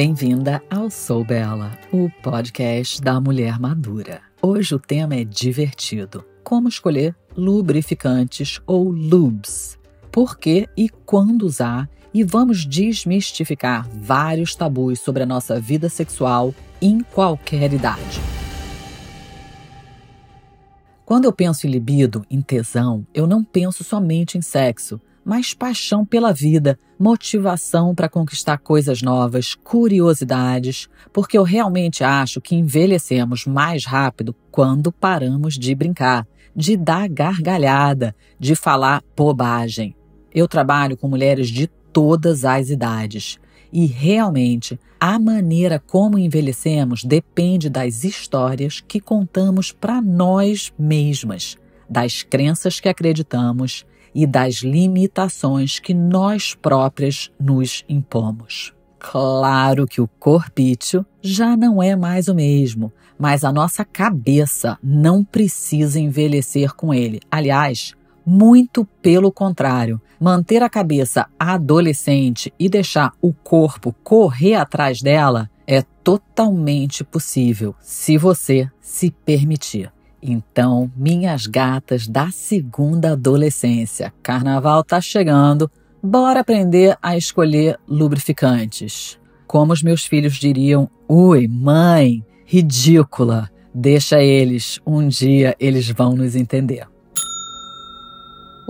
Bem-vinda 0.00 0.62
ao 0.70 0.88
Sou 0.90 1.24
Bela, 1.24 1.76
o 1.92 2.08
podcast 2.22 3.02
da 3.02 3.20
mulher 3.20 3.58
madura. 3.58 4.20
Hoje 4.40 4.72
o 4.72 4.78
tema 4.78 5.16
é 5.16 5.24
divertido. 5.24 6.24
Como 6.44 6.68
escolher 6.68 7.16
lubrificantes 7.36 8.60
ou 8.64 8.92
lubes? 8.92 9.76
Por 10.12 10.38
que 10.38 10.68
e 10.76 10.88
quando 10.88 11.42
usar? 11.42 11.90
E 12.14 12.22
vamos 12.22 12.64
desmistificar 12.64 13.88
vários 13.92 14.54
tabus 14.54 15.00
sobre 15.00 15.24
a 15.24 15.26
nossa 15.26 15.58
vida 15.58 15.88
sexual 15.88 16.54
em 16.80 17.00
qualquer 17.00 17.72
idade. 17.72 18.20
Quando 21.04 21.24
eu 21.24 21.32
penso 21.32 21.66
em 21.66 21.70
libido, 21.70 22.24
em 22.30 22.40
tesão, 22.40 23.04
eu 23.12 23.26
não 23.26 23.42
penso 23.42 23.82
somente 23.82 24.38
em 24.38 24.42
sexo 24.42 25.00
mas 25.28 25.52
paixão 25.52 26.06
pela 26.06 26.32
vida, 26.32 26.78
motivação 26.98 27.94
para 27.94 28.08
conquistar 28.08 28.56
coisas 28.56 29.02
novas, 29.02 29.54
curiosidades, 29.54 30.88
porque 31.12 31.36
eu 31.36 31.42
realmente 31.42 32.02
acho 32.02 32.40
que 32.40 32.56
envelhecemos 32.56 33.44
mais 33.44 33.84
rápido 33.84 34.34
quando 34.50 34.90
paramos 34.90 35.58
de 35.58 35.74
brincar, 35.74 36.26
de 36.56 36.78
dar 36.78 37.10
gargalhada, 37.10 38.16
de 38.40 38.56
falar 38.56 39.04
bobagem. 39.14 39.94
Eu 40.34 40.48
trabalho 40.48 40.96
com 40.96 41.06
mulheres 41.08 41.50
de 41.50 41.66
todas 41.92 42.46
as 42.46 42.70
idades. 42.70 43.38
E 43.70 43.84
realmente, 43.84 44.80
a 44.98 45.18
maneira 45.18 45.78
como 45.78 46.18
envelhecemos 46.18 47.04
depende 47.04 47.68
das 47.68 48.02
histórias 48.02 48.80
que 48.80 48.98
contamos 48.98 49.72
para 49.72 50.00
nós 50.00 50.72
mesmas, 50.78 51.58
das 51.86 52.22
crenças 52.22 52.80
que 52.80 52.88
acreditamos 52.88 53.84
e 54.18 54.26
das 54.26 54.64
limitações 54.64 55.78
que 55.78 55.94
nós 55.94 56.52
próprias 56.52 57.30
nos 57.38 57.84
impomos. 57.88 58.74
Claro 58.98 59.86
que 59.86 60.00
o 60.00 60.08
corpício 60.08 61.06
já 61.22 61.56
não 61.56 61.80
é 61.80 61.94
mais 61.94 62.26
o 62.26 62.34
mesmo, 62.34 62.92
mas 63.16 63.44
a 63.44 63.52
nossa 63.52 63.84
cabeça 63.84 64.76
não 64.82 65.22
precisa 65.22 66.00
envelhecer 66.00 66.74
com 66.74 66.92
ele. 66.92 67.20
Aliás, 67.30 67.94
muito 68.26 68.84
pelo 69.00 69.30
contrário, 69.30 70.00
manter 70.18 70.64
a 70.64 70.68
cabeça 70.68 71.28
adolescente 71.38 72.52
e 72.58 72.68
deixar 72.68 73.12
o 73.22 73.32
corpo 73.32 73.94
correr 74.02 74.56
atrás 74.56 75.00
dela 75.00 75.48
é 75.64 75.80
totalmente 76.02 77.04
possível 77.04 77.72
se 77.80 78.18
você 78.18 78.68
se 78.80 79.12
permitir. 79.12 79.92
Então, 80.22 80.90
minhas 80.96 81.46
gatas 81.46 82.08
da 82.08 82.30
segunda 82.30 83.12
adolescência, 83.12 84.12
carnaval 84.22 84.82
tá 84.82 85.00
chegando, 85.00 85.70
bora 86.02 86.40
aprender 86.40 86.96
a 87.00 87.16
escolher 87.16 87.78
lubrificantes. 87.86 89.18
Como 89.46 89.72
os 89.72 89.82
meus 89.82 90.04
filhos 90.04 90.34
diriam, 90.34 90.90
ui, 91.08 91.46
mãe, 91.48 92.24
ridícula, 92.44 93.48
deixa 93.74 94.22
eles, 94.22 94.80
um 94.86 95.06
dia 95.06 95.54
eles 95.58 95.88
vão 95.88 96.14
nos 96.14 96.34
entender. 96.34 96.86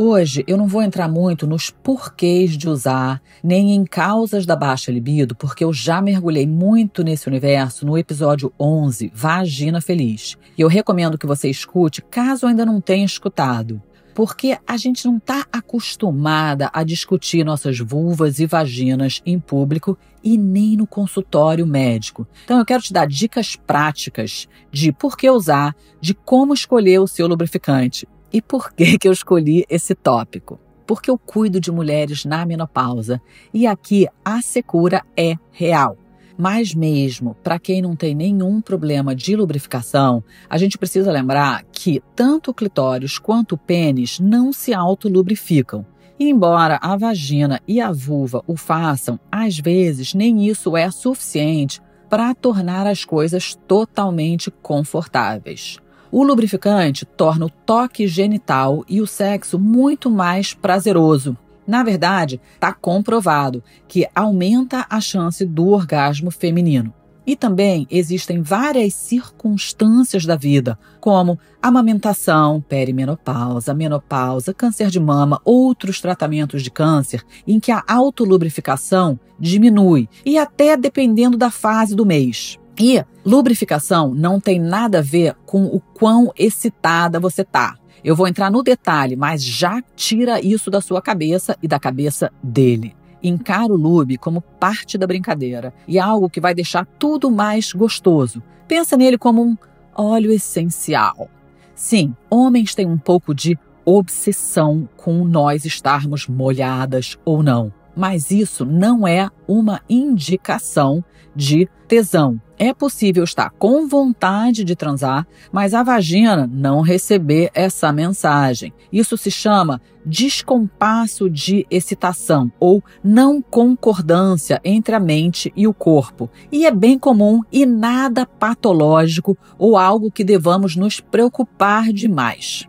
Hoje 0.00 0.44
eu 0.46 0.56
não 0.56 0.68
vou 0.68 0.80
entrar 0.80 1.08
muito 1.08 1.44
nos 1.44 1.70
porquês 1.70 2.56
de 2.56 2.68
usar, 2.68 3.20
nem 3.42 3.74
em 3.74 3.84
causas 3.84 4.46
da 4.46 4.54
baixa 4.54 4.92
libido, 4.92 5.34
porque 5.34 5.64
eu 5.64 5.72
já 5.72 6.00
mergulhei 6.00 6.46
muito 6.46 7.02
nesse 7.02 7.26
universo 7.26 7.84
no 7.84 7.98
episódio 7.98 8.52
11, 8.60 9.10
Vagina 9.12 9.80
Feliz. 9.80 10.38
E 10.56 10.60
eu 10.60 10.68
recomendo 10.68 11.18
que 11.18 11.26
você 11.26 11.50
escute, 11.50 12.00
caso 12.00 12.46
ainda 12.46 12.64
não 12.64 12.80
tenha 12.80 13.04
escutado. 13.04 13.82
Porque 14.14 14.56
a 14.64 14.76
gente 14.76 15.04
não 15.04 15.16
está 15.16 15.44
acostumada 15.52 16.70
a 16.72 16.84
discutir 16.84 17.44
nossas 17.44 17.80
vulvas 17.80 18.38
e 18.38 18.46
vaginas 18.46 19.20
em 19.26 19.40
público 19.40 19.98
e 20.22 20.38
nem 20.38 20.76
no 20.76 20.86
consultório 20.86 21.66
médico. 21.66 22.24
Então 22.44 22.60
eu 22.60 22.64
quero 22.64 22.84
te 22.84 22.92
dar 22.92 23.08
dicas 23.08 23.56
práticas 23.56 24.46
de 24.70 24.92
por 24.92 25.16
que 25.16 25.28
usar, 25.28 25.74
de 26.00 26.14
como 26.14 26.54
escolher 26.54 27.00
o 27.00 27.08
seu 27.08 27.26
lubrificante 27.26 28.06
e 28.32 28.40
por 28.42 28.72
que, 28.72 28.96
que 28.98 29.08
eu 29.08 29.12
escolhi 29.12 29.64
esse 29.68 29.94
tópico? 29.94 30.58
Porque 30.86 31.10
eu 31.10 31.18
cuido 31.18 31.60
de 31.60 31.70
mulheres 31.70 32.24
na 32.24 32.46
menopausa 32.46 33.20
e 33.52 33.66
aqui 33.66 34.06
a 34.24 34.40
secura 34.40 35.02
é 35.16 35.36
real. 35.50 35.96
Mas 36.36 36.72
mesmo 36.72 37.36
para 37.42 37.58
quem 37.58 37.82
não 37.82 37.96
tem 37.96 38.14
nenhum 38.14 38.60
problema 38.60 39.14
de 39.14 39.34
lubrificação, 39.34 40.22
a 40.48 40.56
gente 40.56 40.78
precisa 40.78 41.10
lembrar 41.10 41.64
que 41.72 42.00
tanto 42.14 42.52
o 42.52 42.54
clitóris 42.54 43.18
quanto 43.18 43.56
o 43.56 43.58
pênis 43.58 44.20
não 44.20 44.52
se 44.52 44.72
autolubrificam. 44.72 45.84
E 46.18 46.28
embora 46.28 46.78
a 46.80 46.96
vagina 46.96 47.60
e 47.66 47.80
a 47.80 47.92
vulva 47.92 48.42
o 48.46 48.56
façam, 48.56 49.18
às 49.30 49.58
vezes 49.58 50.14
nem 50.14 50.46
isso 50.48 50.76
é 50.76 50.90
suficiente 50.90 51.80
para 52.08 52.34
tornar 52.34 52.86
as 52.86 53.04
coisas 53.04 53.56
totalmente 53.66 54.50
confortáveis. 54.50 55.78
O 56.10 56.24
lubrificante 56.24 57.04
torna 57.04 57.46
o 57.46 57.50
toque 57.50 58.06
genital 58.06 58.84
e 58.88 59.00
o 59.00 59.06
sexo 59.06 59.58
muito 59.58 60.10
mais 60.10 60.54
prazeroso. 60.54 61.36
Na 61.66 61.82
verdade, 61.82 62.40
está 62.54 62.72
comprovado 62.72 63.62
que 63.86 64.08
aumenta 64.14 64.86
a 64.88 65.00
chance 65.02 65.44
do 65.44 65.68
orgasmo 65.68 66.30
feminino. 66.30 66.94
E 67.26 67.36
também 67.36 67.86
existem 67.90 68.40
várias 68.40 68.94
circunstâncias 68.94 70.24
da 70.24 70.34
vida, 70.34 70.78
como 70.98 71.38
amamentação, 71.60 72.58
perimenopausa, 72.66 73.74
menopausa, 73.74 74.54
câncer 74.54 74.88
de 74.88 74.98
mama, 74.98 75.38
outros 75.44 76.00
tratamentos 76.00 76.62
de 76.62 76.70
câncer, 76.70 77.22
em 77.46 77.60
que 77.60 77.70
a 77.70 77.84
autolubrificação 77.86 79.20
diminui, 79.38 80.08
e 80.24 80.38
até 80.38 80.74
dependendo 80.74 81.36
da 81.36 81.50
fase 81.50 81.94
do 81.94 82.06
mês. 82.06 82.57
E 82.80 83.04
lubrificação 83.24 84.14
não 84.14 84.38
tem 84.40 84.60
nada 84.60 84.98
a 84.98 85.02
ver 85.02 85.34
com 85.44 85.64
o 85.64 85.80
quão 85.80 86.32
excitada 86.38 87.18
você 87.18 87.44
tá. 87.44 87.76
Eu 88.04 88.14
vou 88.14 88.28
entrar 88.28 88.50
no 88.50 88.62
detalhe, 88.62 89.16
mas 89.16 89.42
já 89.42 89.82
tira 89.96 90.40
isso 90.40 90.70
da 90.70 90.80
sua 90.80 91.02
cabeça 91.02 91.56
e 91.60 91.66
da 91.66 91.80
cabeça 91.80 92.30
dele. 92.42 92.94
Encara 93.20 93.72
o 93.72 93.76
lube 93.76 94.16
como 94.16 94.40
parte 94.40 94.96
da 94.96 95.06
brincadeira 95.06 95.74
e 95.88 95.98
algo 95.98 96.30
que 96.30 96.40
vai 96.40 96.54
deixar 96.54 96.86
tudo 96.98 97.30
mais 97.30 97.72
gostoso. 97.72 98.40
Pensa 98.68 98.96
nele 98.96 99.18
como 99.18 99.42
um 99.42 99.56
óleo 99.96 100.30
essencial. 100.30 101.28
Sim, 101.74 102.14
homens 102.30 102.76
têm 102.76 102.86
um 102.86 102.98
pouco 102.98 103.34
de 103.34 103.58
obsessão 103.84 104.88
com 104.96 105.24
nós 105.24 105.64
estarmos 105.64 106.28
molhadas 106.28 107.18
ou 107.24 107.42
não, 107.42 107.72
mas 107.96 108.30
isso 108.30 108.64
não 108.64 109.08
é 109.08 109.28
uma 109.48 109.80
indicação 109.88 111.02
de 111.34 111.68
tesão. 111.88 112.40
É 112.60 112.74
possível 112.74 113.22
estar 113.22 113.50
com 113.50 113.86
vontade 113.86 114.64
de 114.64 114.74
transar, 114.74 115.24
mas 115.52 115.74
a 115.74 115.84
vagina 115.84 116.50
não 116.52 116.80
receber 116.80 117.50
essa 117.54 117.92
mensagem. 117.92 118.72
Isso 118.92 119.16
se 119.16 119.30
chama 119.30 119.80
descompasso 120.04 121.30
de 121.30 121.64
excitação 121.70 122.50
ou 122.58 122.82
não 123.04 123.40
concordância 123.40 124.60
entre 124.64 124.92
a 124.96 124.98
mente 124.98 125.52
e 125.54 125.68
o 125.68 125.74
corpo. 125.74 126.28
E 126.50 126.66
é 126.66 126.72
bem 126.72 126.98
comum 126.98 127.42
e 127.52 127.64
nada 127.64 128.26
patológico 128.26 129.38
ou 129.56 129.76
algo 129.76 130.10
que 130.10 130.24
devamos 130.24 130.74
nos 130.74 130.98
preocupar 130.98 131.92
demais. 131.92 132.66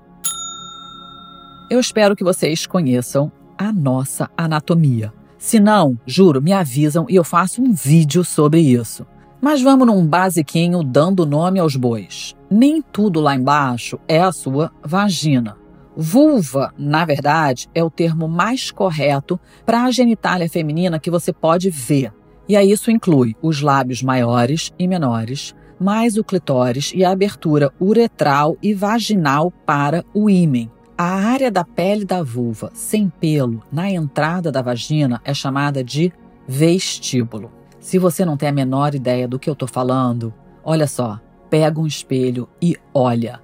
Eu 1.68 1.80
espero 1.80 2.16
que 2.16 2.24
vocês 2.24 2.68
conheçam 2.68 3.32
a 3.58 3.74
nossa 3.74 4.30
anatomia. 4.38 5.12
Se 5.40 5.60
não, 5.60 5.98
juro, 6.06 6.42
me 6.42 6.54
avisam 6.54 7.08
e 7.10 7.16
eu 7.16 7.24
faço 7.24 7.62
um 7.62 7.74
vídeo 7.74 8.24
sobre 8.24 8.60
isso. 8.60 9.06
Mas 9.42 9.62
vamos 9.62 9.88
num 9.88 10.06
basiquinho 10.06 10.84
dando 10.84 11.26
nome 11.26 11.60
aos 11.60 11.76
bois. 11.76 12.36
Nem 12.50 12.82
tudo 12.82 13.22
lá 13.22 13.36
embaixo 13.36 13.98
é 14.08 14.20
a 14.20 14.34
sua 14.34 14.72
vagina. 14.84 15.56
Vulva, 15.96 16.74
na 16.78 17.06
verdade, 17.06 17.70
é 17.74 17.84
o 17.84 17.90
termo 17.90 18.28
mais 18.28 18.70
correto 18.70 19.40
para 19.66 19.84
a 19.84 19.92
genitália 19.92 20.50
feminina 20.50 21.00
que 21.00 21.10
você 21.10 21.32
pode 21.32 21.70
ver. 21.70 22.14
E 22.50 22.56
aí 22.56 22.72
isso 22.72 22.92
inclui 22.92 23.36
os 23.42 23.62
lábios 23.62 24.04
maiores 24.04 24.74
e 24.78 24.88
menores, 24.88 25.56
mais 25.80 26.18
o 26.18 26.24
clitóris 26.24 26.92
e 26.94 27.06
a 27.06 27.12
abertura 27.12 27.72
uretral 27.80 28.58
e 28.62 28.74
vaginal 28.74 29.52
para 29.66 30.04
o 30.14 30.30
ímen. 30.30 30.70
A 30.98 31.14
área 31.14 31.50
da 31.50 31.64
pele 31.64 32.04
da 32.04 32.22
vulva 32.22 32.72
sem 32.74 33.08
pelo 33.08 33.64
na 33.72 33.90
entrada 33.90 34.52
da 34.52 34.62
vagina 34.62 35.22
é 35.24 35.34
chamada 35.34 35.82
de 35.82 36.12
vestíbulo. 36.46 37.59
Se 37.90 37.98
você 37.98 38.24
não 38.24 38.38
tem 38.38 38.50
a 38.50 38.52
menor 38.52 38.94
ideia 38.94 39.28
do 39.28 39.40
que 39.40 39.50
eu 39.50 39.54
estou 39.54 39.68
falando, 39.68 40.32
Olha 40.72 40.86
só, 40.86 41.20
pega 41.50 41.80
um 41.80 41.88
espelho 41.88 42.48
e 42.62 42.78
olha. 42.94 43.40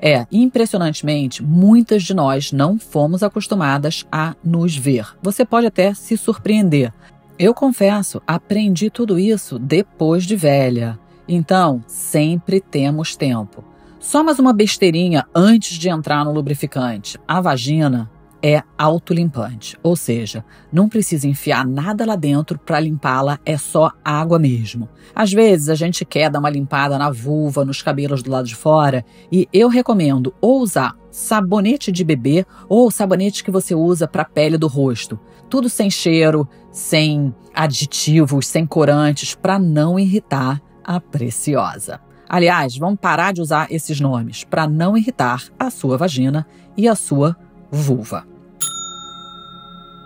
É, 0.00 0.24
impressionantemente, 0.30 1.42
muitas 1.42 2.04
de 2.04 2.14
nós 2.14 2.52
não 2.52 2.78
fomos 2.78 3.24
acostumadas 3.24 4.06
a 4.12 4.36
nos 4.44 4.76
ver. 4.76 5.16
Você 5.20 5.44
pode 5.44 5.66
até 5.66 5.92
se 5.92 6.16
surpreender. 6.16 6.92
Eu 7.36 7.52
confesso, 7.52 8.22
aprendi 8.24 8.90
tudo 8.90 9.18
isso 9.18 9.58
depois 9.58 10.24
de 10.24 10.36
velha. 10.36 10.96
Então, 11.26 11.82
sempre 11.88 12.60
temos 12.60 13.16
tempo. 13.16 13.64
Só 13.98 14.22
mais 14.22 14.38
uma 14.38 14.52
besteirinha 14.52 15.26
antes 15.34 15.76
de 15.76 15.88
entrar 15.88 16.24
no 16.24 16.32
lubrificante. 16.32 17.18
A 17.26 17.40
vagina 17.40 18.08
é 18.42 18.62
autolimpante, 18.76 19.76
ou 19.82 19.96
seja, 19.96 20.44
não 20.72 20.88
precisa 20.88 21.26
enfiar 21.26 21.66
nada 21.66 22.06
lá 22.06 22.14
dentro 22.14 22.58
para 22.58 22.78
limpá-la, 22.80 23.38
é 23.44 23.56
só 23.56 23.90
água 24.04 24.38
mesmo. 24.38 24.88
Às 25.14 25.32
vezes 25.32 25.68
a 25.68 25.74
gente 25.74 26.04
quer 26.04 26.30
dar 26.30 26.38
uma 26.38 26.50
limpada 26.50 26.96
na 26.98 27.10
vulva, 27.10 27.64
nos 27.64 27.82
cabelos 27.82 28.22
do 28.22 28.30
lado 28.30 28.46
de 28.46 28.54
fora, 28.54 29.04
e 29.30 29.48
eu 29.52 29.68
recomendo 29.68 30.32
ou 30.40 30.60
usar 30.60 30.94
sabonete 31.10 31.90
de 31.90 32.04
bebê 32.04 32.46
ou 32.68 32.90
sabonete 32.90 33.42
que 33.42 33.50
você 33.50 33.74
usa 33.74 34.06
para 34.06 34.22
a 34.22 34.28
pele 34.28 34.56
do 34.56 34.68
rosto. 34.68 35.18
Tudo 35.48 35.68
sem 35.68 35.90
cheiro, 35.90 36.46
sem 36.70 37.34
aditivos, 37.54 38.46
sem 38.46 38.66
corantes, 38.66 39.34
para 39.34 39.58
não 39.58 39.98
irritar 39.98 40.60
a 40.84 41.00
preciosa. 41.00 42.00
Aliás, 42.28 42.76
vamos 42.76 43.00
parar 43.00 43.32
de 43.32 43.40
usar 43.40 43.72
esses 43.72 43.98
nomes 44.00 44.44
para 44.44 44.68
não 44.68 44.96
irritar 44.96 45.44
a 45.58 45.70
sua 45.70 45.96
vagina 45.96 46.46
e 46.76 46.86
a 46.86 46.94
sua 46.94 47.34
vulva. 47.70 48.27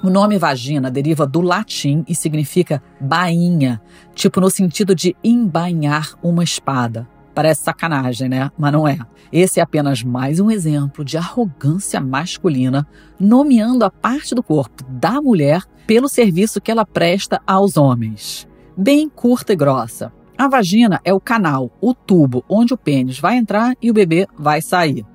O 0.03 0.11
nome 0.11 0.37
vagina 0.37 0.91
deriva 0.91 1.25
do 1.25 1.41
latim 1.41 2.05
e 2.09 2.15
significa 2.15 2.83
bainha, 3.01 3.81
tipo 4.17 4.41
no 4.41 4.51
sentido 4.51 4.97
de 4.97 5.15
embainhar 5.23 6.19
uma 6.21 6.43
espada. 6.43 7.09
Parece 7.33 7.63
sacanagem, 7.63 8.29
né? 8.29 8.51
Mas 8.59 8.73
não 8.73 8.87
é. 8.87 8.99
Esse 9.33 9.61
é 9.61 9.63
apenas 9.63 10.03
mais 10.03 10.41
um 10.41 10.51
exemplo 10.51 11.05
de 11.05 11.17
arrogância 11.17 12.01
masculina, 12.01 12.85
nomeando 13.19 13.85
a 13.85 13.91
parte 13.91 14.35
do 14.35 14.43
corpo 14.43 14.83
da 14.89 15.23
mulher 15.23 15.63
pelo 15.87 16.09
serviço 16.09 16.61
que 16.61 16.73
ela 16.73 16.85
presta 16.85 17.41
aos 17.47 17.77
homens. 17.77 18.49
Bem 18.77 19.09
curta 19.09 19.53
e 19.53 19.57
grossa. 19.57 20.13
A 20.37 20.49
vagina 20.49 21.01
é 21.05 21.15
o 21.15 21.21
canal, 21.21 21.71
o 21.81 21.95
tubo 21.95 22.45
onde 22.49 22.75
o 22.75 22.77
pênis 22.77 23.21
vai 23.21 23.37
entrar 23.37 23.77
e 23.81 23.89
o 23.89 23.95
bebê 23.95 24.27
vai 24.37 24.61
sair. 24.61 25.07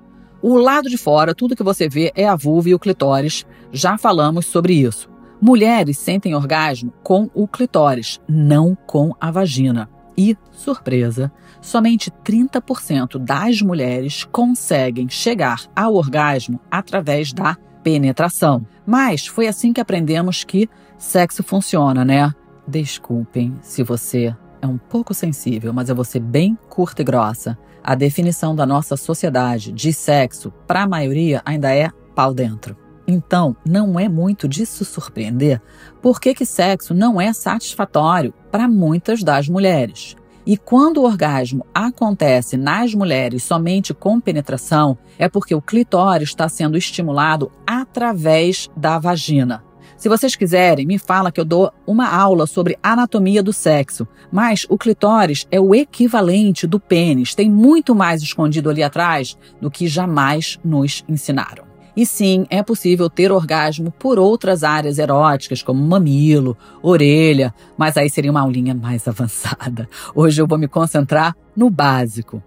O 0.42 0.58
lado 0.58 0.90
de 0.90 0.98
fora, 0.98 1.34
tudo 1.34 1.56
que 1.56 1.64
você 1.64 1.90
vê 1.90 2.12
é 2.16 2.28
a 2.28 2.36
vulva 2.36 2.70
e 2.70 2.74
o 2.74 2.80
clitóris. 2.80 3.46
Já 3.72 3.98
falamos 3.98 4.46
sobre 4.46 4.74
isso. 4.74 5.10
Mulheres 5.42 5.98
sentem 5.98 6.36
orgasmo 6.36 6.92
com 7.04 7.30
o 7.34 7.48
clitóris, 7.48 8.20
não 8.28 8.76
com 8.88 9.14
a 9.20 9.30
vagina. 9.30 9.90
E, 10.18 10.36
surpresa, 10.52 11.32
somente 11.62 12.10
30% 12.10 13.20
das 13.20 13.62
mulheres 13.62 14.24
conseguem 14.32 15.08
chegar 15.08 15.66
ao 15.76 15.94
orgasmo 15.94 16.60
através 16.72 17.32
da 17.32 17.56
penetração. 17.84 18.66
Mas 18.86 19.28
foi 19.28 19.48
assim 19.48 19.72
que 19.72 19.82
aprendemos 19.82 20.44
que 20.44 20.68
sexo 20.98 21.44
funciona, 21.44 22.04
né? 22.04 22.34
Desculpem 22.68 23.56
se 23.62 23.84
você 23.84 24.36
é 24.62 24.68
um 24.68 24.78
pouco 24.78 25.14
sensível, 25.14 25.74
mas 25.74 25.90
eu 25.90 25.96
vou 25.96 26.06
ser 26.06 26.20
bem 26.20 26.58
curta 26.70 27.02
e 27.02 27.06
grossa. 27.06 27.58
A 27.84 27.96
definição 27.96 28.56
da 28.56 28.66
nossa 28.66 28.98
sociedade 28.98 29.72
de 29.72 29.94
sexo, 29.94 30.52
para 30.66 30.84
a 30.84 30.88
maioria, 30.88 31.42
ainda 31.46 31.74
é 31.74 31.90
pau 32.16 32.34
dentro. 32.34 32.76
Então, 33.08 33.56
não 33.66 33.98
é 33.98 34.10
muito 34.10 34.54
se 34.54 34.84
surpreender 34.84 35.62
por 36.02 36.20
que 36.20 36.46
sexo 36.46 36.94
não 36.94 37.22
é 37.22 37.32
satisfatório 37.32 38.34
para 38.52 38.68
muitas 38.68 39.24
das 39.24 39.48
mulheres. 39.48 40.16
E 40.46 40.56
quando 40.56 40.98
o 40.98 41.04
orgasmo 41.04 41.66
acontece 41.74 42.56
nas 42.56 42.94
mulheres 42.94 43.44
somente 43.44 43.94
com 43.94 44.20
penetração, 44.20 44.98
é 45.18 45.28
porque 45.28 45.54
o 45.54 45.62
clitóris 45.62 46.30
está 46.30 46.48
sendo 46.48 46.78
estimulado 46.78 47.52
através 47.66 48.70
da 48.76 48.98
vagina. 48.98 49.67
Se 49.98 50.08
vocês 50.08 50.36
quiserem, 50.36 50.86
me 50.86 51.00
fala 51.00 51.32
que 51.32 51.42
eu 51.42 51.46
dou 51.46 51.72
uma 51.86 52.08
aula 52.08 52.46
sobre 52.46 52.78
anatomia 52.84 53.42
do 53.42 53.52
sexo. 53.52 54.08
Mas 54.32 54.66
o 54.70 54.78
clitóris 54.78 55.48
é 55.50 55.60
o 55.60 55.74
equivalente 55.74 56.68
do 56.68 56.80
pênis, 56.80 57.34
tem 57.34 57.50
muito 57.50 57.96
mais 57.96 58.22
escondido 58.22 58.70
ali 58.70 58.84
atrás 58.84 59.36
do 59.60 59.72
que 59.72 59.88
jamais 59.88 60.60
nos 60.64 61.04
ensinaram. 61.10 61.66
E 61.96 62.06
sim, 62.06 62.46
é 62.52 62.62
possível 62.62 63.10
ter 63.10 63.32
orgasmo 63.32 63.90
por 63.90 64.20
outras 64.20 64.64
áreas 64.64 65.00
eróticas, 65.00 65.64
como 65.64 65.84
mamilo, 65.84 66.56
orelha, 66.84 67.52
mas 67.76 67.98
aí 67.98 68.08
seria 68.08 68.30
uma 68.30 68.42
aulinha 68.42 68.76
mais 68.76 69.08
avançada. 69.10 69.90
Hoje 70.14 70.40
eu 70.40 70.46
vou 70.46 70.60
me 70.60 70.68
concentrar 70.68 71.36
no 71.56 71.72
básico. 71.72 72.44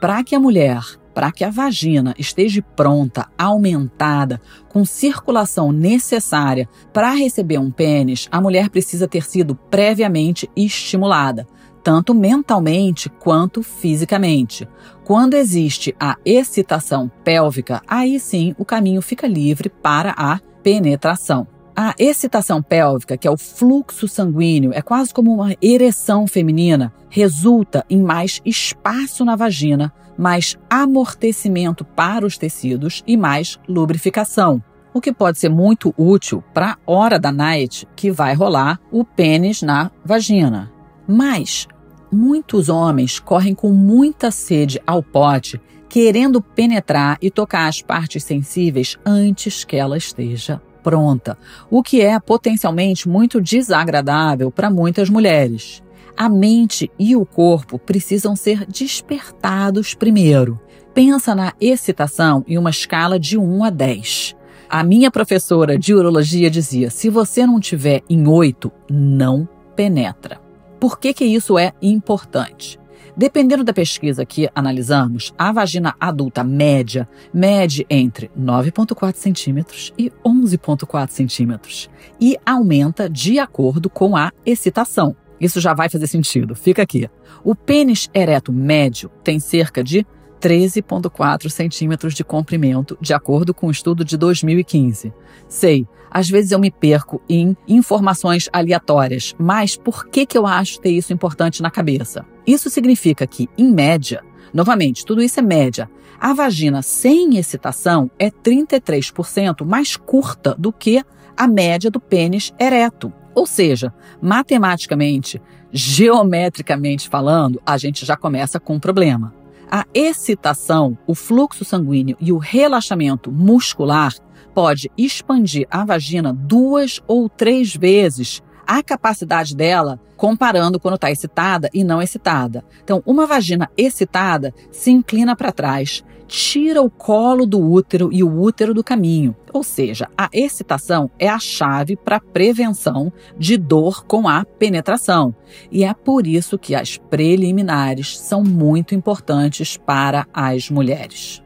Para 0.00 0.22
que 0.22 0.36
a 0.36 0.38
mulher 0.38 0.80
para 1.14 1.30
que 1.30 1.44
a 1.44 1.50
vagina 1.50 2.14
esteja 2.18 2.62
pronta, 2.74 3.28
aumentada, 3.36 4.40
com 4.68 4.84
circulação 4.84 5.70
necessária 5.72 6.68
para 6.92 7.10
receber 7.10 7.58
um 7.58 7.70
pênis, 7.70 8.28
a 8.30 8.40
mulher 8.40 8.70
precisa 8.70 9.06
ter 9.06 9.24
sido 9.24 9.54
previamente 9.54 10.48
estimulada, 10.56 11.46
tanto 11.82 12.14
mentalmente 12.14 13.08
quanto 13.08 13.62
fisicamente. 13.62 14.68
Quando 15.04 15.34
existe 15.34 15.94
a 15.98 16.16
excitação 16.24 17.10
pélvica, 17.24 17.82
aí 17.86 18.18
sim 18.18 18.54
o 18.58 18.64
caminho 18.64 19.02
fica 19.02 19.26
livre 19.26 19.68
para 19.68 20.14
a 20.16 20.38
penetração. 20.62 21.51
A 21.74 21.94
excitação 21.98 22.62
pélvica, 22.62 23.16
que 23.16 23.26
é 23.26 23.30
o 23.30 23.38
fluxo 23.38 24.06
sanguíneo, 24.06 24.72
é 24.74 24.82
quase 24.82 25.12
como 25.12 25.32
uma 25.32 25.56
ereção 25.60 26.26
feminina, 26.26 26.92
resulta 27.08 27.84
em 27.88 28.02
mais 28.02 28.42
espaço 28.44 29.24
na 29.24 29.34
vagina, 29.36 29.90
mais 30.16 30.58
amortecimento 30.68 31.82
para 31.82 32.26
os 32.26 32.36
tecidos 32.36 33.02
e 33.06 33.16
mais 33.16 33.58
lubrificação. 33.66 34.62
O 34.92 35.00
que 35.00 35.14
pode 35.14 35.38
ser 35.38 35.48
muito 35.48 35.94
útil 35.96 36.44
para 36.52 36.72
a 36.72 36.76
hora 36.86 37.18
da 37.18 37.32
night 37.32 37.88
que 37.96 38.10
vai 38.10 38.34
rolar 38.34 38.78
o 38.90 39.02
pênis 39.02 39.62
na 39.62 39.90
vagina. 40.04 40.70
Mas 41.08 41.66
muitos 42.12 42.68
homens 42.68 43.18
correm 43.18 43.54
com 43.54 43.70
muita 43.70 44.30
sede 44.30 44.78
ao 44.86 45.02
pote, 45.02 45.58
querendo 45.88 46.42
penetrar 46.42 47.16
e 47.22 47.30
tocar 47.30 47.66
as 47.66 47.80
partes 47.80 48.24
sensíveis 48.24 48.98
antes 49.06 49.64
que 49.64 49.76
ela 49.76 49.96
esteja 49.96 50.60
pronta, 50.82 51.38
o 51.70 51.82
que 51.82 52.00
é 52.00 52.18
potencialmente 52.18 53.08
muito 53.08 53.40
desagradável 53.40 54.50
para 54.50 54.70
muitas 54.70 55.08
mulheres. 55.08 55.82
A 56.16 56.28
mente 56.28 56.90
e 56.98 57.16
o 57.16 57.24
corpo 57.24 57.78
precisam 57.78 58.36
ser 58.36 58.66
despertados 58.66 59.94
primeiro. 59.94 60.60
Pensa 60.92 61.34
na 61.34 61.54
excitação 61.60 62.44
em 62.46 62.58
uma 62.58 62.70
escala 62.70 63.18
de 63.18 63.38
1 63.38 63.64
a 63.64 63.70
10. 63.70 64.36
A 64.68 64.82
minha 64.84 65.10
professora 65.10 65.78
de 65.78 65.94
urologia 65.94 66.50
dizia: 66.50 66.90
se 66.90 67.08
você 67.08 67.46
não 67.46 67.60
tiver 67.60 68.02
em 68.08 68.26
8, 68.26 68.70
não 68.90 69.48
penetra. 69.74 70.40
Por 70.78 70.98
que, 70.98 71.14
que 71.14 71.24
isso 71.24 71.58
é 71.58 71.72
importante? 71.80 72.78
Dependendo 73.14 73.62
da 73.62 73.74
pesquisa 73.74 74.24
que 74.24 74.48
analisamos, 74.54 75.34
a 75.36 75.52
vagina 75.52 75.94
adulta 76.00 76.42
média 76.42 77.06
mede 77.32 77.86
entre 77.90 78.30
9,4 78.38 79.16
centímetros 79.16 79.92
e 79.98 80.10
11,4 80.24 81.10
centímetros 81.10 81.90
e 82.18 82.38
aumenta 82.44 83.10
de 83.10 83.38
acordo 83.38 83.90
com 83.90 84.16
a 84.16 84.32
excitação. 84.46 85.14
Isso 85.38 85.60
já 85.60 85.74
vai 85.74 85.90
fazer 85.90 86.06
sentido. 86.06 86.54
Fica 86.54 86.82
aqui. 86.82 87.10
O 87.44 87.54
pênis 87.54 88.08
ereto 88.14 88.52
médio 88.52 89.10
tem 89.22 89.38
cerca 89.38 89.84
de 89.84 90.06
13,4 90.40 91.50
centímetros 91.50 92.14
de 92.14 92.24
comprimento, 92.24 92.96
de 93.00 93.12
acordo 93.12 93.52
com 93.52 93.66
o 93.66 93.68
um 93.68 93.72
estudo 93.72 94.04
de 94.04 94.16
2015. 94.16 95.12
Sei, 95.48 95.86
às 96.12 96.28
vezes 96.28 96.52
eu 96.52 96.58
me 96.58 96.70
perco 96.70 97.22
em 97.28 97.56
informações 97.66 98.48
aleatórias, 98.52 99.34
mas 99.38 99.76
por 99.76 100.06
que, 100.06 100.26
que 100.26 100.36
eu 100.36 100.46
acho 100.46 100.78
ter 100.80 100.90
isso 100.90 101.12
importante 101.12 101.62
na 101.62 101.70
cabeça? 101.70 102.26
Isso 102.46 102.68
significa 102.68 103.26
que, 103.26 103.48
em 103.56 103.72
média, 103.72 104.22
novamente, 104.52 105.06
tudo 105.06 105.22
isso 105.22 105.40
é 105.40 105.42
média, 105.42 105.90
a 106.20 106.34
vagina 106.34 106.82
sem 106.82 107.36
excitação 107.38 108.10
é 108.18 108.30
33% 108.30 109.64
mais 109.64 109.96
curta 109.96 110.54
do 110.58 110.70
que 110.70 111.02
a 111.36 111.48
média 111.48 111.90
do 111.90 111.98
pênis 111.98 112.52
ereto. 112.60 113.12
Ou 113.34 113.46
seja, 113.46 113.92
matematicamente, 114.20 115.40
geometricamente 115.72 117.08
falando, 117.08 117.60
a 117.64 117.78
gente 117.78 118.04
já 118.04 118.16
começa 118.16 118.60
com 118.60 118.74
um 118.74 118.80
problema. 118.80 119.34
A 119.70 119.86
excitação, 119.94 120.98
o 121.06 121.14
fluxo 121.14 121.64
sanguíneo 121.64 122.16
e 122.20 122.30
o 122.30 122.36
relaxamento 122.36 123.32
muscular 123.32 124.12
pode 124.54 124.90
expandir 124.96 125.66
a 125.70 125.84
vagina 125.84 126.32
duas 126.32 127.00
ou 127.06 127.28
três 127.28 127.74
vezes 127.74 128.42
a 128.66 128.82
capacidade 128.82 129.56
dela 129.56 130.00
comparando 130.16 130.78
quando 130.78 130.94
está 130.94 131.10
excitada 131.10 131.68
e 131.74 131.82
não 131.82 132.00
excitada. 132.00 132.64
Então, 132.82 133.02
uma 133.04 133.26
vagina 133.26 133.68
excitada 133.76 134.54
se 134.70 134.90
inclina 134.90 135.34
para 135.34 135.50
trás, 135.50 136.04
tira 136.28 136.80
o 136.80 136.88
colo 136.88 137.44
do 137.44 137.60
útero 137.60 138.08
e 138.12 138.22
o 138.22 138.40
útero 138.40 138.72
do 138.72 138.84
caminho. 138.84 139.36
Ou 139.52 139.62
seja, 139.62 140.08
a 140.16 140.28
excitação 140.32 141.10
é 141.18 141.28
a 141.28 141.38
chave 141.38 141.96
para 141.96 142.16
a 142.16 142.20
prevenção 142.20 143.12
de 143.36 143.58
dor 143.58 144.04
com 144.06 144.28
a 144.28 144.44
penetração. 144.44 145.34
E 145.70 145.84
é 145.84 145.92
por 145.92 146.26
isso 146.26 146.58
que 146.58 146.74
as 146.74 146.96
preliminares 146.96 148.18
são 148.18 148.42
muito 148.42 148.94
importantes 148.94 149.76
para 149.76 150.26
as 150.32 150.70
mulheres. 150.70 151.42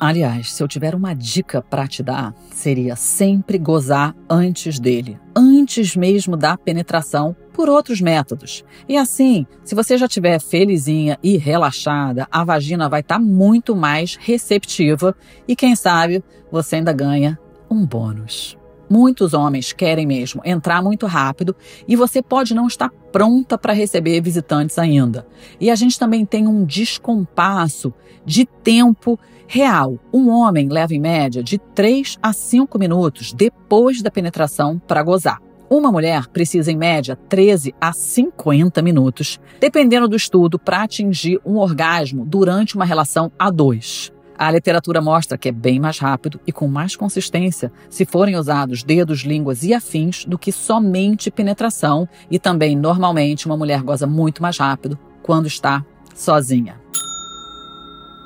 Aliás, 0.00 0.52
se 0.52 0.62
eu 0.62 0.68
tiver 0.68 0.94
uma 0.94 1.12
dica 1.12 1.60
para 1.60 1.88
te 1.88 2.04
dar, 2.04 2.32
seria 2.52 2.94
sempre 2.94 3.58
gozar 3.58 4.14
antes 4.30 4.78
dele, 4.78 5.18
antes 5.34 5.96
mesmo 5.96 6.36
da 6.36 6.56
penetração, 6.56 7.34
por 7.52 7.68
outros 7.68 8.00
métodos. 8.00 8.64
E 8.88 8.96
assim, 8.96 9.44
se 9.64 9.74
você 9.74 9.98
já 9.98 10.06
estiver 10.06 10.40
felizinha 10.40 11.18
e 11.20 11.36
relaxada, 11.36 12.28
a 12.30 12.44
vagina 12.44 12.88
vai 12.88 13.00
estar 13.00 13.16
tá 13.16 13.20
muito 13.20 13.74
mais 13.74 14.14
receptiva 14.14 15.16
e 15.48 15.56
quem 15.56 15.74
sabe 15.74 16.22
você 16.52 16.76
ainda 16.76 16.92
ganha 16.92 17.36
um 17.68 17.84
bônus. 17.84 18.56
Muitos 18.88 19.34
homens 19.34 19.72
querem 19.72 20.06
mesmo 20.06 20.40
entrar 20.44 20.82
muito 20.82 21.06
rápido 21.06 21.54
e 21.86 21.94
você 21.94 22.22
pode 22.22 22.54
não 22.54 22.66
estar 22.66 22.90
pronta 23.12 23.58
para 23.58 23.74
receber 23.74 24.20
visitantes 24.22 24.78
ainda. 24.78 25.26
E 25.60 25.70
a 25.70 25.74
gente 25.74 25.98
também 25.98 26.24
tem 26.24 26.46
um 26.46 26.64
descompasso 26.64 27.92
de 28.24 28.46
tempo 28.46 29.18
real. 29.48 29.98
Um 30.12 30.28
homem 30.28 30.68
leva 30.68 30.94
em 30.94 31.00
média 31.00 31.42
de 31.42 31.58
3 31.58 32.18
a 32.22 32.32
5 32.32 32.78
minutos 32.78 33.32
depois 33.32 34.02
da 34.02 34.10
penetração 34.10 34.78
para 34.78 35.02
gozar. 35.02 35.40
Uma 35.70 35.90
mulher 35.90 36.28
precisa, 36.28 36.70
em 36.70 36.76
média, 36.76 37.16
13 37.28 37.74
a 37.80 37.92
50 37.92 38.80
minutos, 38.80 39.40
dependendo 39.58 40.08
do 40.08 40.16
estudo, 40.16 40.58
para 40.58 40.82
atingir 40.82 41.40
um 41.44 41.56
orgasmo 41.56 42.24
durante 42.24 42.74
uma 42.74 42.84
relação 42.84 43.32
a 43.38 43.50
dois. 43.50 44.12
A 44.38 44.50
literatura 44.50 45.00
mostra 45.00 45.36
que 45.36 45.48
é 45.48 45.52
bem 45.52 45.80
mais 45.80 45.98
rápido 45.98 46.40
e 46.46 46.52
com 46.52 46.68
mais 46.68 46.94
consistência 46.94 47.72
se 47.90 48.06
forem 48.06 48.36
usados 48.36 48.84
dedos, 48.84 49.20
línguas 49.20 49.64
e 49.64 49.74
afins 49.74 50.24
do 50.24 50.38
que 50.38 50.52
somente 50.52 51.30
penetração, 51.30 52.08
e 52.30 52.38
também, 52.38 52.76
normalmente, 52.76 53.46
uma 53.46 53.56
mulher 53.56 53.82
goza 53.82 54.06
muito 54.06 54.40
mais 54.40 54.56
rápido 54.56 54.98
quando 55.22 55.46
está 55.46 55.84
sozinha. 56.14 56.76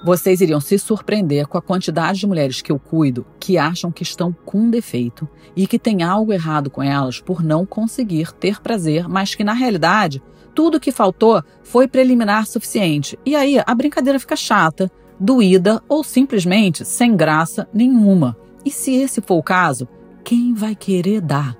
Vocês 0.05 0.41
iriam 0.41 0.61
se 0.61 0.79
surpreender 0.79 1.47
com 1.47 1.57
a 1.57 1.63
quantidade 1.63 2.19
de 2.19 2.27
mulheres 2.27 2.61
que 2.61 2.73
eu 2.73 2.79
cuido 2.79 3.25
que 3.39 3.57
acham 3.57 3.93
que 3.93 4.03
estão 4.03 4.35
com 4.45 4.69
defeito 4.69 5.29
e 5.55 5.65
que 5.65 5.79
tem 5.79 6.03
algo 6.03 6.33
errado 6.33 6.69
com 6.71 6.83
elas 6.83 7.21
por 7.21 7.43
não 7.43 7.65
conseguir 7.65 8.33
ter 8.33 8.61
prazer, 8.61 9.09
mas 9.09 9.35
que 9.37 9.45
na 9.45 9.53
realidade 9.53 10.21
tudo 10.55 10.81
que 10.81 10.91
faltou 10.91 11.43
foi 11.63 11.87
preliminar 11.87 12.47
suficiente. 12.47 13.17
E 13.25 13.37
aí 13.37 13.63
a 13.65 13.75
brincadeira 13.75 14.19
fica 14.19 14.35
chata, 14.35 14.91
doída 15.21 15.81
ou 15.89 16.03
simplesmente 16.03 16.85
sem 16.85 17.17
graça 17.17 17.69
nenhuma. 17.73 18.37
E 18.65 18.71
se 18.71 18.93
esse 18.95 19.21
for 19.21 19.37
o 19.37 19.43
caso, 19.43 19.89
quem 20.25 20.53
vai 20.53 20.75
querer 20.75 21.21
dar? 21.21 21.57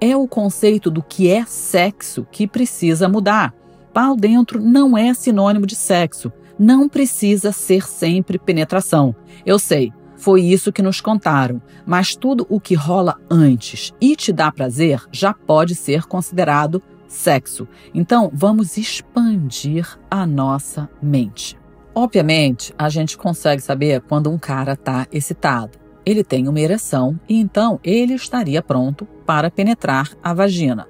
É 0.00 0.16
o 0.16 0.26
conceito 0.26 0.90
do 0.90 1.02
que 1.02 1.30
é 1.30 1.44
sexo 1.44 2.26
que 2.32 2.48
precisa 2.48 3.08
mudar. 3.08 3.54
Pau 3.94 4.14
dentro 4.16 4.60
não 4.60 4.98
é 4.98 5.14
sinônimo 5.14 5.66
de 5.66 5.74
sexo. 5.74 6.32
Não 6.58 6.88
precisa 6.88 7.52
ser 7.52 7.86
sempre 7.86 8.38
penetração. 8.38 9.14
Eu 9.44 9.58
sei, 9.58 9.92
foi 10.16 10.42
isso 10.42 10.72
que 10.72 10.82
nos 10.82 11.00
contaram, 11.00 11.60
mas 11.84 12.16
tudo 12.16 12.46
o 12.48 12.58
que 12.58 12.74
rola 12.74 13.16
antes 13.30 13.92
e 14.00 14.16
te 14.16 14.32
dá 14.32 14.50
prazer 14.50 15.02
já 15.12 15.34
pode 15.34 15.74
ser 15.74 16.04
considerado 16.04 16.82
sexo. 17.06 17.68
Então, 17.94 18.30
vamos 18.32 18.76
expandir 18.76 19.98
a 20.10 20.26
nossa 20.26 20.88
mente. 21.00 21.58
Obviamente, 21.94 22.74
a 22.78 22.88
gente 22.88 23.16
consegue 23.16 23.62
saber 23.62 24.02
quando 24.02 24.30
um 24.30 24.38
cara 24.38 24.72
está 24.72 25.06
excitado. 25.12 25.78
Ele 26.04 26.22
tem 26.22 26.48
uma 26.48 26.60
ereção 26.60 27.18
e 27.28 27.40
então 27.40 27.80
ele 27.82 28.14
estaria 28.14 28.62
pronto 28.62 29.06
para 29.26 29.50
penetrar 29.50 30.10
a 30.22 30.32
vagina. 30.32 30.86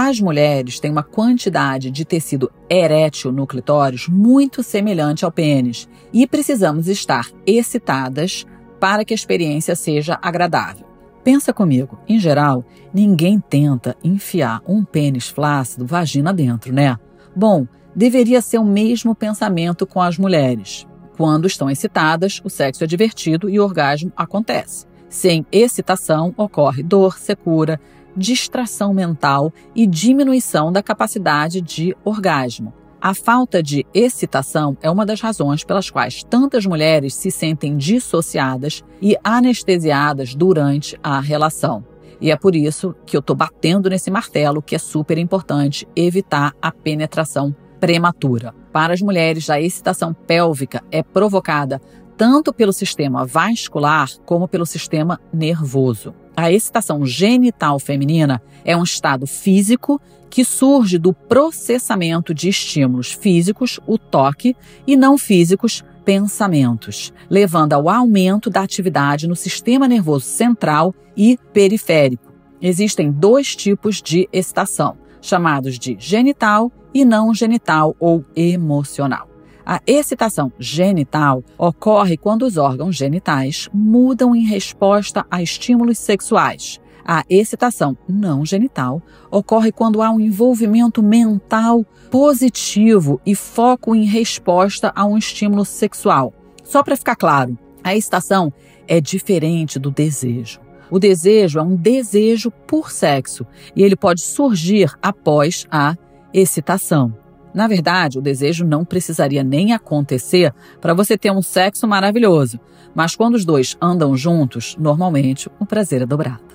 As 0.00 0.20
mulheres 0.20 0.78
têm 0.78 0.92
uma 0.92 1.02
quantidade 1.02 1.90
de 1.90 2.04
tecido 2.04 2.52
erétil 2.70 3.32
no 3.32 3.48
clitóris 3.48 4.06
muito 4.06 4.62
semelhante 4.62 5.24
ao 5.24 5.32
pênis 5.32 5.88
e 6.12 6.24
precisamos 6.24 6.86
estar 6.86 7.28
excitadas 7.44 8.46
para 8.78 9.04
que 9.04 9.12
a 9.12 9.16
experiência 9.16 9.74
seja 9.74 10.16
agradável. 10.22 10.86
Pensa 11.24 11.52
comigo, 11.52 11.98
em 12.08 12.16
geral, 12.16 12.64
ninguém 12.94 13.40
tenta 13.40 13.96
enfiar 14.04 14.62
um 14.68 14.84
pênis 14.84 15.28
flácido 15.28 15.84
vagina 15.84 16.32
dentro, 16.32 16.72
né? 16.72 16.96
Bom, 17.34 17.66
deveria 17.92 18.40
ser 18.40 18.58
o 18.58 18.64
mesmo 18.64 19.16
pensamento 19.16 19.84
com 19.84 20.00
as 20.00 20.16
mulheres. 20.16 20.86
Quando 21.16 21.48
estão 21.48 21.68
excitadas, 21.68 22.40
o 22.44 22.48
sexo 22.48 22.84
é 22.84 22.86
divertido 22.86 23.50
e 23.50 23.58
o 23.58 23.64
orgasmo 23.64 24.12
acontece. 24.16 24.86
Sem 25.08 25.44
excitação, 25.50 26.32
ocorre 26.36 26.84
dor, 26.84 27.18
secura, 27.18 27.80
distração 28.16 28.92
mental 28.92 29.52
e 29.74 29.86
diminuição 29.86 30.72
da 30.72 30.82
capacidade 30.82 31.60
de 31.60 31.96
orgasmo. 32.04 32.72
A 33.00 33.14
falta 33.14 33.62
de 33.62 33.86
excitação 33.94 34.76
é 34.82 34.90
uma 34.90 35.06
das 35.06 35.20
razões 35.20 35.62
pelas 35.62 35.88
quais 35.88 36.24
tantas 36.24 36.66
mulheres 36.66 37.14
se 37.14 37.30
sentem 37.30 37.76
dissociadas 37.76 38.82
e 39.00 39.16
anestesiadas 39.22 40.34
durante 40.34 40.98
a 41.00 41.20
relação. 41.20 41.84
E 42.20 42.32
é 42.32 42.36
por 42.36 42.56
isso 42.56 42.96
que 43.06 43.16
eu 43.16 43.20
estou 43.20 43.36
batendo 43.36 43.88
nesse 43.88 44.10
martelo 44.10 44.60
que 44.60 44.74
é 44.74 44.78
super 44.78 45.16
importante 45.16 45.86
evitar 45.94 46.52
a 46.60 46.72
penetração 46.72 47.54
prematura. 47.78 48.52
Para 48.72 48.92
as 48.92 49.00
mulheres, 49.00 49.48
a 49.48 49.60
excitação 49.60 50.12
pélvica 50.12 50.82
é 50.90 51.00
provocada 51.00 51.80
tanto 52.16 52.52
pelo 52.52 52.72
sistema 52.72 53.24
vascular 53.24 54.10
como 54.26 54.48
pelo 54.48 54.66
sistema 54.66 55.20
nervoso. 55.32 56.12
A 56.40 56.52
excitação 56.52 57.04
genital 57.04 57.80
feminina 57.80 58.40
é 58.64 58.76
um 58.76 58.84
estado 58.84 59.26
físico 59.26 60.00
que 60.30 60.44
surge 60.44 60.96
do 60.96 61.12
processamento 61.12 62.32
de 62.32 62.48
estímulos 62.48 63.10
físicos, 63.10 63.80
o 63.84 63.98
toque, 63.98 64.54
e 64.86 64.96
não 64.96 65.18
físicos, 65.18 65.82
pensamentos, 66.04 67.12
levando 67.28 67.72
ao 67.72 67.88
aumento 67.88 68.50
da 68.50 68.62
atividade 68.62 69.26
no 69.26 69.34
sistema 69.34 69.88
nervoso 69.88 70.26
central 70.26 70.94
e 71.16 71.36
periférico. 71.52 72.32
Existem 72.62 73.10
dois 73.10 73.56
tipos 73.56 74.00
de 74.00 74.28
excitação, 74.32 74.96
chamados 75.20 75.76
de 75.76 75.96
genital 75.98 76.70
e 76.94 77.04
não 77.04 77.34
genital 77.34 77.96
ou 77.98 78.24
emocional. 78.36 79.27
A 79.70 79.82
excitação 79.86 80.50
genital 80.58 81.44
ocorre 81.58 82.16
quando 82.16 82.46
os 82.46 82.56
órgãos 82.56 82.96
genitais 82.96 83.68
mudam 83.70 84.34
em 84.34 84.42
resposta 84.46 85.26
a 85.30 85.42
estímulos 85.42 85.98
sexuais. 85.98 86.80
A 87.04 87.22
excitação 87.28 87.94
não 88.08 88.46
genital 88.46 89.02
ocorre 89.30 89.70
quando 89.70 90.00
há 90.00 90.10
um 90.10 90.20
envolvimento 90.20 91.02
mental 91.02 91.84
positivo 92.10 93.20
e 93.26 93.34
foco 93.34 93.94
em 93.94 94.06
resposta 94.06 94.90
a 94.96 95.04
um 95.04 95.18
estímulo 95.18 95.66
sexual. 95.66 96.32
Só 96.64 96.82
para 96.82 96.96
ficar 96.96 97.16
claro, 97.16 97.58
a 97.84 97.94
excitação 97.94 98.50
é 98.86 99.02
diferente 99.02 99.78
do 99.78 99.90
desejo. 99.90 100.60
O 100.90 100.98
desejo 100.98 101.58
é 101.58 101.62
um 101.62 101.76
desejo 101.76 102.50
por 102.66 102.90
sexo 102.90 103.46
e 103.76 103.82
ele 103.82 103.96
pode 103.96 104.22
surgir 104.22 104.90
após 105.02 105.66
a 105.70 105.94
excitação. 106.32 107.27
Na 107.54 107.66
verdade, 107.66 108.18
o 108.18 108.22
desejo 108.22 108.64
não 108.64 108.84
precisaria 108.84 109.42
nem 109.42 109.72
acontecer 109.72 110.54
para 110.80 110.94
você 110.94 111.16
ter 111.16 111.30
um 111.30 111.42
sexo 111.42 111.86
maravilhoso, 111.88 112.60
mas 112.94 113.16
quando 113.16 113.34
os 113.34 113.44
dois 113.44 113.76
andam 113.80 114.16
juntos, 114.16 114.76
normalmente 114.78 115.48
o 115.58 115.66
prazer 115.66 116.02
é 116.02 116.06
dobrado. 116.06 116.48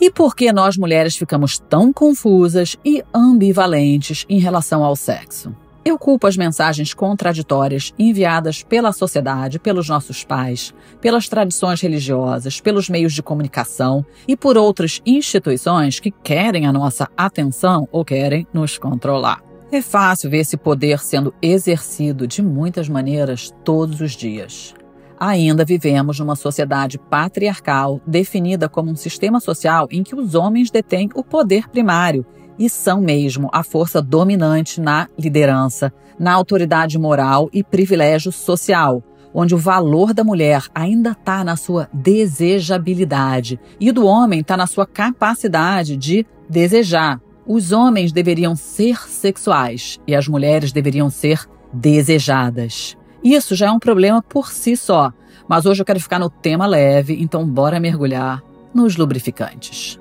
E 0.00 0.10
por 0.10 0.34
que 0.34 0.52
nós 0.52 0.76
mulheres 0.76 1.16
ficamos 1.16 1.58
tão 1.58 1.92
confusas 1.92 2.76
e 2.84 3.02
ambivalentes 3.14 4.26
em 4.28 4.38
relação 4.38 4.84
ao 4.84 4.96
sexo? 4.96 5.54
Eu 5.84 5.98
culpo 5.98 6.26
as 6.26 6.34
mensagens 6.34 6.94
contraditórias 6.94 7.92
enviadas 7.98 8.62
pela 8.62 8.90
sociedade, 8.90 9.58
pelos 9.58 9.86
nossos 9.86 10.24
pais, 10.24 10.72
pelas 10.98 11.28
tradições 11.28 11.82
religiosas, 11.82 12.58
pelos 12.58 12.88
meios 12.88 13.12
de 13.12 13.22
comunicação 13.22 14.02
e 14.26 14.34
por 14.34 14.56
outras 14.56 15.02
instituições 15.04 16.00
que 16.00 16.10
querem 16.10 16.66
a 16.66 16.72
nossa 16.72 17.06
atenção 17.14 17.86
ou 17.92 18.02
querem 18.02 18.46
nos 18.50 18.78
controlar. 18.78 19.42
É 19.70 19.82
fácil 19.82 20.30
ver 20.30 20.38
esse 20.38 20.56
poder 20.56 21.00
sendo 21.00 21.34
exercido 21.42 22.26
de 22.26 22.40
muitas 22.40 22.88
maneiras 22.88 23.52
todos 23.62 24.00
os 24.00 24.12
dias. 24.12 24.74
Ainda 25.20 25.64
vivemos 25.66 26.18
numa 26.18 26.34
sociedade 26.34 26.98
patriarcal 26.98 28.00
definida 28.06 28.68
como 28.68 28.90
um 28.90 28.96
sistema 28.96 29.38
social 29.38 29.86
em 29.90 30.02
que 30.02 30.14
os 30.14 30.34
homens 30.34 30.70
detêm 30.70 31.10
o 31.14 31.22
poder 31.22 31.68
primário 31.68 32.24
e 32.58 32.68
são 32.68 33.00
mesmo 33.00 33.48
a 33.52 33.62
força 33.62 34.00
dominante 34.00 34.80
na 34.80 35.08
liderança, 35.18 35.92
na 36.18 36.32
autoridade 36.32 36.98
moral 36.98 37.48
e 37.52 37.62
privilégio 37.62 38.30
social, 38.30 39.02
onde 39.32 39.54
o 39.54 39.58
valor 39.58 40.14
da 40.14 40.22
mulher 40.22 40.64
ainda 40.74 41.10
está 41.10 41.42
na 41.42 41.56
sua 41.56 41.88
desejabilidade 41.92 43.58
e 43.80 43.90
do 43.90 44.06
homem 44.06 44.40
está 44.40 44.56
na 44.56 44.66
sua 44.66 44.86
capacidade 44.86 45.96
de 45.96 46.24
desejar. 46.48 47.20
Os 47.46 47.72
homens 47.72 48.12
deveriam 48.12 48.54
ser 48.54 49.08
sexuais 49.08 49.98
e 50.06 50.14
as 50.14 50.28
mulheres 50.28 50.72
deveriam 50.72 51.10
ser 51.10 51.46
desejadas. 51.72 52.96
Isso 53.22 53.56
já 53.56 53.66
é 53.66 53.70
um 53.70 53.78
problema 53.78 54.22
por 54.22 54.50
si 54.50 54.76
só, 54.76 55.12
mas 55.48 55.66
hoje 55.66 55.82
eu 55.82 55.86
quero 55.86 56.00
ficar 56.00 56.18
no 56.18 56.30
tema 56.30 56.66
leve, 56.66 57.16
então 57.20 57.46
bora 57.46 57.80
mergulhar 57.80 58.42
nos 58.72 58.96
lubrificantes. 58.96 59.98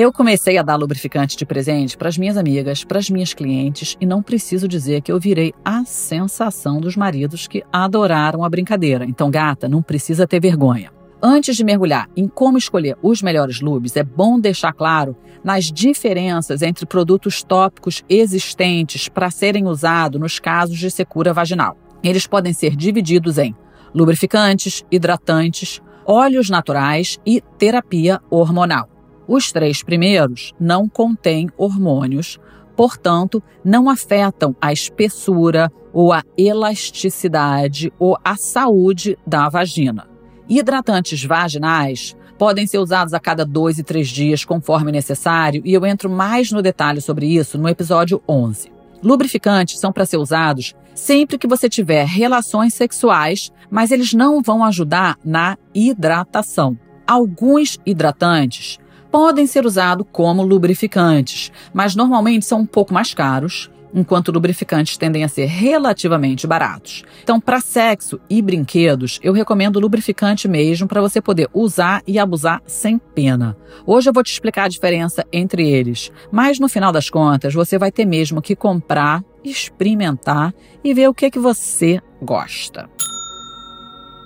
Eu 0.00 0.12
comecei 0.12 0.56
a 0.56 0.62
dar 0.62 0.76
lubrificante 0.76 1.36
de 1.36 1.44
presente 1.44 1.98
para 1.98 2.08
as 2.08 2.16
minhas 2.16 2.36
amigas, 2.36 2.84
para 2.84 3.00
as 3.00 3.10
minhas 3.10 3.34
clientes, 3.34 3.96
e 4.00 4.06
não 4.06 4.22
preciso 4.22 4.68
dizer 4.68 5.00
que 5.02 5.10
eu 5.10 5.18
virei 5.18 5.52
a 5.64 5.84
sensação 5.84 6.80
dos 6.80 6.94
maridos 6.94 7.48
que 7.48 7.64
adoraram 7.72 8.44
a 8.44 8.48
brincadeira. 8.48 9.04
Então, 9.04 9.28
gata, 9.28 9.68
não 9.68 9.82
precisa 9.82 10.24
ter 10.24 10.38
vergonha. 10.38 10.92
Antes 11.20 11.56
de 11.56 11.64
mergulhar 11.64 12.08
em 12.16 12.28
como 12.28 12.56
escolher 12.56 12.96
os 13.02 13.22
melhores 13.22 13.60
lubes, 13.60 13.96
é 13.96 14.04
bom 14.04 14.38
deixar 14.38 14.72
claro 14.72 15.16
nas 15.42 15.64
diferenças 15.64 16.62
entre 16.62 16.86
produtos 16.86 17.42
tópicos 17.42 18.04
existentes 18.08 19.08
para 19.08 19.32
serem 19.32 19.66
usados 19.66 20.20
nos 20.20 20.38
casos 20.38 20.78
de 20.78 20.92
secura 20.92 21.32
vaginal. 21.32 21.76
Eles 22.04 22.24
podem 22.24 22.52
ser 22.52 22.76
divididos 22.76 23.36
em 23.36 23.52
lubrificantes, 23.92 24.84
hidratantes, 24.92 25.82
óleos 26.06 26.48
naturais 26.48 27.18
e 27.26 27.42
terapia 27.58 28.20
hormonal. 28.30 28.97
Os 29.28 29.52
três 29.52 29.82
primeiros 29.82 30.54
não 30.58 30.88
contêm 30.88 31.50
hormônios, 31.58 32.40
portanto, 32.74 33.42
não 33.62 33.90
afetam 33.90 34.56
a 34.58 34.72
espessura 34.72 35.70
ou 35.92 36.14
a 36.14 36.22
elasticidade 36.36 37.92
ou 37.98 38.16
a 38.24 38.36
saúde 38.36 39.18
da 39.26 39.50
vagina. 39.50 40.08
Hidratantes 40.48 41.22
vaginais 41.22 42.16
podem 42.38 42.66
ser 42.66 42.78
usados 42.78 43.12
a 43.12 43.20
cada 43.20 43.44
dois 43.44 43.78
e 43.78 43.82
três 43.82 44.08
dias, 44.08 44.46
conforme 44.46 44.90
necessário, 44.90 45.60
e 45.62 45.74
eu 45.74 45.84
entro 45.84 46.08
mais 46.08 46.50
no 46.50 46.62
detalhe 46.62 47.02
sobre 47.02 47.26
isso 47.26 47.58
no 47.58 47.68
episódio 47.68 48.22
11. 48.26 48.72
Lubrificantes 49.02 49.78
são 49.78 49.92
para 49.92 50.06
ser 50.06 50.16
usados 50.16 50.74
sempre 50.94 51.36
que 51.36 51.46
você 51.46 51.68
tiver 51.68 52.06
relações 52.06 52.74
sexuais, 52.74 53.52
mas 53.70 53.90
eles 53.90 54.14
não 54.14 54.40
vão 54.40 54.64
ajudar 54.64 55.16
na 55.24 55.58
hidratação. 55.74 56.78
Alguns 57.06 57.78
hidratantes 57.84 58.78
podem 59.10 59.46
ser 59.46 59.64
usados 59.66 60.06
como 60.12 60.42
lubrificantes, 60.42 61.50
mas 61.72 61.94
normalmente 61.94 62.44
são 62.44 62.60
um 62.60 62.66
pouco 62.66 62.92
mais 62.92 63.14
caros, 63.14 63.70
enquanto 63.94 64.32
lubrificantes 64.32 64.96
tendem 64.96 65.24
a 65.24 65.28
ser 65.28 65.46
relativamente 65.46 66.46
baratos. 66.46 67.04
Então, 67.22 67.40
para 67.40 67.60
sexo 67.60 68.20
e 68.28 68.40
brinquedos, 68.42 69.18
eu 69.22 69.32
recomendo 69.32 69.80
lubrificante 69.80 70.46
mesmo 70.46 70.86
para 70.86 71.00
você 71.00 71.20
poder 71.20 71.48
usar 71.52 72.02
e 72.06 72.18
abusar 72.18 72.62
sem 72.66 72.98
pena. 72.98 73.56
Hoje 73.86 74.08
eu 74.08 74.12
vou 74.12 74.22
te 74.22 74.32
explicar 74.32 74.64
a 74.64 74.68
diferença 74.68 75.24
entre 75.32 75.68
eles, 75.68 76.12
mas 76.30 76.58
no 76.58 76.68
final 76.68 76.92
das 76.92 77.08
contas, 77.10 77.54
você 77.54 77.78
vai 77.78 77.90
ter 77.90 78.04
mesmo 78.04 78.42
que 78.42 78.54
comprar, 78.54 79.24
experimentar 79.44 80.54
e 80.84 80.92
ver 80.92 81.08
o 81.08 81.14
que 81.14 81.26
é 81.26 81.30
que 81.30 81.38
você 81.38 82.00
gosta. 82.20 82.88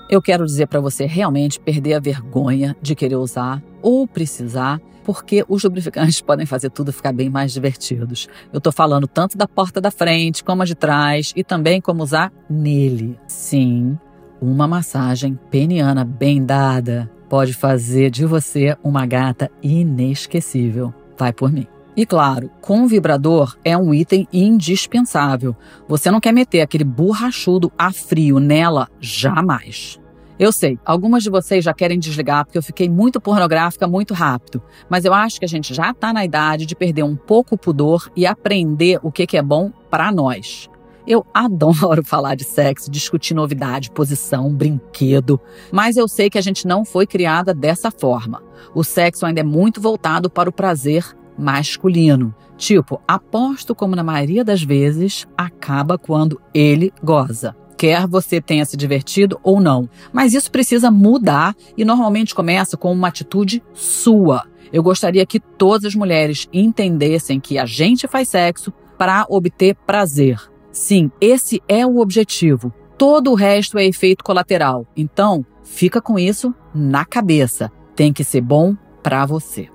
Eu 0.09 0.21
quero 0.21 0.45
dizer 0.45 0.67
para 0.67 0.81
você 0.81 1.07
realmente 1.07 1.59
perder 1.59 1.95
a 1.95 2.01
vergonha 2.01 2.77
de 2.83 2.95
querer 2.95 3.17
usar 3.17 3.63
ou 3.83 4.07
precisar, 4.07 4.81
porque 5.05 5.45
os 5.49 5.63
lubrificantes 5.65 6.21
podem 6.23 6.47
fazer 6.47 6.71
tudo 6.71 6.93
ficar 6.93 7.13
bem 7.13 7.29
mais 7.29 7.53
divertidos. 7.53 8.29
Eu 8.53 8.59
estou 8.59 8.73
falando 8.73 9.07
tanto 9.07 9.37
da 9.37 9.49
porta 9.49 9.81
da 9.81 9.91
frente 9.91 10.45
como 10.45 10.63
a 10.63 10.65
de 10.65 10.75
trás 10.75 11.33
e 11.37 11.43
também 11.43 11.81
como 11.81 12.03
usar 12.03 12.33
nele. 12.49 13.19
Sim, 13.27 13.99
uma 14.41 14.67
massagem 14.67 15.39
peniana 15.51 16.05
bem 16.05 16.45
dada 16.45 17.11
pode 17.29 17.55
fazer 17.55 18.11
de 18.11 18.27
você 18.27 18.77
uma 18.85 19.07
gata 19.07 19.51
inesquecível. 19.63 20.93
Vai 21.17 21.33
por 21.33 21.51
mim. 21.51 21.67
E 21.97 22.07
claro, 22.07 22.51
com 22.61 22.87
vibrador 22.87 23.57
é 23.65 23.77
um 23.77 23.93
item 23.93 24.27
indispensável. 24.33 25.55
Você 25.87 26.11
não 26.11 26.21
quer 26.21 26.33
meter 26.33 26.61
aquele 26.61 26.85
borrachudo 26.85 27.71
a 27.79 27.93
frio 27.93 28.39
nela 28.39 28.89
jamais. 28.99 30.02
Eu 30.39 30.51
sei, 30.51 30.79
algumas 30.85 31.23
de 31.23 31.31
vocês 31.31 31.63
já 31.65 31.75
querem 31.75 31.99
desligar 31.99 32.45
porque 32.45 32.57
eu 32.57 32.63
fiquei 32.63 32.89
muito 32.89 33.21
pornográfica 33.21 33.87
muito 33.87 34.15
rápido, 34.15 34.63
mas 34.89 35.05
eu 35.05 35.13
acho 35.13 35.39
que 35.39 35.45
a 35.45 35.49
gente 35.49 35.75
já 35.75 35.91
está 35.91 36.13
na 36.13 36.25
idade 36.25 36.65
de 36.65 36.75
perder 36.75 37.03
um 37.03 37.15
pouco 37.15 37.55
o 37.55 37.59
pudor 37.59 38.11
e 38.17 38.27
aprender 38.27 38.99
o 39.03 39.13
que, 39.13 39.27
que 39.27 39.37
é 39.37 39.43
bom 39.43 39.71
para 39.91 40.11
nós. 40.11 40.71
Eu 41.07 41.27
adoro 41.35 42.03
falar 42.03 42.35
de 42.35 42.45
sexo, 42.45 42.91
discutir 42.91 43.35
novidade, 43.35 43.91
posição, 43.91 44.53
brinquedo, 44.53 45.39
mas 45.71 45.97
eu 45.97 46.09
sei 46.09 46.31
que 46.31 46.39
a 46.39 46.43
gente 46.43 46.67
não 46.67 46.85
foi 46.85 47.07
criada 47.07 47.53
dessa 47.53 47.91
forma. 47.91 48.43
O 48.75 48.83
sexo 48.83 49.27
ainda 49.27 49.41
é 49.41 49.45
muito 49.45 49.81
voltado 49.81 50.31
para 50.31 50.49
o 50.49 50.53
prazer 50.53 51.05
masculino. 51.37 52.35
Tipo, 52.57 53.03
aposto 53.07 53.75
como 53.75 53.97
na 53.97 54.05
maioria 54.05 54.45
das 54.45 54.63
vezes 54.63 55.27
acaba 55.37 55.99
quando 55.99 56.41
ele 56.55 56.93
goza 57.03 57.55
quer 57.83 58.07
você 58.07 58.41
tenha 58.41 58.65
se 58.65 58.77
divertido 58.77 59.41
ou 59.43 59.61
não. 59.61 59.91
Mas 60.13 60.35
isso 60.35 60.53
precisa 60.53 60.89
mudar 60.89 61.53
e 61.77 61.85
normalmente 61.85 62.33
começa 62.33 62.77
com 62.77 62.93
uma 62.93 63.09
atitude 63.09 63.61
sua. 63.75 64.45
Eu 64.73 64.85
gostaria 64.85 65.27
que 65.27 65.41
todas 65.41 65.87
as 65.87 65.95
mulheres 65.97 66.49
entendessem 66.53 67.41
que 67.41 67.59
a 67.59 67.67
gente 67.67 68.07
faz 68.07 68.29
sexo 68.29 68.73
para 68.97 69.27
obter 69.29 69.75
prazer. 69.85 70.41
Sim, 70.71 71.11
esse 71.21 71.61
é 71.67 71.85
o 71.85 71.99
objetivo. 71.99 72.73
Todo 72.97 73.33
o 73.33 73.35
resto 73.35 73.77
é 73.77 73.85
efeito 73.85 74.23
colateral. 74.23 74.87
Então, 74.97 75.45
fica 75.65 76.01
com 76.01 76.17
isso 76.17 76.55
na 76.73 77.05
cabeça. 77.05 77.69
Tem 77.97 78.13
que 78.13 78.23
ser 78.23 78.43
bom 78.43 78.77
para 79.03 79.27
você. 79.27 79.69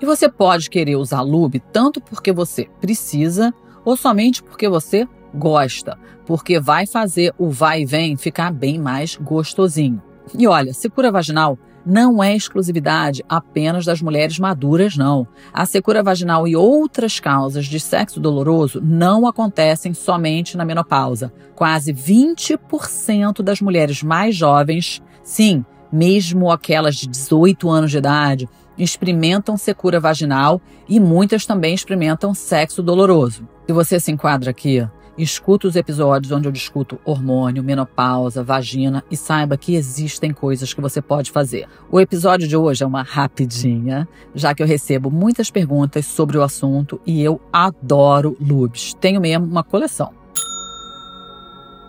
E 0.00 0.04
você 0.04 0.28
pode 0.28 0.68
querer 0.68 0.96
usar 0.96 1.20
lube 1.20 1.60
tanto 1.72 2.00
porque 2.00 2.32
você 2.32 2.68
precisa 2.80 3.54
ou 3.84 3.96
somente 3.96 4.42
porque 4.42 4.68
você 4.68 5.06
gosta, 5.34 5.98
porque 6.26 6.60
vai 6.60 6.86
fazer 6.86 7.34
o 7.38 7.50
vai 7.50 7.82
e 7.82 7.86
vem 7.86 8.16
ficar 8.16 8.52
bem 8.52 8.78
mais 8.78 9.16
gostosinho. 9.16 10.02
E 10.36 10.46
olha, 10.46 10.72
secura 10.72 11.10
vaginal 11.10 11.58
não 11.84 12.22
é 12.22 12.36
exclusividade 12.36 13.24
apenas 13.28 13.84
das 13.84 14.02
mulheres 14.02 14.38
maduras, 14.38 14.96
não. 14.96 15.26
A 15.52 15.64
secura 15.64 16.02
vaginal 16.02 16.46
e 16.46 16.54
outras 16.54 17.18
causas 17.18 17.66
de 17.66 17.80
sexo 17.80 18.20
doloroso 18.20 18.80
não 18.82 19.26
acontecem 19.26 19.94
somente 19.94 20.56
na 20.56 20.64
menopausa. 20.64 21.32
Quase 21.54 21.92
20% 21.92 23.42
das 23.42 23.60
mulheres 23.60 24.02
mais 24.02 24.36
jovens, 24.36 25.02
sim, 25.22 25.64
mesmo 25.92 26.50
aquelas 26.50 26.96
de 26.96 27.08
18 27.08 27.68
anos 27.68 27.90
de 27.90 27.98
idade, 27.98 28.48
experimentam 28.78 29.56
secura 29.56 30.00
vaginal 30.00 30.60
e 30.88 31.00
muitas 31.00 31.44
também 31.44 31.74
experimentam 31.74 32.34
sexo 32.34 32.82
doloroso. 32.82 33.46
Se 33.66 33.72
você 33.72 34.00
se 34.00 34.10
enquadra 34.10 34.50
aqui, 34.50 34.86
Escuta 35.18 35.66
os 35.66 35.76
episódios 35.76 36.32
onde 36.32 36.48
eu 36.48 36.52
discuto 36.52 36.98
hormônio, 37.04 37.62
menopausa, 37.62 38.42
vagina 38.42 39.04
e 39.10 39.16
saiba 39.16 39.56
que 39.56 39.74
existem 39.74 40.32
coisas 40.32 40.72
que 40.72 40.80
você 40.80 41.02
pode 41.02 41.30
fazer. 41.30 41.66
O 41.90 42.00
episódio 42.00 42.48
de 42.48 42.56
hoje 42.56 42.82
é 42.84 42.86
uma 42.86 43.02
rapidinha, 43.02 44.08
já 44.34 44.54
que 44.54 44.62
eu 44.62 44.66
recebo 44.66 45.10
muitas 45.10 45.50
perguntas 45.50 46.06
sobre 46.06 46.38
o 46.38 46.42
assunto 46.42 47.00
e 47.04 47.22
eu 47.22 47.40
adoro 47.52 48.36
lubes. 48.40 48.94
Tenho 48.94 49.20
mesmo 49.20 49.46
uma 49.46 49.64
coleção. 49.64 50.20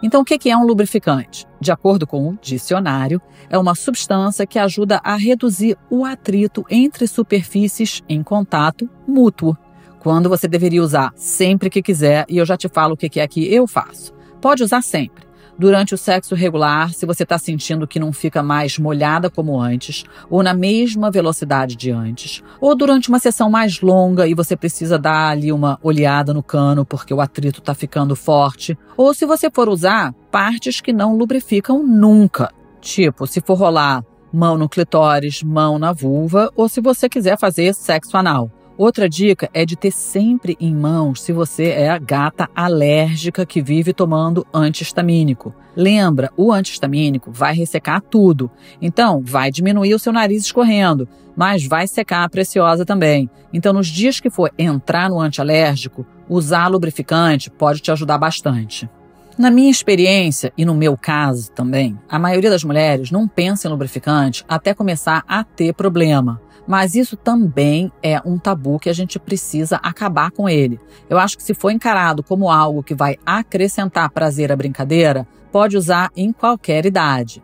Então, 0.04 0.22
o 0.22 0.26
que 0.26 0.50
é 0.50 0.58
um 0.58 0.66
lubrificante? 0.66 1.46
De 1.60 1.72
acordo 1.72 2.08
com 2.08 2.30
o 2.30 2.38
dicionário, 2.42 3.22
é 3.50 3.58
uma 3.58 3.76
substância 3.76 4.48
que 4.48 4.58
ajuda 4.58 5.00
a 5.04 5.16
reduzir 5.16 5.78
o 5.92 6.04
atrito 6.04 6.66
entre 6.72 7.06
superfícies 7.06 8.02
em 8.10 8.24
contato 8.24 8.90
mútuo 9.08 9.56
quando 10.02 10.28
você 10.28 10.48
deveria 10.48 10.82
usar 10.82 11.14
sempre 11.16 11.70
que 11.70 11.80
quiser, 11.80 12.26
e 12.28 12.40
eu 12.40 12.46
já 12.46 12.58
te 12.58 12.68
falo 12.68 12.96
o 12.96 12.98
que 12.98 13.20
é 13.20 13.28
que 13.28 13.54
eu 13.54 13.68
faço. 13.68 14.12
Pode 14.42 14.64
usar 14.64 14.82
sempre. 14.82 15.24
Durante 15.60 15.94
o 15.94 15.98
sexo 15.98 16.34
regular, 16.34 16.92
se 16.92 17.06
você 17.06 17.22
está 17.22 17.38
sentindo 17.38 17.88
que 17.88 18.00
não 18.00 18.12
fica 18.12 18.42
mais 18.42 18.80
molhada 18.80 19.30
como 19.30 19.62
antes, 19.62 20.04
ou 20.28 20.42
na 20.42 20.56
mesma 20.56 21.12
velocidade 21.12 21.76
de 21.76 21.92
antes, 21.92 22.42
ou 22.60 22.76
durante 22.76 23.10
uma 23.10 23.20
sessão 23.20 23.48
mais 23.48 23.80
longa 23.80 24.28
e 24.28 24.34
você 24.34 24.58
precisa 24.58 24.98
dar 24.98 25.30
ali 25.30 25.52
uma 25.52 25.78
olhada 25.84 26.34
no 26.34 26.42
cano 26.42 26.84
porque 26.84 27.14
o 27.14 27.22
atrito 27.22 27.60
está 27.60 27.76
ficando 27.76 28.16
forte, 28.16 28.76
ou 28.98 29.14
se 29.14 29.28
você 29.28 29.52
for 29.52 29.70
usar 29.70 30.14
partes 30.32 30.82
que 30.82 30.92
não 30.92 31.16
lubrificam 31.16 31.86
nunca, 31.86 32.52
tipo 32.80 33.28
se 33.28 33.40
for 33.40 33.54
rolar 33.54 34.04
mão 34.34 34.58
no 34.58 34.68
clitóris, 34.68 35.44
mão 35.44 35.78
na 35.78 35.94
vulva, 35.94 36.50
ou 36.56 36.68
se 36.68 36.82
você 36.82 37.08
quiser 37.08 37.38
fazer 37.38 37.76
sexo 37.76 38.18
anal. 38.18 38.50
Outra 38.84 39.08
dica 39.08 39.48
é 39.54 39.64
de 39.64 39.76
ter 39.76 39.92
sempre 39.92 40.58
em 40.60 40.74
mãos 40.74 41.22
se 41.22 41.32
você 41.32 41.66
é 41.66 41.88
a 41.88 42.00
gata 42.00 42.50
alérgica 42.56 43.46
que 43.46 43.62
vive 43.62 43.94
tomando 43.94 44.44
antihistamínico. 44.52 45.54
Lembra, 45.76 46.32
o 46.36 46.52
antihistamínico 46.52 47.32
vai 47.32 47.54
ressecar 47.54 48.02
tudo. 48.02 48.50
Então, 48.82 49.22
vai 49.24 49.52
diminuir 49.52 49.94
o 49.94 50.00
seu 50.00 50.12
nariz 50.12 50.46
escorrendo, 50.46 51.08
mas 51.36 51.64
vai 51.64 51.86
secar 51.86 52.24
a 52.24 52.30
preciosa 52.30 52.84
também. 52.84 53.30
Então, 53.54 53.72
nos 53.72 53.86
dias 53.86 54.20
que 54.20 54.32
for 54.32 54.52
entrar 54.58 55.12
no 55.12 55.20
antialérgico, 55.20 56.04
usar 56.28 56.68
lubrificante 56.68 57.52
pode 57.52 57.82
te 57.82 57.92
ajudar 57.92 58.18
bastante. 58.18 58.90
Na 59.38 59.52
minha 59.52 59.70
experiência 59.70 60.52
e 60.58 60.66
no 60.66 60.74
meu 60.74 60.98
caso 60.98 61.52
também, 61.52 62.00
a 62.10 62.18
maioria 62.18 62.50
das 62.50 62.64
mulheres 62.64 63.12
não 63.12 63.28
pensa 63.28 63.68
em 63.68 63.72
lubrificante 63.72 64.44
até 64.50 64.74
começar 64.74 65.24
a 65.28 65.44
ter 65.44 65.72
problema. 65.72 66.42
Mas 66.68 66.96
isso 66.96 67.18
também 67.18 67.92
é 68.04 68.22
um 68.26 68.38
tabu 68.38 68.80
que 68.80 68.90
a 68.90 68.94
gente 68.94 69.20
precisa 69.20 69.78
acabar 69.78 70.32
com 70.32 70.48
ele. 70.48 70.80
Eu 71.10 71.18
acho 71.18 71.38
que 71.38 71.44
se 71.44 71.54
for 71.54 71.72
encarado 71.72 72.24
como 72.24 72.50
algo 72.50 72.84
que 72.84 72.96
vai 72.96 73.18
acrescentar 73.26 74.12
prazer 74.12 74.52
à 74.52 74.56
brincadeira, 74.56 75.28
pode 75.52 75.76
usar 75.76 76.10
em 76.16 76.32
qualquer 76.32 76.86
idade. 76.86 77.44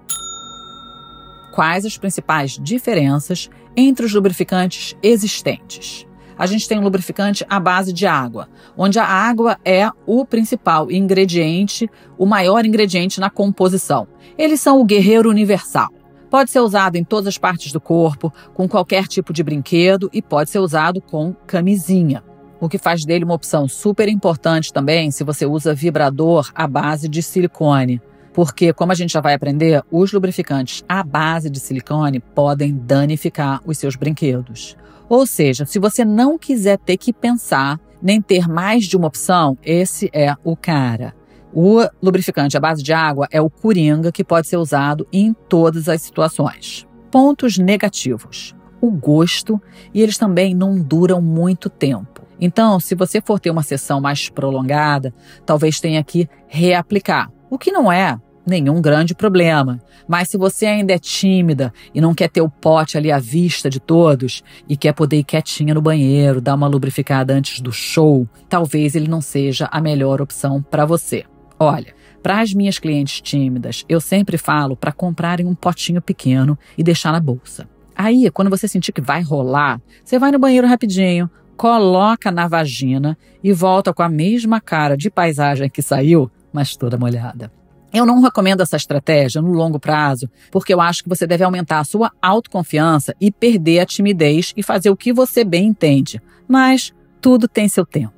Quais 1.54 1.86
as 1.86 1.98
principais 1.98 2.52
diferenças 2.62 3.50
entre 3.76 4.06
os 4.06 4.14
lubrificantes 4.14 4.96
existentes? 5.02 6.08
A 6.38 6.46
gente 6.46 6.68
tem 6.70 6.78
um 6.78 6.84
lubrificante 6.84 7.44
à 7.50 7.60
base 7.60 7.92
de 7.92 8.06
água, 8.06 8.48
onde 8.78 9.00
a 9.00 9.06
água 9.06 9.58
é 9.66 9.90
o 10.06 10.24
principal 10.24 10.92
ingrediente, 10.92 11.90
o 12.16 12.28
maior 12.28 12.64
ingrediente 12.64 13.20
na 13.20 13.30
composição. 13.30 14.08
Eles 14.38 14.62
são 14.62 14.80
o 14.80 14.86
guerreiro 14.86 15.32
universal. 15.32 15.90
Pode 16.30 16.52
ser 16.52 16.60
usado 16.60 16.98
em 16.98 17.04
todas 17.04 17.28
as 17.28 17.38
partes 17.38 17.72
do 17.72 17.80
corpo, 17.80 18.34
com 18.54 18.68
qualquer 18.68 19.08
tipo 19.08 19.32
de 19.32 19.44
brinquedo 19.44 20.10
e 20.12 20.22
pode 20.22 20.50
ser 20.50 20.60
usado 20.60 21.02
com 21.02 21.34
camisinha. 21.46 22.24
O 22.60 22.68
que 22.68 22.78
faz 22.78 23.06
dele 23.06 23.24
uma 23.24 23.36
opção 23.36 23.68
super 23.68 24.10
importante 24.10 24.74
também 24.74 25.12
se 25.12 25.24
você 25.24 25.46
usa 25.46 25.74
vibrador 25.74 26.52
à 26.56 26.68
base 26.68 27.08
de 27.08 27.22
silicone. 27.22 28.02
Porque, 28.34 28.74
como 28.74 28.92
a 28.92 28.96
gente 28.96 29.14
já 29.14 29.22
vai 29.22 29.34
aprender, 29.34 29.84
os 29.92 30.12
lubrificantes 30.12 30.84
à 30.88 31.04
base 31.04 31.50
de 31.50 31.60
silicone 31.60 32.20
podem 32.20 32.76
danificar 32.76 33.62
os 33.66 33.78
seus 33.78 33.96
brinquedos. 33.96 34.76
Ou 35.10 35.26
seja, 35.26 35.66
se 35.66 35.80
você 35.80 36.04
não 36.04 36.38
quiser 36.38 36.78
ter 36.78 36.98
que 36.98 37.14
pensar 37.14 37.80
nem 38.02 38.22
ter 38.22 38.48
mais 38.48 38.86
de 38.86 38.98
uma 38.98 39.08
opção, 39.08 39.58
esse 39.64 40.10
é 40.14 40.36
o 40.44 40.56
cara. 40.56 41.17
O 41.60 41.84
lubrificante 42.04 42.56
à 42.56 42.60
base 42.60 42.84
de 42.84 42.94
água 42.94 43.28
é 43.32 43.42
o 43.42 43.50
Coringa, 43.50 44.12
que 44.12 44.24
pode 44.24 44.46
ser 44.46 44.58
usado 44.58 45.08
em 45.12 45.34
todas 45.50 45.90
as 45.90 46.04
situações. 46.04 46.86
Pontos 47.10 47.58
negativos: 47.58 48.56
o 48.80 48.92
gosto 48.92 49.60
e 49.92 50.04
eles 50.04 50.20
também 50.20 50.54
não 50.54 50.80
duram 50.80 51.20
muito 51.20 51.68
tempo. 51.68 52.22
Então, 52.40 52.80
se 52.80 52.94
você 52.94 53.20
for 53.20 53.40
ter 53.40 53.50
uma 53.50 53.64
sessão 53.64 54.00
mais 54.00 54.30
prolongada, 54.30 55.12
talvez 55.48 55.80
tenha 55.80 56.04
que 56.04 56.30
reaplicar, 56.48 57.32
o 57.50 57.58
que 57.58 57.72
não 57.72 57.92
é 57.92 58.20
nenhum 58.46 58.80
grande 58.80 59.16
problema. 59.16 59.82
Mas 60.08 60.30
se 60.30 60.38
você 60.38 60.68
ainda 60.68 60.94
é 60.94 61.00
tímida 61.00 61.74
e 61.92 62.00
não 62.00 62.14
quer 62.14 62.30
ter 62.30 62.42
o 62.42 62.52
pote 62.52 63.00
ali 63.00 63.12
à 63.12 63.18
vista 63.18 63.68
de 63.68 63.80
todos 63.80 64.44
e 64.70 64.78
quer 64.78 64.94
poder 64.94 65.18
ir 65.18 65.24
quietinha 65.24 65.74
no 65.74 65.82
banheiro, 65.82 66.40
dar 66.40 66.54
uma 66.54 66.68
lubrificada 66.68 67.34
antes 67.34 67.62
do 67.62 67.72
show, 67.72 68.30
talvez 68.48 68.94
ele 68.94 69.08
não 69.08 69.22
seja 69.22 69.68
a 69.72 69.82
melhor 69.82 70.22
opção 70.22 70.62
para 70.62 70.86
você. 70.86 71.26
Olha, 71.60 71.94
para 72.22 72.42
as 72.42 72.54
minhas 72.54 72.78
clientes 72.78 73.22
tímidas, 73.22 73.86
eu 73.88 74.00
sempre 74.00 74.38
falo 74.38 74.76
para 74.76 74.92
comprarem 74.92 75.46
um 75.46 75.56
potinho 75.56 76.02
pequeno 76.02 76.58
e 76.78 76.84
deixar 76.84 77.12
na 77.12 77.20
bolsa. 77.20 77.68
Aí, 77.96 78.30
quando 78.30 78.50
você 78.50 78.68
sentir 78.68 78.92
que 78.92 79.02
vai 79.02 79.22
rolar, 79.22 79.82
você 80.04 80.20
vai 80.20 80.32
no 80.32 80.38
banheiro 80.38 80.68
rapidinho, 80.68 81.30
coloca 81.56 82.32
na 82.32 82.48
vagina 82.48 83.18
e 83.44 83.52
volta 83.52 83.92
com 83.92 84.04
a 84.04 84.10
mesma 84.10 84.62
cara 84.62 84.96
de 84.96 85.10
paisagem 85.10 85.70
que 85.70 85.82
saiu, 85.82 86.30
mas 86.54 86.76
toda 86.76 86.98
molhada. 86.98 87.52
Eu 87.92 88.06
não 88.06 88.22
recomendo 88.22 88.62
essa 88.62 88.76
estratégia 88.76 89.42
no 89.42 89.54
longo 89.54 89.80
prazo, 89.80 90.30
porque 90.52 90.74
eu 90.74 90.82
acho 90.82 91.04
que 91.04 91.10
você 91.10 91.26
deve 91.26 91.44
aumentar 91.44 91.80
a 91.80 91.84
sua 91.84 92.12
autoconfiança 92.22 93.16
e 93.20 93.32
perder 93.32 93.80
a 93.80 93.86
timidez 93.86 94.54
e 94.56 94.62
fazer 94.62 94.90
o 94.90 94.98
que 94.98 95.12
você 95.12 95.44
bem 95.44 95.68
entende. 95.68 96.22
Mas 96.48 96.94
tudo 97.20 97.48
tem 97.48 97.68
seu 97.68 97.86
tempo. 97.86 98.17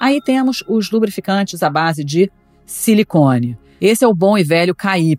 Aí 0.00 0.20
temos 0.20 0.64
os 0.68 0.90
lubrificantes 0.90 1.62
à 1.62 1.70
base 1.70 2.04
de 2.04 2.30
silicone. 2.66 3.58
Esse 3.80 4.04
é 4.04 4.08
o 4.08 4.14
bom 4.14 4.36
e 4.38 4.44
velho 4.44 4.74
KY, 4.74 5.18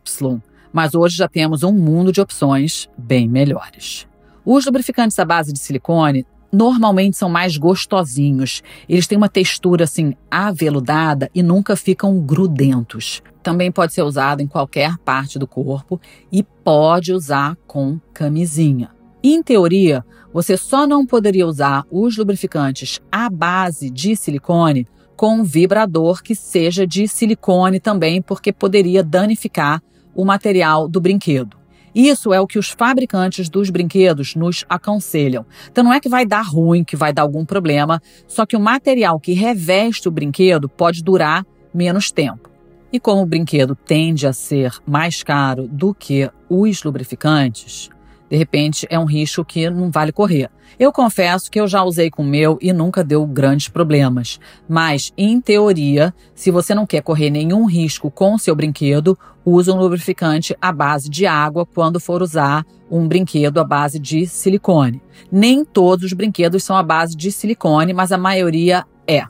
mas 0.74 0.94
hoje 0.94 1.18
já 1.18 1.28
temos 1.28 1.64
um 1.64 1.72
mundo 1.72 2.12
de 2.12 2.22
opções 2.22 2.90
bem 2.98 3.28
melhores. 3.28 4.08
Os 4.46 4.66
lubrificantes 4.66 5.18
à 5.18 5.26
base 5.26 5.52
de 5.52 5.60
silicone 5.60 6.26
normalmente 6.52 7.18
são 7.18 7.30
mais 7.30 7.58
gostosinhos. 7.58 8.64
Eles 8.88 9.08
têm 9.08 9.18
uma 9.18 9.30
textura 9.30 9.84
assim 9.84 10.16
aveludada 10.30 11.30
e 11.34 11.44
nunca 11.44 11.76
ficam 11.76 12.20
grudentos. 12.20 13.22
Também 13.44 13.72
pode 13.72 13.94
ser 13.94 14.02
usado 14.02 14.42
em 14.42 14.48
qualquer 14.48 14.98
parte 15.00 15.38
do 15.38 15.48
corpo 15.48 16.00
e 16.32 16.44
pode 16.44 17.14
usar 17.14 17.56
com 17.68 18.00
camisinha. 18.14 18.90
Em 19.24 19.42
teoria, 19.42 20.06
você 20.36 20.58
só 20.58 20.86
não 20.86 21.06
poderia 21.06 21.48
usar 21.48 21.86
os 21.90 22.18
lubrificantes 22.18 23.00
à 23.10 23.30
base 23.30 23.90
de 23.90 24.18
silicone 24.18 24.86
com 25.16 25.36
um 25.36 25.44
vibrador 25.46 26.22
que 26.22 26.36
seja 26.36 26.86
de 26.86 27.08
silicone 27.08 27.80
também, 27.80 28.22
porque 28.22 28.52
poderia 28.52 29.02
danificar 29.02 29.82
o 30.14 30.26
material 30.26 30.90
do 30.90 31.00
brinquedo. 31.00 31.56
Isso 31.96 32.34
é 32.34 32.42
o 32.42 32.48
que 32.48 32.60
os 32.60 32.68
fabricantes 32.68 33.48
dos 33.48 33.70
brinquedos 33.70 34.36
nos 34.36 34.66
aconselham. 34.68 35.46
Então 35.72 35.86
não 35.86 35.94
é 35.94 36.02
que 36.02 36.10
vai 36.10 36.26
dar 36.26 36.42
ruim, 36.42 36.84
que 36.84 36.98
vai 36.98 37.14
dar 37.14 37.22
algum 37.22 37.46
problema, 37.46 38.02
só 38.28 38.46
que 38.46 38.58
o 38.58 38.60
material 38.60 39.18
que 39.22 39.32
reveste 39.32 40.10
o 40.10 40.12
brinquedo 40.12 40.68
pode 40.68 41.02
durar 41.02 41.46
menos 41.74 42.12
tempo. 42.12 42.50
E 42.92 43.00
como 43.00 43.22
o 43.22 43.26
brinquedo 43.26 43.74
tende 43.74 44.28
a 44.28 44.34
ser 44.34 44.74
mais 44.86 45.24
caro 45.24 45.66
do 45.66 45.94
que 45.94 46.30
os 46.50 46.84
lubrificantes, 46.84 47.90
de 48.36 48.38
repente 48.38 48.86
é 48.90 49.00
um 49.00 49.06
risco 49.06 49.46
que 49.46 49.70
não 49.70 49.90
vale 49.90 50.12
correr. 50.12 50.50
Eu 50.78 50.92
confesso 50.92 51.50
que 51.50 51.58
eu 51.58 51.70
já 51.70 51.84
usei 51.84 52.12
com 52.12 52.22
o 52.22 52.26
meu 52.26 52.58
e 52.62 52.74
nunca 52.74 53.02
deu 53.02 53.26
grandes 53.26 53.70
problemas. 53.70 54.42
Mas, 54.68 55.14
em 55.18 55.40
teoria, 55.40 56.14
se 56.34 56.52
você 56.52 56.76
não 56.76 56.86
quer 56.86 57.02
correr 57.02 57.30
nenhum 57.30 57.64
risco 57.64 58.12
com 58.12 58.34
o 58.34 58.40
seu 58.40 58.54
brinquedo, 58.54 59.18
use 59.46 59.72
um 59.72 59.78
lubrificante 59.78 60.54
à 60.62 60.70
base 60.74 61.10
de 61.10 61.26
água 61.26 61.66
quando 61.66 61.98
for 61.98 62.22
usar 62.22 62.66
um 62.92 63.08
brinquedo 63.08 63.58
à 63.58 63.64
base 63.64 63.98
de 63.98 64.28
silicone. 64.28 65.02
Nem 65.32 65.64
todos 65.64 66.04
os 66.04 66.12
brinquedos 66.12 66.62
são 66.62 66.76
à 66.76 66.84
base 66.84 67.16
de 67.16 67.32
silicone, 67.32 67.94
mas 67.94 68.12
a 68.12 68.18
maioria 68.18 68.84
é. 69.08 69.24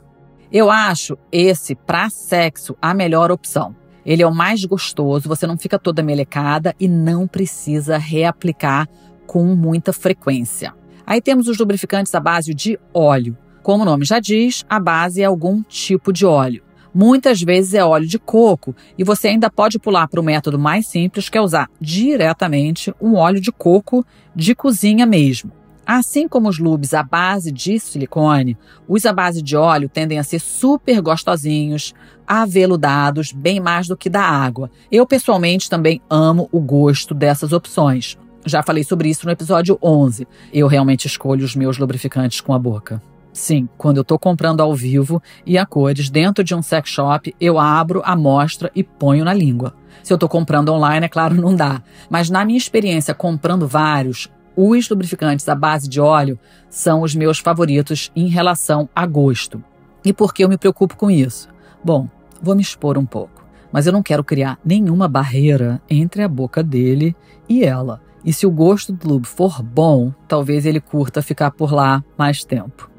Eu 0.50 0.68
acho 0.68 1.16
esse, 1.30 1.76
para 1.76 2.10
sexo, 2.10 2.76
a 2.82 2.92
melhor 2.92 3.30
opção. 3.30 3.72
Ele 4.06 4.22
é 4.22 4.26
o 4.26 4.34
mais 4.34 4.64
gostoso, 4.64 5.28
você 5.28 5.48
não 5.48 5.58
fica 5.58 5.80
toda 5.80 6.00
melecada 6.00 6.72
e 6.78 6.86
não 6.86 7.26
precisa 7.26 7.98
reaplicar 7.98 8.88
com 9.26 9.44
muita 9.56 9.92
frequência. 9.92 10.72
Aí 11.04 11.20
temos 11.20 11.48
os 11.48 11.58
lubrificantes 11.58 12.14
à 12.14 12.20
base 12.20 12.54
de 12.54 12.78
óleo. 12.94 13.36
Como 13.64 13.82
o 13.82 13.86
nome 13.86 14.04
já 14.04 14.20
diz, 14.20 14.64
a 14.68 14.78
base 14.78 15.22
é 15.22 15.24
algum 15.24 15.60
tipo 15.60 16.12
de 16.12 16.24
óleo. 16.24 16.62
Muitas 16.94 17.42
vezes 17.42 17.74
é 17.74 17.84
óleo 17.84 18.06
de 18.06 18.18
coco 18.18 18.74
e 18.96 19.02
você 19.02 19.28
ainda 19.28 19.50
pode 19.50 19.78
pular 19.78 20.06
para 20.06 20.20
o 20.20 20.24
método 20.24 20.56
mais 20.56 20.86
simples, 20.86 21.28
que 21.28 21.36
é 21.36 21.40
usar 21.40 21.68
diretamente 21.80 22.94
um 23.00 23.16
óleo 23.16 23.40
de 23.40 23.50
coco 23.50 24.06
de 24.34 24.54
cozinha 24.54 25.04
mesmo. 25.04 25.52
Assim 25.86 26.26
como 26.26 26.48
os 26.48 26.58
lubes 26.58 26.92
à 26.92 27.04
base 27.04 27.52
de 27.52 27.78
silicone, 27.78 28.58
os 28.88 29.06
à 29.06 29.12
base 29.12 29.40
de 29.40 29.56
óleo 29.56 29.88
tendem 29.88 30.18
a 30.18 30.24
ser 30.24 30.40
super 30.40 31.00
gostosinhos, 31.00 31.94
aveludados, 32.26 33.30
bem 33.30 33.60
mais 33.60 33.86
do 33.86 33.96
que 33.96 34.10
da 34.10 34.22
água. 34.22 34.68
Eu 34.90 35.06
pessoalmente 35.06 35.70
também 35.70 36.02
amo 36.10 36.48
o 36.50 36.60
gosto 36.60 37.14
dessas 37.14 37.52
opções. 37.52 38.18
Já 38.44 38.64
falei 38.64 38.82
sobre 38.82 39.08
isso 39.08 39.26
no 39.26 39.32
episódio 39.32 39.78
11. 39.80 40.26
Eu 40.52 40.66
realmente 40.66 41.06
escolho 41.06 41.44
os 41.44 41.54
meus 41.54 41.78
lubrificantes 41.78 42.40
com 42.40 42.52
a 42.52 42.58
boca. 42.58 43.00
Sim, 43.32 43.68
quando 43.76 43.98
eu 43.98 44.02
estou 44.02 44.18
comprando 44.18 44.62
ao 44.62 44.74
vivo 44.74 45.22
e 45.44 45.58
a 45.58 45.66
cores 45.66 46.08
dentro 46.08 46.42
de 46.42 46.54
um 46.54 46.62
sex 46.62 46.88
shop, 46.88 47.34
eu 47.38 47.58
abro 47.58 48.00
a 48.02 48.12
amostra 48.12 48.72
e 48.74 48.82
ponho 48.82 49.24
na 49.24 49.34
língua. 49.34 49.74
Se 50.02 50.12
eu 50.12 50.16
estou 50.16 50.28
comprando 50.28 50.72
online, 50.72 51.06
é 51.06 51.08
claro, 51.08 51.34
não 51.34 51.54
dá. 51.54 51.82
Mas 52.08 52.30
na 52.30 52.44
minha 52.44 52.56
experiência 52.56 53.12
comprando 53.12 53.68
vários, 53.68 54.30
os 54.56 54.88
lubrificantes 54.88 55.48
à 55.48 55.54
base 55.54 55.88
de 55.88 56.00
óleo 56.00 56.38
são 56.70 57.02
os 57.02 57.14
meus 57.14 57.38
favoritos 57.38 58.10
em 58.16 58.28
relação 58.28 58.88
a 58.94 59.06
gosto. 59.06 59.62
E 60.04 60.12
por 60.12 60.32
que 60.32 60.42
eu 60.42 60.48
me 60.48 60.56
preocupo 60.56 60.96
com 60.96 61.10
isso? 61.10 61.48
Bom, 61.84 62.08
vou 62.40 62.54
me 62.54 62.62
expor 62.62 62.96
um 62.96 63.04
pouco, 63.04 63.44
mas 63.70 63.86
eu 63.86 63.92
não 63.92 64.02
quero 64.02 64.24
criar 64.24 64.58
nenhuma 64.64 65.06
barreira 65.06 65.80
entre 65.90 66.22
a 66.22 66.28
boca 66.28 66.62
dele 66.62 67.14
e 67.48 67.64
ela. 67.64 68.00
E 68.24 68.32
se 68.32 68.46
o 68.46 68.50
gosto 68.50 68.92
do 68.92 69.08
lube 69.08 69.26
for 69.26 69.62
bom, 69.62 70.12
talvez 70.26 70.64
ele 70.64 70.80
curta 70.80 71.22
ficar 71.22 71.50
por 71.50 71.72
lá 71.72 72.02
mais 72.16 72.42
tempo. 72.42 72.90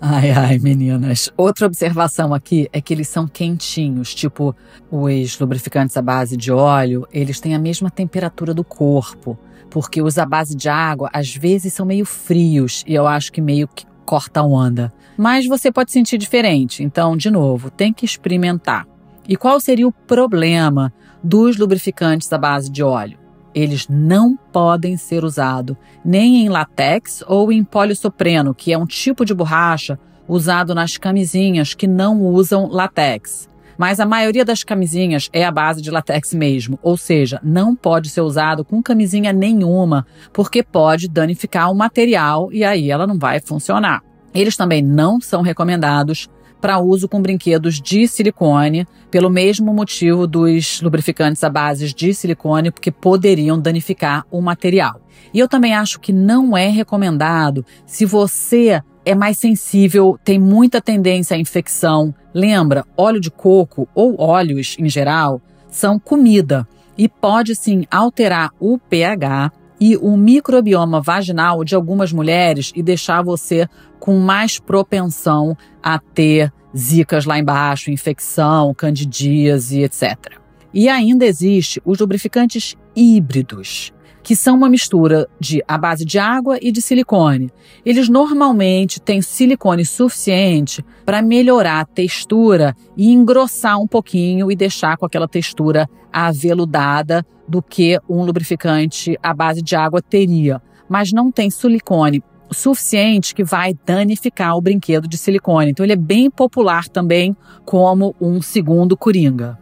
Ai, 0.00 0.30
ai, 0.30 0.58
meninas. 0.58 1.30
Outra 1.36 1.66
observação 1.66 2.32
aqui 2.32 2.66
é 2.72 2.80
que 2.80 2.94
eles 2.94 3.08
são 3.08 3.28
quentinhos, 3.28 4.14
tipo 4.14 4.56
os 4.90 5.38
lubrificantes 5.38 5.94
à 5.96 6.00
base 6.00 6.38
de 6.38 6.50
óleo, 6.50 7.06
eles 7.12 7.38
têm 7.38 7.54
a 7.54 7.58
mesma 7.58 7.90
temperatura 7.90 8.54
do 8.54 8.64
corpo 8.64 9.38
porque 9.70 10.02
os 10.02 10.18
à 10.18 10.26
base 10.26 10.54
de 10.54 10.68
água 10.68 11.08
às 11.12 11.34
vezes 11.34 11.72
são 11.72 11.86
meio 11.86 12.04
frios 12.04 12.84
e 12.86 12.94
eu 12.94 13.06
acho 13.06 13.32
que 13.32 13.40
meio 13.40 13.68
que 13.68 13.86
corta 14.04 14.42
onda. 14.42 14.92
Mas 15.16 15.46
você 15.46 15.70
pode 15.70 15.92
sentir 15.92 16.18
diferente, 16.18 16.82
então, 16.82 17.16
de 17.16 17.30
novo, 17.30 17.70
tem 17.70 17.92
que 17.92 18.04
experimentar. 18.04 18.86
E 19.28 19.36
qual 19.36 19.60
seria 19.60 19.86
o 19.86 19.92
problema 19.92 20.92
dos 21.22 21.56
lubrificantes 21.56 22.32
à 22.32 22.38
base 22.38 22.70
de 22.70 22.82
óleo? 22.82 23.18
Eles 23.54 23.86
não 23.88 24.36
podem 24.52 24.96
ser 24.96 25.24
usados 25.24 25.76
nem 26.04 26.44
em 26.44 26.48
latex 26.48 27.22
ou 27.26 27.52
em 27.52 27.62
polisopreno, 27.62 28.54
que 28.54 28.72
é 28.72 28.78
um 28.78 28.86
tipo 28.86 29.24
de 29.24 29.34
borracha 29.34 29.98
usado 30.26 30.74
nas 30.74 30.96
camisinhas 30.96 31.74
que 31.74 31.86
não 31.86 32.22
usam 32.22 32.68
latex. 32.68 33.49
Mas 33.80 33.98
a 33.98 34.04
maioria 34.04 34.44
das 34.44 34.62
camisinhas 34.62 35.30
é 35.32 35.42
a 35.42 35.50
base 35.50 35.80
de 35.80 35.90
latex 35.90 36.34
mesmo, 36.34 36.78
ou 36.82 36.98
seja, 36.98 37.40
não 37.42 37.74
pode 37.74 38.10
ser 38.10 38.20
usado 38.20 38.62
com 38.62 38.82
camisinha 38.82 39.32
nenhuma, 39.32 40.06
porque 40.34 40.62
pode 40.62 41.08
danificar 41.08 41.72
o 41.72 41.74
material 41.74 42.52
e 42.52 42.62
aí 42.62 42.90
ela 42.90 43.06
não 43.06 43.18
vai 43.18 43.40
funcionar. 43.40 44.02
Eles 44.34 44.54
também 44.54 44.82
não 44.82 45.18
são 45.18 45.40
recomendados 45.40 46.28
para 46.60 46.78
uso 46.78 47.08
com 47.08 47.22
brinquedos 47.22 47.80
de 47.80 48.06
silicone, 48.06 48.86
pelo 49.10 49.30
mesmo 49.30 49.72
motivo 49.72 50.26
dos 50.26 50.82
lubrificantes 50.82 51.42
à 51.42 51.48
base 51.48 51.94
de 51.94 52.12
silicone, 52.12 52.70
porque 52.70 52.90
poderiam 52.90 53.58
danificar 53.58 54.26
o 54.30 54.42
material. 54.42 55.00
E 55.32 55.38
eu 55.38 55.48
também 55.48 55.74
acho 55.74 56.00
que 56.00 56.12
não 56.12 56.54
é 56.54 56.68
recomendado 56.68 57.64
se 57.86 58.04
você 58.04 58.82
é 59.10 59.14
mais 59.14 59.38
sensível, 59.38 60.18
tem 60.22 60.38
muita 60.38 60.80
tendência 60.80 61.36
à 61.36 61.40
infecção. 61.40 62.14
Lembra, 62.32 62.84
óleo 62.96 63.20
de 63.20 63.30
coco 63.30 63.88
ou 63.94 64.20
óleos 64.20 64.76
em 64.78 64.88
geral 64.88 65.42
são 65.68 65.98
comida 65.98 66.66
e 66.96 67.08
pode 67.08 67.56
sim 67.56 67.84
alterar 67.90 68.50
o 68.60 68.78
pH 68.78 69.50
e 69.80 69.96
o 69.96 70.16
microbioma 70.16 71.00
vaginal 71.00 71.64
de 71.64 71.74
algumas 71.74 72.12
mulheres 72.12 72.70
e 72.76 72.82
deixar 72.82 73.22
você 73.22 73.66
com 73.98 74.18
mais 74.18 74.60
propensão 74.60 75.56
a 75.82 75.98
ter 75.98 76.52
zicas 76.76 77.24
lá 77.24 77.38
embaixo, 77.38 77.90
infecção, 77.90 78.72
candidíase, 78.74 79.82
etc. 79.82 80.38
E 80.72 80.88
ainda 80.88 81.24
existe 81.24 81.82
os 81.84 81.98
lubrificantes 81.98 82.76
híbridos, 82.94 83.92
que 84.22 84.36
são 84.36 84.56
uma 84.56 84.68
mistura 84.68 85.28
de 85.38 85.62
a 85.66 85.78
base 85.78 86.04
de 86.04 86.18
água 86.18 86.58
e 86.60 86.70
de 86.70 86.82
silicone. 86.82 87.50
Eles 87.84 88.08
normalmente 88.08 89.00
têm 89.00 89.22
silicone 89.22 89.84
suficiente 89.84 90.84
para 91.04 91.22
melhorar 91.22 91.80
a 91.80 91.84
textura 91.84 92.74
e 92.96 93.10
engrossar 93.10 93.78
um 93.80 93.86
pouquinho 93.86 94.50
e 94.50 94.56
deixar 94.56 94.96
com 94.96 95.06
aquela 95.06 95.28
textura 95.28 95.88
aveludada 96.12 97.24
do 97.48 97.62
que 97.62 97.98
um 98.08 98.22
lubrificante 98.22 99.18
à 99.22 99.34
base 99.34 99.62
de 99.62 99.74
água 99.74 100.00
teria, 100.00 100.60
mas 100.88 101.12
não 101.12 101.30
tem 101.30 101.50
silicone 101.50 102.22
suficiente 102.52 103.34
que 103.34 103.44
vai 103.44 103.74
danificar 103.86 104.56
o 104.56 104.60
brinquedo 104.60 105.08
de 105.08 105.16
silicone. 105.16 105.70
Então 105.70 105.84
ele 105.84 105.92
é 105.92 105.96
bem 105.96 106.30
popular 106.30 106.88
também 106.88 107.36
como 107.64 108.14
um 108.20 108.42
segundo 108.42 108.96
coringa. 108.96 109.58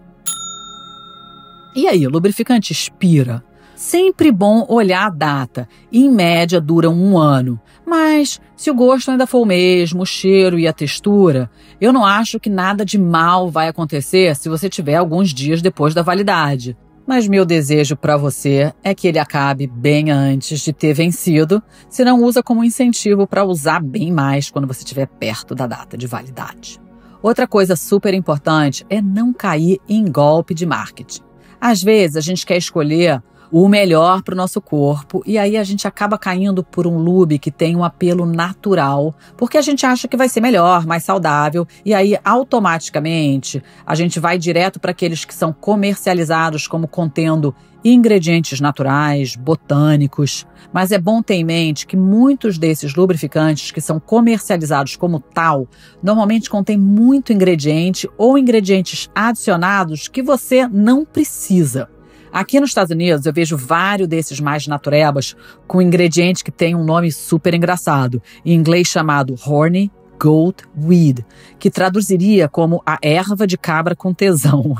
E 1.76 1.86
aí, 1.86 2.06
lubrificante 2.06 2.72
expira? 2.72 3.44
Sempre 3.78 4.32
bom 4.32 4.66
olhar 4.68 5.06
a 5.06 5.08
data. 5.08 5.68
Em 5.92 6.10
média 6.10 6.60
dura 6.60 6.90
um 6.90 7.16
ano. 7.16 7.60
Mas 7.86 8.40
se 8.56 8.72
o 8.72 8.74
gosto 8.74 9.08
ainda 9.08 9.24
for 9.24 9.38
o 9.38 9.46
mesmo, 9.46 10.02
o 10.02 10.04
cheiro 10.04 10.58
e 10.58 10.66
a 10.66 10.72
textura, 10.72 11.48
eu 11.80 11.92
não 11.92 12.04
acho 12.04 12.40
que 12.40 12.50
nada 12.50 12.84
de 12.84 12.98
mal 12.98 13.48
vai 13.48 13.68
acontecer 13.68 14.34
se 14.34 14.48
você 14.48 14.68
tiver 14.68 14.96
alguns 14.96 15.32
dias 15.32 15.62
depois 15.62 15.94
da 15.94 16.02
validade. 16.02 16.76
Mas 17.06 17.28
meu 17.28 17.44
desejo 17.44 17.96
para 17.96 18.16
você 18.16 18.72
é 18.82 18.92
que 18.92 19.06
ele 19.06 19.20
acabe 19.20 19.68
bem 19.68 20.10
antes 20.10 20.58
de 20.58 20.72
ter 20.72 20.92
vencido, 20.92 21.62
se 21.88 22.04
não 22.04 22.20
usa 22.24 22.42
como 22.42 22.64
incentivo 22.64 23.28
para 23.28 23.44
usar 23.44 23.80
bem 23.80 24.10
mais 24.10 24.50
quando 24.50 24.66
você 24.66 24.80
estiver 24.80 25.06
perto 25.06 25.54
da 25.54 25.68
data 25.68 25.96
de 25.96 26.08
validade. 26.08 26.80
Outra 27.22 27.46
coisa 27.46 27.76
super 27.76 28.12
importante 28.12 28.84
é 28.90 29.00
não 29.00 29.32
cair 29.32 29.78
em 29.88 30.10
golpe 30.10 30.52
de 30.52 30.66
marketing. 30.66 31.22
Às 31.60 31.80
vezes 31.80 32.16
a 32.16 32.20
gente 32.20 32.44
quer 32.44 32.56
escolher 32.56 33.22
o 33.50 33.68
melhor 33.68 34.22
para 34.22 34.34
o 34.34 34.36
nosso 34.36 34.60
corpo. 34.60 35.22
E 35.26 35.38
aí 35.38 35.56
a 35.56 35.64
gente 35.64 35.86
acaba 35.86 36.18
caindo 36.18 36.62
por 36.62 36.86
um 36.86 36.98
lube 36.98 37.38
que 37.38 37.50
tem 37.50 37.76
um 37.76 37.84
apelo 37.84 38.26
natural, 38.26 39.14
porque 39.36 39.58
a 39.58 39.62
gente 39.62 39.84
acha 39.86 40.06
que 40.06 40.16
vai 40.16 40.28
ser 40.28 40.40
melhor, 40.40 40.86
mais 40.86 41.04
saudável. 41.04 41.66
E 41.84 41.94
aí 41.94 42.18
automaticamente 42.24 43.62
a 43.86 43.94
gente 43.94 44.20
vai 44.20 44.38
direto 44.38 44.78
para 44.78 44.90
aqueles 44.90 45.24
que 45.24 45.34
são 45.34 45.52
comercializados 45.52 46.66
como 46.66 46.86
contendo 46.86 47.54
ingredientes 47.84 48.60
naturais, 48.60 49.36
botânicos, 49.36 50.46
mas 50.72 50.90
é 50.90 50.98
bom 50.98 51.22
ter 51.22 51.34
em 51.34 51.44
mente 51.44 51.86
que 51.86 51.96
muitos 51.96 52.58
desses 52.58 52.94
lubrificantes 52.94 53.70
que 53.70 53.80
são 53.80 54.00
comercializados 54.00 54.96
como 54.96 55.20
tal, 55.20 55.68
normalmente 56.02 56.50
contêm 56.50 56.76
muito 56.76 57.32
ingrediente 57.32 58.08
ou 58.18 58.36
ingredientes 58.36 59.08
adicionados 59.14 60.08
que 60.08 60.22
você 60.22 60.66
não 60.66 61.04
precisa. 61.04 61.88
Aqui 62.32 62.60
nos 62.60 62.70
Estados 62.70 62.90
Unidos 62.90 63.26
eu 63.26 63.32
vejo 63.32 63.56
vários 63.56 64.08
desses 64.08 64.40
mais 64.40 64.66
naturebas 64.66 65.36
com 65.66 65.82
ingrediente 65.82 66.44
que 66.44 66.50
tem 66.50 66.74
um 66.74 66.84
nome 66.84 67.10
super 67.10 67.54
engraçado, 67.54 68.22
em 68.44 68.54
inglês 68.54 68.88
chamado 68.88 69.34
horny 69.46 69.90
goat 70.18 70.64
weed, 70.76 71.24
que 71.58 71.70
traduziria 71.70 72.48
como 72.48 72.82
a 72.84 72.98
erva 73.02 73.46
de 73.46 73.56
cabra 73.56 73.94
com 73.94 74.12
tesão. 74.12 74.76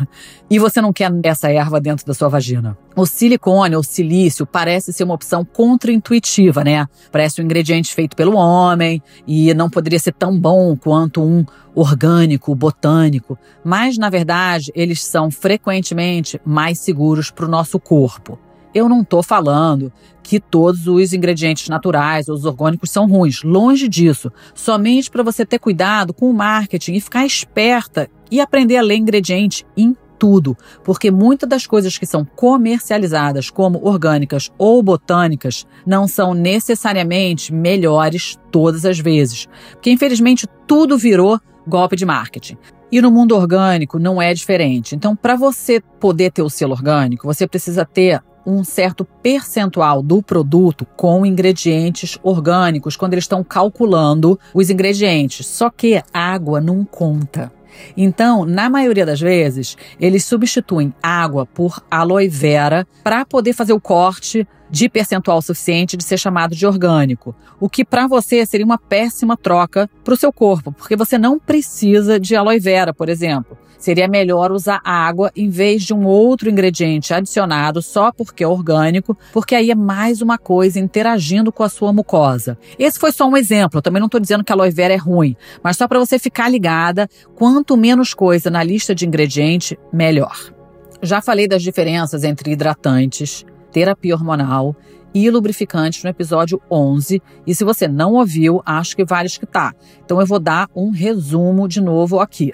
E 0.50 0.58
você 0.58 0.80
não 0.80 0.92
quer 0.92 1.10
essa 1.24 1.50
erva 1.50 1.80
dentro 1.80 2.06
da 2.06 2.14
sua 2.14 2.28
vagina. 2.28 2.76
O 2.96 3.06
silicone 3.06 3.76
ou 3.76 3.82
silício 3.82 4.46
parece 4.46 4.92
ser 4.92 5.04
uma 5.04 5.14
opção 5.14 5.44
contraintuitiva, 5.44 6.64
né? 6.64 6.86
Parece 7.12 7.40
um 7.40 7.44
ingrediente 7.44 7.94
feito 7.94 8.16
pelo 8.16 8.36
homem 8.36 9.02
e 9.26 9.52
não 9.54 9.70
poderia 9.70 9.98
ser 9.98 10.12
tão 10.12 10.38
bom 10.38 10.76
quanto 10.76 11.22
um 11.22 11.44
orgânico, 11.74 12.54
botânico, 12.54 13.38
mas 13.64 13.96
na 13.96 14.10
verdade 14.10 14.72
eles 14.74 15.04
são 15.04 15.30
frequentemente 15.30 16.40
mais 16.44 16.80
seguros 16.80 17.30
para 17.30 17.44
o 17.44 17.48
nosso 17.48 17.78
corpo. 17.78 18.38
Eu 18.74 18.88
não 18.88 19.02
estou 19.02 19.22
falando 19.22 19.92
que 20.22 20.38
todos 20.38 20.86
os 20.86 21.12
ingredientes 21.12 21.68
naturais 21.68 22.28
ou 22.28 22.34
os 22.34 22.44
orgânicos 22.44 22.90
são 22.90 23.06
ruins. 23.06 23.42
Longe 23.42 23.88
disso. 23.88 24.30
Somente 24.54 25.10
para 25.10 25.22
você 25.22 25.44
ter 25.44 25.58
cuidado 25.58 26.12
com 26.12 26.30
o 26.30 26.34
marketing 26.34 26.94
e 26.94 27.00
ficar 27.00 27.24
esperta 27.24 28.10
e 28.30 28.40
aprender 28.40 28.76
a 28.76 28.82
ler 28.82 28.96
ingrediente 28.96 29.64
em 29.76 29.96
tudo, 30.18 30.56
porque 30.84 31.10
muitas 31.10 31.48
das 31.48 31.66
coisas 31.66 31.96
que 31.96 32.04
são 32.04 32.24
comercializadas 32.24 33.50
como 33.50 33.80
orgânicas 33.86 34.50
ou 34.58 34.82
botânicas 34.82 35.64
não 35.86 36.08
são 36.08 36.34
necessariamente 36.34 37.54
melhores 37.54 38.36
todas 38.50 38.84
as 38.84 38.98
vezes. 38.98 39.46
Porque 39.72 39.90
infelizmente 39.90 40.46
tudo 40.66 40.98
virou 40.98 41.40
golpe 41.66 41.96
de 41.96 42.04
marketing. 42.04 42.56
E 42.90 43.00
no 43.02 43.10
mundo 43.10 43.36
orgânico 43.36 43.98
não 43.98 44.20
é 44.20 44.32
diferente. 44.32 44.96
Então, 44.96 45.14
para 45.14 45.36
você 45.36 45.80
poder 46.00 46.32
ter 46.32 46.40
o 46.40 46.48
selo 46.48 46.72
orgânico, 46.72 47.26
você 47.26 47.46
precisa 47.46 47.84
ter 47.84 48.22
um 48.48 48.64
certo 48.64 49.04
percentual 49.04 50.02
do 50.02 50.22
produto 50.22 50.86
com 50.96 51.26
ingredientes 51.26 52.18
orgânicos 52.22 52.96
quando 52.96 53.12
eles 53.12 53.24
estão 53.24 53.44
calculando 53.44 54.40
os 54.54 54.70
ingredientes. 54.70 55.46
Só 55.46 55.68
que 55.68 56.02
água 56.12 56.60
não 56.60 56.84
conta. 56.84 57.52
Então, 57.96 58.44
na 58.44 58.70
maioria 58.70 59.04
das 59.04 59.20
vezes, 59.20 59.76
eles 60.00 60.24
substituem 60.24 60.92
água 61.02 61.46
por 61.46 61.82
aloe 61.90 62.28
vera 62.28 62.86
para 63.04 63.24
poder 63.24 63.52
fazer 63.52 63.72
o 63.72 63.80
corte 63.80 64.48
de 64.70 64.88
percentual 64.88 65.40
suficiente 65.40 65.96
de 65.96 66.04
ser 66.04 66.18
chamado 66.18 66.54
de 66.54 66.66
orgânico, 66.66 67.34
o 67.60 67.68
que 67.68 67.84
para 67.84 68.06
você 68.06 68.44
seria 68.44 68.66
uma 68.66 68.78
péssima 68.78 69.36
troca 69.36 69.88
para 70.04 70.14
o 70.14 70.16
seu 70.16 70.32
corpo, 70.32 70.72
porque 70.72 70.96
você 70.96 71.16
não 71.16 71.38
precisa 71.38 72.18
de 72.18 72.36
aloe 72.36 72.58
vera, 72.58 72.92
por 72.92 73.08
exemplo. 73.08 73.56
Seria 73.78 74.08
melhor 74.08 74.50
usar 74.50 74.80
água 74.84 75.30
em 75.36 75.48
vez 75.48 75.84
de 75.84 75.94
um 75.94 76.04
outro 76.04 76.50
ingrediente 76.50 77.14
adicionado 77.14 77.80
só 77.80 78.10
porque 78.10 78.42
é 78.42 78.48
orgânico, 78.48 79.16
porque 79.32 79.54
aí 79.54 79.70
é 79.70 79.74
mais 79.74 80.20
uma 80.20 80.36
coisa 80.36 80.80
interagindo 80.80 81.52
com 81.52 81.62
a 81.62 81.68
sua 81.68 81.92
mucosa. 81.92 82.58
Esse 82.76 82.98
foi 82.98 83.12
só 83.12 83.28
um 83.28 83.36
exemplo, 83.36 83.78
eu 83.78 83.82
também 83.82 84.00
não 84.00 84.06
estou 84.06 84.20
dizendo 84.20 84.42
que 84.42 84.52
a 84.52 84.54
aloe 84.56 84.70
vera 84.70 84.94
é 84.94 84.96
ruim, 84.96 85.36
mas 85.62 85.76
só 85.76 85.86
para 85.86 86.00
você 86.00 86.18
ficar 86.18 86.48
ligada, 86.48 87.08
quanto 87.36 87.76
menos 87.76 88.12
coisa 88.12 88.50
na 88.50 88.64
lista 88.64 88.94
de 88.94 89.06
ingredientes, 89.06 89.76
melhor. 89.92 90.52
Já 91.00 91.22
falei 91.22 91.46
das 91.46 91.62
diferenças 91.62 92.24
entre 92.24 92.50
hidratantes, 92.50 93.46
terapia 93.70 94.14
hormonal 94.14 94.74
e 95.14 95.30
lubrificantes 95.30 96.02
no 96.02 96.10
episódio 96.10 96.60
11. 96.70 97.22
E 97.46 97.54
se 97.54 97.64
você 97.64 97.86
não 97.86 98.14
ouviu, 98.14 98.60
acho 98.66 98.96
que 98.96 99.04
vale 99.04 99.26
escutar. 99.26 99.74
Então 100.04 100.20
eu 100.20 100.26
vou 100.26 100.40
dar 100.40 100.68
um 100.74 100.90
resumo 100.90 101.68
de 101.68 101.80
novo 101.80 102.18
aqui. 102.18 102.52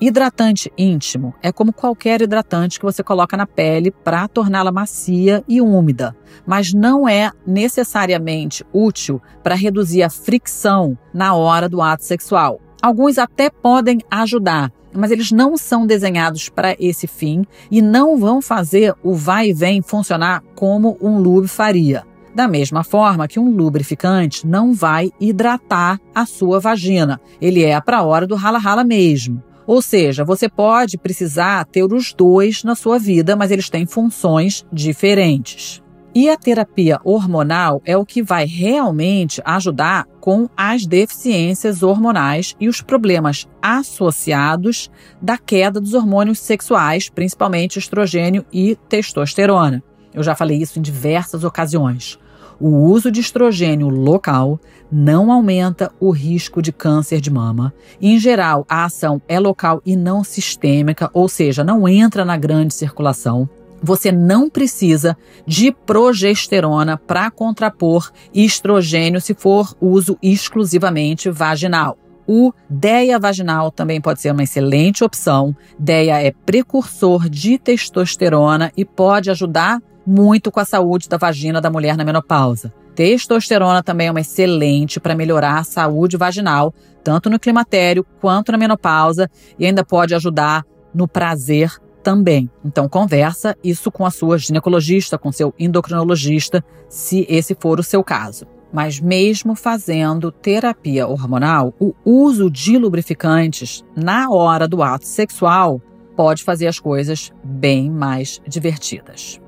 Hidratante 0.00 0.72
íntimo 0.78 1.34
é 1.42 1.50
como 1.50 1.72
qualquer 1.72 2.22
hidratante 2.22 2.78
que 2.78 2.84
você 2.84 3.02
coloca 3.02 3.36
na 3.36 3.48
pele 3.48 3.90
para 3.90 4.28
torná-la 4.28 4.70
macia 4.70 5.42
e 5.48 5.60
úmida, 5.60 6.16
mas 6.46 6.72
não 6.72 7.08
é 7.08 7.32
necessariamente 7.44 8.64
útil 8.72 9.20
para 9.42 9.56
reduzir 9.56 10.04
a 10.04 10.10
fricção 10.10 10.96
na 11.12 11.34
hora 11.34 11.68
do 11.68 11.82
ato 11.82 12.04
sexual. 12.04 12.60
Alguns 12.80 13.18
até 13.18 13.50
podem 13.50 13.98
ajudar, 14.08 14.70
mas 14.94 15.10
eles 15.10 15.32
não 15.32 15.56
são 15.56 15.84
desenhados 15.84 16.48
para 16.48 16.76
esse 16.78 17.08
fim 17.08 17.44
e 17.68 17.82
não 17.82 18.16
vão 18.16 18.40
fazer 18.40 18.94
o 19.02 19.14
vai 19.14 19.48
e 19.48 19.52
vem 19.52 19.82
funcionar 19.82 20.44
como 20.54 20.96
um 21.00 21.18
lube 21.18 21.48
faria. 21.48 22.06
Da 22.32 22.46
mesma 22.46 22.84
forma 22.84 23.26
que 23.26 23.40
um 23.40 23.50
lubrificante 23.50 24.46
não 24.46 24.72
vai 24.72 25.10
hidratar 25.18 25.98
a 26.14 26.24
sua 26.24 26.60
vagina, 26.60 27.20
ele 27.40 27.64
é 27.64 27.80
para 27.80 27.98
a 27.98 28.04
hora 28.04 28.28
do 28.28 28.36
rala-rala 28.36 28.84
mesmo. 28.84 29.42
Ou 29.68 29.82
seja, 29.82 30.24
você 30.24 30.48
pode 30.48 30.96
precisar 30.96 31.66
ter 31.66 31.84
os 31.84 32.14
dois 32.14 32.64
na 32.64 32.74
sua 32.74 32.98
vida, 32.98 33.36
mas 33.36 33.50
eles 33.50 33.68
têm 33.68 33.84
funções 33.84 34.64
diferentes. 34.72 35.82
E 36.14 36.30
a 36.30 36.38
terapia 36.38 36.98
hormonal 37.04 37.82
é 37.84 37.94
o 37.94 38.06
que 38.06 38.22
vai 38.22 38.46
realmente 38.46 39.42
ajudar 39.44 40.06
com 40.22 40.48
as 40.56 40.86
deficiências 40.86 41.82
hormonais 41.82 42.56
e 42.58 42.66
os 42.66 42.80
problemas 42.80 43.46
associados 43.60 44.90
da 45.20 45.36
queda 45.36 45.78
dos 45.78 45.92
hormônios 45.92 46.38
sexuais, 46.38 47.10
principalmente 47.10 47.78
estrogênio 47.78 48.46
e 48.50 48.74
testosterona. 48.88 49.82
Eu 50.14 50.22
já 50.22 50.34
falei 50.34 50.56
isso 50.56 50.78
em 50.78 50.82
diversas 50.82 51.44
ocasiões. 51.44 52.18
O 52.60 52.68
uso 52.68 53.10
de 53.10 53.20
estrogênio 53.20 53.88
local 53.88 54.58
não 54.90 55.30
aumenta 55.30 55.92
o 56.00 56.10
risco 56.10 56.60
de 56.60 56.72
câncer 56.72 57.20
de 57.20 57.30
mama. 57.30 57.72
Em 58.00 58.18
geral, 58.18 58.66
a 58.68 58.84
ação 58.84 59.22
é 59.28 59.38
local 59.38 59.80
e 59.86 59.94
não 59.94 60.24
sistêmica, 60.24 61.08
ou 61.12 61.28
seja, 61.28 61.62
não 61.62 61.88
entra 61.88 62.24
na 62.24 62.36
grande 62.36 62.74
circulação. 62.74 63.48
Você 63.80 64.10
não 64.10 64.50
precisa 64.50 65.16
de 65.46 65.70
progesterona 65.70 66.96
para 66.96 67.30
contrapor 67.30 68.10
estrogênio 68.34 69.20
se 69.20 69.34
for 69.34 69.72
uso 69.80 70.18
exclusivamente 70.20 71.30
vaginal. 71.30 71.96
O 72.26 72.52
DEA 72.68 73.18
vaginal 73.18 73.70
também 73.70 74.00
pode 74.00 74.20
ser 74.20 74.32
uma 74.32 74.42
excelente 74.42 75.02
opção. 75.02 75.56
DEA 75.78 76.22
é 76.22 76.30
precursor 76.30 77.28
de 77.28 77.56
testosterona 77.56 78.70
e 78.76 78.84
pode 78.84 79.30
ajudar 79.30 79.80
muito 80.08 80.50
com 80.50 80.58
a 80.58 80.64
saúde 80.64 81.06
da 81.06 81.18
vagina 81.18 81.60
da 81.60 81.70
mulher 81.70 81.94
na 81.94 82.04
menopausa. 82.04 82.72
Testosterona 82.94 83.82
também 83.82 84.06
é 84.06 84.10
uma 84.10 84.22
excelente 84.22 84.98
para 84.98 85.14
melhorar 85.14 85.58
a 85.58 85.64
saúde 85.64 86.16
vaginal, 86.16 86.74
tanto 87.04 87.28
no 87.28 87.38
climatério 87.38 88.04
quanto 88.18 88.50
na 88.50 88.56
menopausa, 88.56 89.30
e 89.58 89.66
ainda 89.66 89.84
pode 89.84 90.14
ajudar 90.14 90.64
no 90.94 91.06
prazer 91.06 91.70
também. 92.02 92.50
Então, 92.64 92.88
conversa 92.88 93.54
isso 93.62 93.92
com 93.92 94.06
a 94.06 94.10
sua 94.10 94.38
ginecologista, 94.38 95.18
com 95.18 95.30
seu 95.30 95.52
endocrinologista, 95.58 96.64
se 96.88 97.26
esse 97.28 97.54
for 97.54 97.78
o 97.78 97.84
seu 97.84 98.02
caso. 98.02 98.46
Mas, 98.72 98.98
mesmo 98.98 99.54
fazendo 99.54 100.32
terapia 100.32 101.06
hormonal, 101.06 101.74
o 101.78 101.94
uso 102.04 102.50
de 102.50 102.78
lubrificantes 102.78 103.84
na 103.94 104.30
hora 104.30 104.66
do 104.66 104.82
ato 104.82 105.06
sexual 105.06 105.80
pode 106.16 106.42
fazer 106.42 106.66
as 106.66 106.80
coisas 106.80 107.30
bem 107.44 107.90
mais 107.90 108.40
divertidas. 108.48 109.38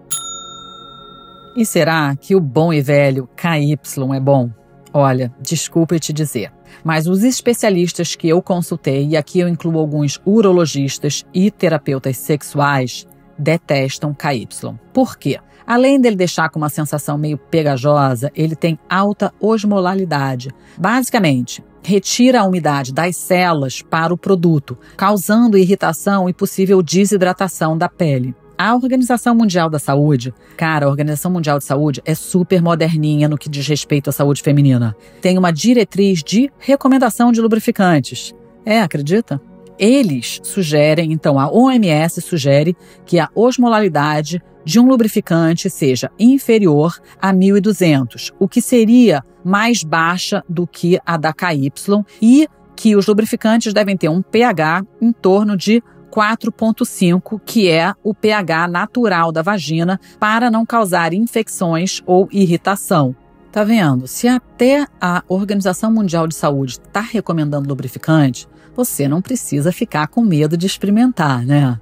E 1.56 1.66
será 1.66 2.14
que 2.14 2.36
o 2.36 2.40
bom 2.40 2.72
e 2.72 2.80
velho 2.80 3.28
KY 3.36 3.78
é 4.14 4.20
bom? 4.20 4.50
Olha, 4.92 5.32
desculpe 5.40 5.98
te 5.98 6.12
dizer, 6.12 6.52
mas 6.84 7.06
os 7.06 7.22
especialistas 7.22 8.14
que 8.14 8.28
eu 8.28 8.40
consultei, 8.42 9.08
e 9.08 9.16
aqui 9.16 9.40
eu 9.40 9.48
incluo 9.48 9.78
alguns 9.78 10.20
urologistas 10.24 11.24
e 11.34 11.50
terapeutas 11.50 12.16
sexuais, 12.16 13.06
detestam 13.38 14.14
KY. 14.14 14.48
Por 14.92 15.16
quê? 15.16 15.38
Além 15.66 16.00
dele 16.00 16.16
deixar 16.16 16.48
com 16.50 16.58
uma 16.58 16.68
sensação 16.68 17.16
meio 17.16 17.38
pegajosa, 17.38 18.30
ele 18.34 18.56
tem 18.56 18.78
alta 18.88 19.32
osmolalidade. 19.40 20.50
Basicamente, 20.76 21.62
retira 21.82 22.40
a 22.40 22.44
umidade 22.44 22.92
das 22.92 23.16
células 23.16 23.80
para 23.80 24.12
o 24.12 24.18
produto, 24.18 24.76
causando 24.96 25.56
irritação 25.56 26.28
e 26.28 26.32
possível 26.32 26.82
desidratação 26.82 27.78
da 27.78 27.88
pele. 27.88 28.34
A 28.62 28.74
Organização 28.74 29.34
Mundial 29.34 29.70
da 29.70 29.78
Saúde, 29.78 30.34
cara, 30.54 30.84
a 30.84 30.88
Organização 30.90 31.30
Mundial 31.30 31.56
de 31.56 31.64
Saúde 31.64 32.02
é 32.04 32.14
super 32.14 32.60
moderninha 32.60 33.26
no 33.26 33.38
que 33.38 33.48
diz 33.48 33.66
respeito 33.66 34.10
à 34.10 34.12
saúde 34.12 34.42
feminina. 34.42 34.94
Tem 35.22 35.38
uma 35.38 35.50
diretriz 35.50 36.22
de 36.22 36.52
recomendação 36.58 37.32
de 37.32 37.40
lubrificantes. 37.40 38.34
É, 38.62 38.82
acredita? 38.82 39.40
Eles 39.78 40.40
sugerem, 40.42 41.10
então, 41.10 41.40
a 41.40 41.50
OMS 41.50 42.20
sugere 42.20 42.76
que 43.06 43.18
a 43.18 43.30
osmolalidade 43.34 44.42
de 44.62 44.78
um 44.78 44.86
lubrificante 44.86 45.70
seja 45.70 46.10
inferior 46.18 47.00
a 47.18 47.32
1200, 47.32 48.30
o 48.38 48.46
que 48.46 48.60
seria 48.60 49.24
mais 49.42 49.82
baixa 49.82 50.44
do 50.46 50.66
que 50.66 51.00
a 51.06 51.16
da 51.16 51.32
KY 51.32 51.72
e 52.20 52.46
que 52.76 52.96
os 52.96 53.06
lubrificantes 53.06 53.72
devem 53.72 53.94
ter 53.94 54.08
um 54.08 54.20
pH 54.22 54.84
em 55.00 55.12
torno 55.12 55.56
de 55.56 55.82
4,5, 56.10 57.40
que 57.44 57.68
é 57.68 57.94
o 58.02 58.14
pH 58.14 58.68
natural 58.68 59.32
da 59.32 59.42
vagina, 59.42 60.00
para 60.18 60.50
não 60.50 60.66
causar 60.66 61.12
infecções 61.14 62.02
ou 62.04 62.28
irritação. 62.30 63.14
Tá 63.52 63.64
vendo? 63.64 64.06
Se 64.06 64.28
até 64.28 64.86
a 65.00 65.24
Organização 65.28 65.90
Mundial 65.90 66.26
de 66.26 66.34
Saúde 66.34 66.72
está 66.72 67.00
recomendando 67.00 67.68
lubrificante, 67.68 68.46
você 68.74 69.08
não 69.08 69.20
precisa 69.20 69.72
ficar 69.72 70.06
com 70.06 70.22
medo 70.22 70.56
de 70.56 70.66
experimentar, 70.66 71.44
né? 71.44 71.80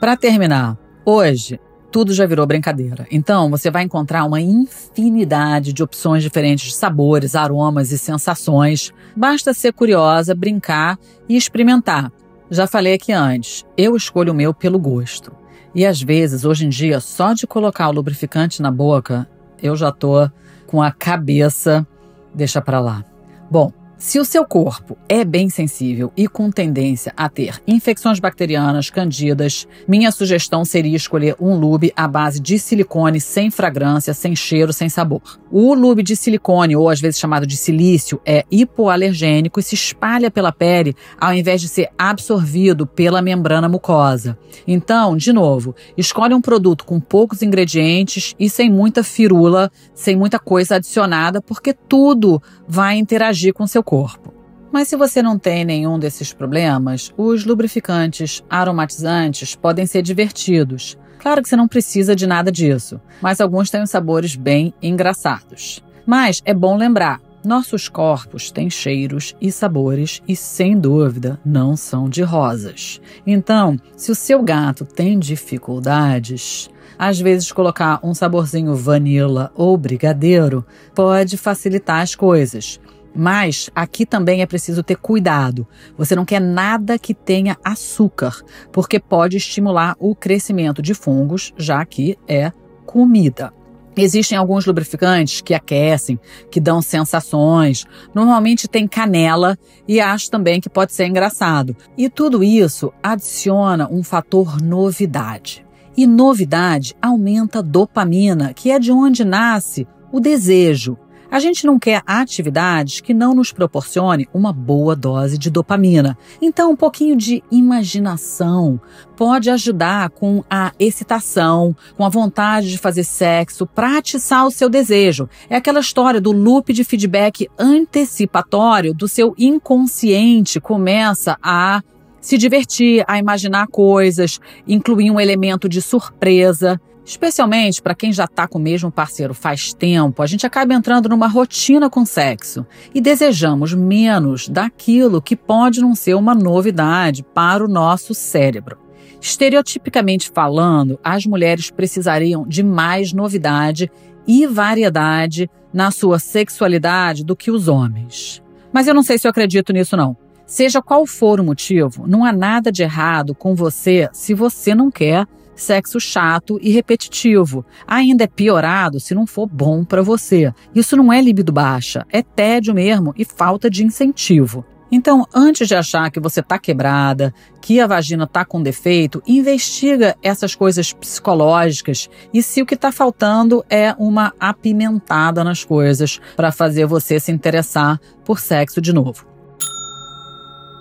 Para 0.00 0.16
terminar, 0.16 0.76
hoje 1.04 1.58
tudo 1.90 2.12
já 2.12 2.26
virou 2.26 2.46
brincadeira. 2.46 3.06
Então, 3.10 3.50
você 3.50 3.70
vai 3.70 3.82
encontrar 3.82 4.24
uma 4.24 4.40
infinidade 4.40 5.72
de 5.72 5.82
opções 5.82 6.22
diferentes 6.22 6.68
de 6.68 6.76
sabores, 6.76 7.34
aromas 7.34 7.90
e 7.90 7.98
sensações. 7.98 8.92
Basta 9.16 9.54
ser 9.54 9.72
curiosa, 9.72 10.34
brincar 10.34 10.98
e 11.28 11.36
experimentar. 11.36 12.12
Já 12.50 12.66
falei 12.66 12.94
aqui 12.94 13.12
antes, 13.12 13.64
eu 13.76 13.94
escolho 13.94 14.32
o 14.32 14.36
meu 14.36 14.54
pelo 14.54 14.78
gosto. 14.78 15.32
E 15.74 15.84
às 15.84 16.00
vezes, 16.00 16.44
hoje 16.44 16.66
em 16.66 16.68
dia, 16.68 16.98
só 16.98 17.34
de 17.34 17.46
colocar 17.46 17.88
o 17.88 17.92
lubrificante 17.92 18.62
na 18.62 18.70
boca, 18.70 19.28
eu 19.62 19.76
já 19.76 19.92
tô 19.92 20.28
com 20.66 20.82
a 20.82 20.90
cabeça 20.90 21.86
deixa 22.34 22.60
para 22.60 22.80
lá. 22.80 23.04
Bom, 23.50 23.72
se 23.98 24.20
o 24.20 24.24
seu 24.24 24.44
corpo 24.44 24.96
é 25.08 25.24
bem 25.24 25.50
sensível 25.50 26.12
e 26.16 26.28
com 26.28 26.52
tendência 26.52 27.12
a 27.16 27.28
ter 27.28 27.60
infecções 27.66 28.20
bacterianas, 28.20 28.90
candidas, 28.90 29.66
minha 29.88 30.12
sugestão 30.12 30.64
seria 30.64 30.96
escolher 30.96 31.34
um 31.40 31.56
lube 31.58 31.92
à 31.96 32.06
base 32.06 32.38
de 32.38 32.60
silicone 32.60 33.20
sem 33.20 33.50
fragrância, 33.50 34.14
sem 34.14 34.36
cheiro, 34.36 34.72
sem 34.72 34.88
sabor. 34.88 35.40
O 35.50 35.74
lube 35.74 36.04
de 36.04 36.14
silicone, 36.14 36.76
ou 36.76 36.88
às 36.88 37.00
vezes 37.00 37.18
chamado 37.18 37.44
de 37.44 37.56
silício, 37.56 38.20
é 38.24 38.44
hipoalergênico 38.48 39.58
e 39.58 39.64
se 39.64 39.74
espalha 39.74 40.30
pela 40.30 40.52
pele 40.52 40.94
ao 41.20 41.34
invés 41.34 41.60
de 41.60 41.68
ser 41.68 41.88
absorvido 41.98 42.86
pela 42.86 43.20
membrana 43.20 43.68
mucosa. 43.68 44.38
Então, 44.64 45.16
de 45.16 45.32
novo, 45.32 45.74
escolhe 45.96 46.34
um 46.34 46.40
produto 46.40 46.84
com 46.84 47.00
poucos 47.00 47.42
ingredientes 47.42 48.36
e 48.38 48.48
sem 48.48 48.70
muita 48.70 49.02
firula, 49.02 49.72
sem 49.92 50.14
muita 50.14 50.38
coisa 50.38 50.76
adicionada, 50.76 51.42
porque 51.42 51.72
tudo 51.72 52.40
vai 52.68 52.96
interagir 52.96 53.52
com 53.52 53.66
seu 53.66 53.82
corpo. 53.88 54.34
Mas 54.70 54.88
se 54.88 54.96
você 54.96 55.22
não 55.22 55.38
tem 55.38 55.64
nenhum 55.64 55.98
desses 55.98 56.30
problemas, 56.30 57.10
os 57.16 57.46
lubrificantes 57.46 58.44
aromatizantes 58.50 59.56
podem 59.56 59.86
ser 59.86 60.02
divertidos. 60.02 60.98
Claro 61.18 61.42
que 61.42 61.48
você 61.48 61.56
não 61.56 61.66
precisa 61.66 62.14
de 62.14 62.26
nada 62.26 62.52
disso, 62.52 63.00
mas 63.22 63.40
alguns 63.40 63.70
têm 63.70 63.86
sabores 63.86 64.36
bem 64.36 64.74
engraçados. 64.82 65.82
Mas 66.04 66.42
é 66.44 66.52
bom 66.52 66.76
lembrar, 66.76 67.18
nossos 67.42 67.88
corpos 67.88 68.50
têm 68.50 68.68
cheiros 68.68 69.34
e 69.40 69.50
sabores 69.50 70.20
e, 70.28 70.36
sem 70.36 70.78
dúvida, 70.78 71.40
não 71.42 71.74
são 71.74 72.10
de 72.10 72.22
rosas. 72.22 73.00
Então, 73.26 73.78
se 73.96 74.12
o 74.12 74.14
seu 74.14 74.42
gato 74.42 74.84
tem 74.84 75.18
dificuldades, 75.18 76.68
às 76.98 77.18
vezes 77.18 77.52
colocar 77.52 78.00
um 78.02 78.12
saborzinho 78.12 78.74
vanilla 78.74 79.50
ou 79.54 79.78
brigadeiro 79.78 80.62
pode 80.94 81.38
facilitar 81.38 82.02
as 82.02 82.14
coisas. 82.14 82.78
Mas 83.14 83.70
aqui 83.74 84.06
também 84.06 84.42
é 84.42 84.46
preciso 84.46 84.82
ter 84.82 84.96
cuidado. 84.96 85.66
Você 85.96 86.14
não 86.14 86.24
quer 86.24 86.40
nada 86.40 86.98
que 86.98 87.14
tenha 87.14 87.56
açúcar, 87.64 88.42
porque 88.72 89.00
pode 89.00 89.36
estimular 89.36 89.96
o 89.98 90.14
crescimento 90.14 90.80
de 90.80 90.94
fungos, 90.94 91.52
já 91.56 91.84
que 91.84 92.16
é 92.28 92.52
comida. 92.86 93.52
Existem 94.00 94.38
alguns 94.38 94.64
lubrificantes 94.64 95.40
que 95.40 95.52
aquecem, 95.52 96.20
que 96.52 96.60
dão 96.60 96.80
sensações. 96.80 97.84
Normalmente 98.14 98.68
tem 98.68 98.86
canela 98.86 99.58
e 99.88 100.00
acho 100.00 100.30
também 100.30 100.60
que 100.60 100.70
pode 100.70 100.92
ser 100.92 101.06
engraçado. 101.06 101.76
E 101.96 102.08
tudo 102.08 102.44
isso 102.44 102.92
adiciona 103.02 103.88
um 103.90 104.04
fator 104.04 104.62
novidade. 104.62 105.66
E 105.96 106.06
novidade 106.06 106.94
aumenta 107.02 107.60
dopamina, 107.60 108.54
que 108.54 108.70
é 108.70 108.78
de 108.78 108.92
onde 108.92 109.24
nasce 109.24 109.84
o 110.12 110.20
desejo. 110.20 110.96
A 111.30 111.38
gente 111.40 111.66
não 111.66 111.78
quer 111.78 112.02
atividades 112.06 113.00
que 113.00 113.12
não 113.12 113.34
nos 113.34 113.52
proporcione 113.52 114.26
uma 114.32 114.50
boa 114.50 114.96
dose 114.96 115.36
de 115.36 115.50
dopamina. 115.50 116.16
Então, 116.40 116.70
um 116.70 116.76
pouquinho 116.76 117.14
de 117.16 117.42
imaginação 117.50 118.80
pode 119.14 119.50
ajudar 119.50 120.08
com 120.08 120.42
a 120.48 120.72
excitação, 120.78 121.76
com 121.96 122.04
a 122.04 122.08
vontade 122.08 122.70
de 122.70 122.78
fazer 122.78 123.04
sexo, 123.04 123.66
para 123.66 123.98
atiçar 123.98 124.46
o 124.46 124.50
seu 124.50 124.70
desejo. 124.70 125.28
É 125.50 125.56
aquela 125.56 125.80
história 125.80 126.20
do 126.20 126.32
loop 126.32 126.72
de 126.72 126.82
feedback 126.82 127.46
antecipatório 127.58 128.94
do 128.94 129.06
seu 129.06 129.34
inconsciente 129.36 130.60
começa 130.60 131.36
a 131.42 131.82
se 132.20 132.36
divertir, 132.36 133.04
a 133.06 133.18
imaginar 133.18 133.66
coisas, 133.68 134.40
incluir 134.66 135.10
um 135.10 135.20
elemento 135.20 135.68
de 135.68 135.80
surpresa. 135.80 136.80
Especialmente 137.08 137.80
para 137.80 137.94
quem 137.94 138.12
já 138.12 138.24
está 138.24 138.46
com 138.46 138.58
o 138.58 138.60
mesmo 138.60 138.92
parceiro 138.92 139.32
faz 139.32 139.72
tempo, 139.72 140.22
a 140.22 140.26
gente 140.26 140.44
acaba 140.44 140.74
entrando 140.74 141.08
numa 141.08 141.26
rotina 141.26 141.88
com 141.88 142.04
sexo 142.04 142.66
e 142.94 143.00
desejamos 143.00 143.72
menos 143.72 144.46
daquilo 144.46 145.22
que 145.22 145.34
pode 145.34 145.80
não 145.80 145.94
ser 145.94 146.12
uma 146.12 146.34
novidade 146.34 147.22
para 147.22 147.64
o 147.64 147.68
nosso 147.68 148.12
cérebro. 148.12 148.76
Estereotipicamente 149.18 150.30
falando, 150.30 151.00
as 151.02 151.24
mulheres 151.24 151.70
precisariam 151.70 152.46
de 152.46 152.62
mais 152.62 153.14
novidade 153.14 153.90
e 154.26 154.46
variedade 154.46 155.50
na 155.72 155.90
sua 155.90 156.18
sexualidade 156.18 157.24
do 157.24 157.34
que 157.34 157.50
os 157.50 157.68
homens. 157.68 158.42
Mas 158.70 158.86
eu 158.86 158.92
não 158.92 159.02
sei 159.02 159.16
se 159.16 159.26
eu 159.26 159.30
acredito 159.30 159.72
nisso, 159.72 159.96
não. 159.96 160.14
Seja 160.44 160.82
qual 160.82 161.06
for 161.06 161.40
o 161.40 161.44
motivo, 161.44 162.06
não 162.06 162.22
há 162.22 162.32
nada 162.32 162.70
de 162.70 162.82
errado 162.82 163.34
com 163.34 163.54
você 163.54 164.10
se 164.12 164.34
você 164.34 164.74
não 164.74 164.90
quer 164.90 165.26
sexo 165.58 166.00
chato 166.00 166.58
e 166.62 166.70
repetitivo. 166.70 167.64
Ainda 167.86 168.24
é 168.24 168.26
piorado 168.26 169.00
se 169.00 169.14
não 169.14 169.26
for 169.26 169.46
bom 169.46 169.84
para 169.84 170.02
você. 170.02 170.52
Isso 170.74 170.96
não 170.96 171.12
é 171.12 171.20
libido 171.20 171.52
baixa, 171.52 172.06
é 172.10 172.22
tédio 172.22 172.74
mesmo 172.74 173.12
e 173.16 173.24
falta 173.24 173.68
de 173.68 173.84
incentivo. 173.84 174.64
Então, 174.90 175.26
antes 175.34 175.68
de 175.68 175.74
achar 175.74 176.10
que 176.10 176.18
você 176.18 176.40
está 176.40 176.58
quebrada, 176.58 177.34
que 177.60 177.78
a 177.78 177.86
vagina 177.86 178.24
está 178.24 178.42
com 178.44 178.62
defeito, 178.62 179.22
investiga 179.26 180.16
essas 180.22 180.54
coisas 180.54 180.94
psicológicas 180.94 182.08
e 182.32 182.42
se 182.42 182.62
o 182.62 182.66
que 182.66 182.74
está 182.74 182.90
faltando 182.90 183.62
é 183.68 183.94
uma 183.98 184.32
apimentada 184.40 185.44
nas 185.44 185.62
coisas 185.62 186.18
para 186.34 186.50
fazer 186.50 186.86
você 186.86 187.20
se 187.20 187.30
interessar 187.30 188.00
por 188.24 188.40
sexo 188.40 188.80
de 188.80 188.94
novo. 188.94 189.26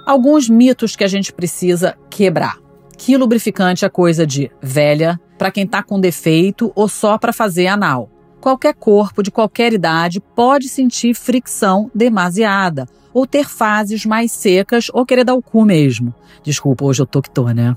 Alguns 0.05 0.49
mitos 0.49 0.95
que 0.95 1.03
a 1.03 1.07
gente 1.07 1.33
precisa 1.33 1.97
quebrar. 2.09 2.66
Que 2.97 3.15
lubrificante 3.15 3.85
é 3.85 3.89
coisa 3.89 4.25
de 4.25 4.51
velha, 4.61 5.19
para 5.37 5.51
quem 5.51 5.63
está 5.63 5.83
com 5.83 5.99
defeito 5.99 6.71
ou 6.75 6.89
só 6.89 7.17
para 7.17 7.31
fazer 7.31 7.67
anal. 7.67 8.09
Qualquer 8.41 8.73
corpo 8.73 9.21
de 9.21 9.31
qualquer 9.31 9.71
idade 9.71 10.19
pode 10.19 10.67
sentir 10.67 11.13
fricção 11.13 11.91
demasiada 11.93 12.87
ou 13.13 13.25
ter 13.25 13.45
fases 13.47 14.05
mais 14.05 14.31
secas 14.31 14.87
ou 14.93 15.05
querer 15.05 15.23
dar 15.23 15.35
o 15.35 15.41
cu 15.41 15.63
mesmo. 15.63 16.13
Desculpa, 16.43 16.85
hoje 16.85 17.01
eu 17.01 17.05
tô 17.05 17.21
que 17.21 17.29
tô, 17.29 17.47
né? 17.49 17.75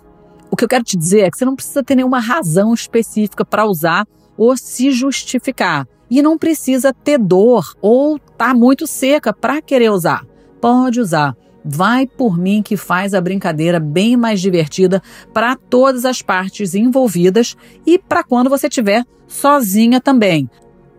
O 0.51 0.57
que 0.57 0.64
eu 0.64 0.68
quero 0.68 0.85
te 0.85 0.97
dizer 0.97 1.21
é 1.21 1.31
que 1.31 1.37
você 1.37 1.45
não 1.45 1.55
precisa 1.55 1.83
ter 1.83 1.95
nenhuma 1.95 2.18
razão 2.18 2.75
específica 2.75 3.45
para 3.45 3.66
usar 3.66 4.07
ou 4.37 4.57
se 4.57 4.91
justificar. 4.91 5.87
E 6.11 6.23
não 6.23 6.37
precisa 6.37 6.93
ter 6.93 7.18
dor 7.18 7.75
ou 7.81 8.18
tá 8.18 8.53
muito 8.53 8.87
seca 8.87 9.33
para 9.33 9.62
querer 9.62 9.91
usar. 9.91 10.27
Pode 10.61 11.01
usar. 11.01 11.37
Vai 11.65 12.07
por 12.07 12.39
mim 12.39 12.63
que 12.63 12.77
faz 12.77 13.15
a 13.15 13.21
brincadeira 13.21 13.79
bem 13.79 14.17
mais 14.17 14.41
divertida 14.41 15.03
para 15.33 15.57
todas 15.57 16.05
as 16.05 16.23
partes 16.23 16.75
envolvidas 16.75 17.57
e 17.87 17.99
para 17.99 18.25
quando 18.25 18.51
você 18.51 18.67
estiver 18.67 19.05
sozinha 19.27 20.01
também. 20.01 20.49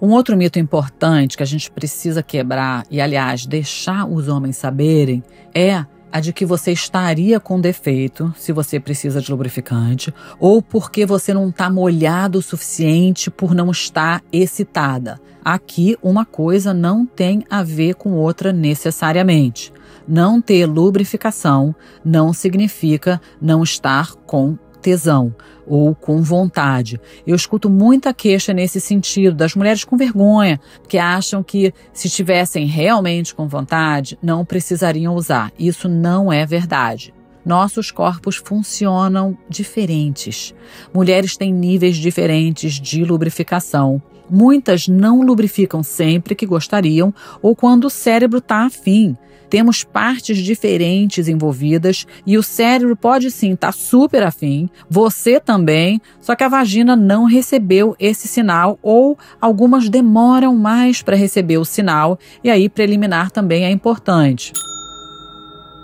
Um 0.02 0.10
outro 0.10 0.36
mito 0.36 0.58
importante 0.58 1.38
que 1.38 1.44
a 1.44 1.46
gente 1.46 1.70
precisa 1.70 2.24
quebrar 2.24 2.86
e, 2.90 3.00
aliás, 3.00 3.46
deixar 3.46 4.08
os 4.08 4.28
homens 4.28 4.58
saberem 4.58 5.24
é 5.54 5.86
a 6.12 6.20
de 6.20 6.34
que 6.34 6.46
você 6.46 6.72
estaria 6.72 7.40
com 7.40 7.62
defeito 7.62 8.34
se 8.38 8.52
você 8.52 8.80
precisa 8.80 9.22
de 9.22 9.32
lubrificante 9.32 10.14
ou 10.40 10.62
porque 10.62 11.06
você 11.06 11.34
não 11.34 11.50
está 11.50 11.70
molhado 11.70 12.40
o 12.40 12.42
suficiente 12.42 13.30
por 13.32 13.56
não 13.56 13.72
estar 13.72 14.22
excitada. 14.32 15.20
Aqui, 15.44 15.98
uma 16.02 16.26
coisa 16.26 16.74
não 16.74 17.06
tem 17.06 17.46
a 17.50 17.64
ver 17.64 17.96
com 17.96 18.14
outra 18.14 18.52
necessariamente. 18.52 19.72
Não 20.08 20.42
ter 20.42 20.66
lubrificação 20.66 21.76
não 22.04 22.34
significa 22.34 23.22
não 23.42 23.64
estar 23.64 24.14
com 24.26 24.58
tesão 24.82 25.34
ou 25.66 25.94
com 25.96 26.22
vontade. 26.22 27.00
Eu 27.26 27.36
escuto 27.36 27.70
muita 27.70 28.14
queixa 28.14 28.52
nesse 28.52 28.82
sentido 28.82 29.36
das 29.36 29.56
mulheres 29.56 29.84
com 29.84 29.96
vergonha, 29.96 30.60
que 30.88 30.98
acham 30.98 31.44
que 31.44 31.74
se 31.94 32.08
estivessem 32.08 32.66
realmente 32.66 33.34
com 33.34 33.48
vontade, 33.48 34.18
não 34.22 34.44
precisariam 34.44 35.16
usar. 35.16 35.54
Isso 35.58 35.88
não 35.88 36.34
é 36.34 36.46
verdade. 36.46 37.14
Nossos 37.46 37.90
corpos 37.90 38.36
funcionam 38.36 39.38
diferentes. 39.50 40.54
Mulheres 40.94 41.36
têm 41.38 41.52
níveis 41.54 41.98
diferentes 41.98 42.74
de 42.74 43.04
lubrificação. 43.04 44.02
Muitas 44.30 44.88
não 44.88 45.22
lubrificam 45.22 45.82
sempre 45.82 46.36
que 46.36 46.46
gostariam 46.46 47.14
ou 47.42 47.56
quando 47.56 47.86
o 47.86 47.90
cérebro 47.90 48.38
está 48.38 48.66
afim. 48.66 49.18
Temos 49.52 49.84
partes 49.84 50.38
diferentes 50.38 51.28
envolvidas 51.28 52.08
e 52.26 52.38
o 52.38 52.42
cérebro 52.42 52.96
pode 52.96 53.30
sim 53.30 53.52
estar 53.52 53.68
tá 53.68 53.72
super 53.74 54.24
afim, 54.24 54.70
você 54.90 55.42
também, 55.42 56.00
só 56.22 56.36
que 56.36 56.44
a 56.46 56.48
vagina 56.48 56.96
não 56.96 57.26
recebeu 57.26 57.94
esse 58.00 58.30
sinal 58.30 58.80
ou 58.82 59.20
algumas 59.42 59.90
demoram 59.90 60.56
mais 60.56 61.02
para 61.02 61.18
receber 61.18 61.58
o 61.58 61.66
sinal 61.66 62.18
e 62.42 62.50
aí 62.50 62.70
preliminar 62.70 63.30
também 63.30 63.66
é 63.66 63.70
importante. 63.70 64.54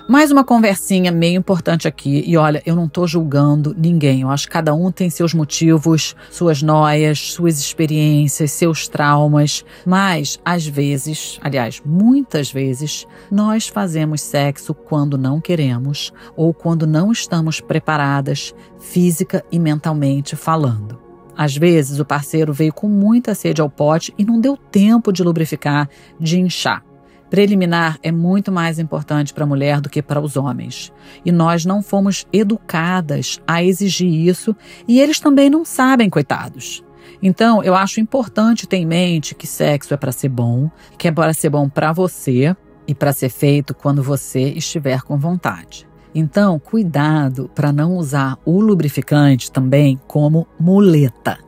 Mais 0.08 0.32
uma 0.32 0.46
conversinha 0.46 1.12
meio 1.12 1.38
importante 1.38 1.86
aqui. 1.86 2.24
E 2.26 2.38
olha, 2.38 2.64
eu 2.66 2.78
não 2.78 2.86
estou 2.86 3.06
julgando 3.06 3.76
ninguém. 3.78 4.22
Eu 4.22 4.30
acho 4.30 4.48
que 4.48 4.54
cada 4.54 4.74
um 4.74 4.90
tem 4.90 5.10
seus 5.10 5.34
motivos, 5.34 6.16
suas 6.32 6.62
noias, 6.62 7.34
suas 7.34 7.60
experiências, 7.60 8.52
seus 8.52 8.88
traumas. 8.88 9.66
Mas, 9.86 10.40
às 10.46 10.66
vezes, 10.66 11.38
aliás, 11.42 11.82
muitas 11.86 12.50
vezes, 12.50 13.06
nós 13.30 13.68
fazemos 13.68 14.22
sexo 14.22 14.74
quando 14.74 15.18
não 15.18 15.42
queremos 15.42 16.14
ou 16.38 16.54
quando 16.54 16.88
não 16.88 17.12
estamos 17.12 17.60
preparadas, 17.60 18.56
física 18.80 19.44
e 19.52 19.60
mentalmente 19.60 20.38
falando. 20.38 20.98
Às 21.36 21.58
vezes, 21.58 22.00
o 22.00 22.06
parceiro 22.06 22.54
veio 22.54 22.72
com 22.74 22.88
muita 22.88 23.36
sede 23.36 23.60
ao 23.60 23.70
pote 23.70 24.14
e 24.18 24.24
não 24.24 24.40
deu 24.40 24.56
tempo 24.56 25.12
de 25.12 25.22
lubrificar, 25.22 25.90
de 26.18 26.40
inchar. 26.40 26.87
Preliminar 27.30 27.98
é 28.02 28.12
muito 28.12 28.52
mais 28.52 28.80
importante 28.80 29.34
para 29.34 29.44
a 29.44 29.48
mulher 29.48 29.82
do 29.82 29.90
que 29.90 30.02
para 30.02 30.22
os 30.22 30.38
homens. 30.38 30.92
E 31.26 31.32
nós 31.32 31.66
não 31.66 31.82
fomos 31.82 32.26
educadas 32.32 33.40
a 33.46 33.64
exigir 33.64 34.10
isso 34.10 34.56
e 34.88 35.00
eles 35.00 35.20
também 35.20 35.50
não 35.50 35.66
sabem, 35.66 36.10
coitados. 36.10 36.84
Então, 37.22 37.64
eu 37.64 37.74
acho 37.74 38.00
importante 38.00 38.68
ter 38.68 38.78
em 38.78 38.86
mente 38.86 39.36
que 39.36 39.48
sexo 39.48 39.94
é 39.94 39.98
para 39.98 40.12
ser 40.12 40.30
bom, 40.30 40.70
que 40.98 41.08
é 41.08 41.12
para 41.12 41.34
ser 41.34 41.50
bom 41.50 41.68
para 41.68 41.92
você 41.92 42.56
e 42.88 42.94
para 42.94 43.14
ser 43.14 43.30
feito 43.30 43.74
quando 43.74 44.04
você 44.04 44.50
estiver 44.50 45.02
com 45.02 45.18
vontade. 45.18 45.88
Então, 46.14 46.58
cuidado 46.60 47.50
para 47.54 47.72
não 47.72 47.96
usar 47.98 48.38
o 48.46 48.60
lubrificante 48.60 49.52
também 49.52 50.00
como 50.08 50.48
muleta. 50.60 51.47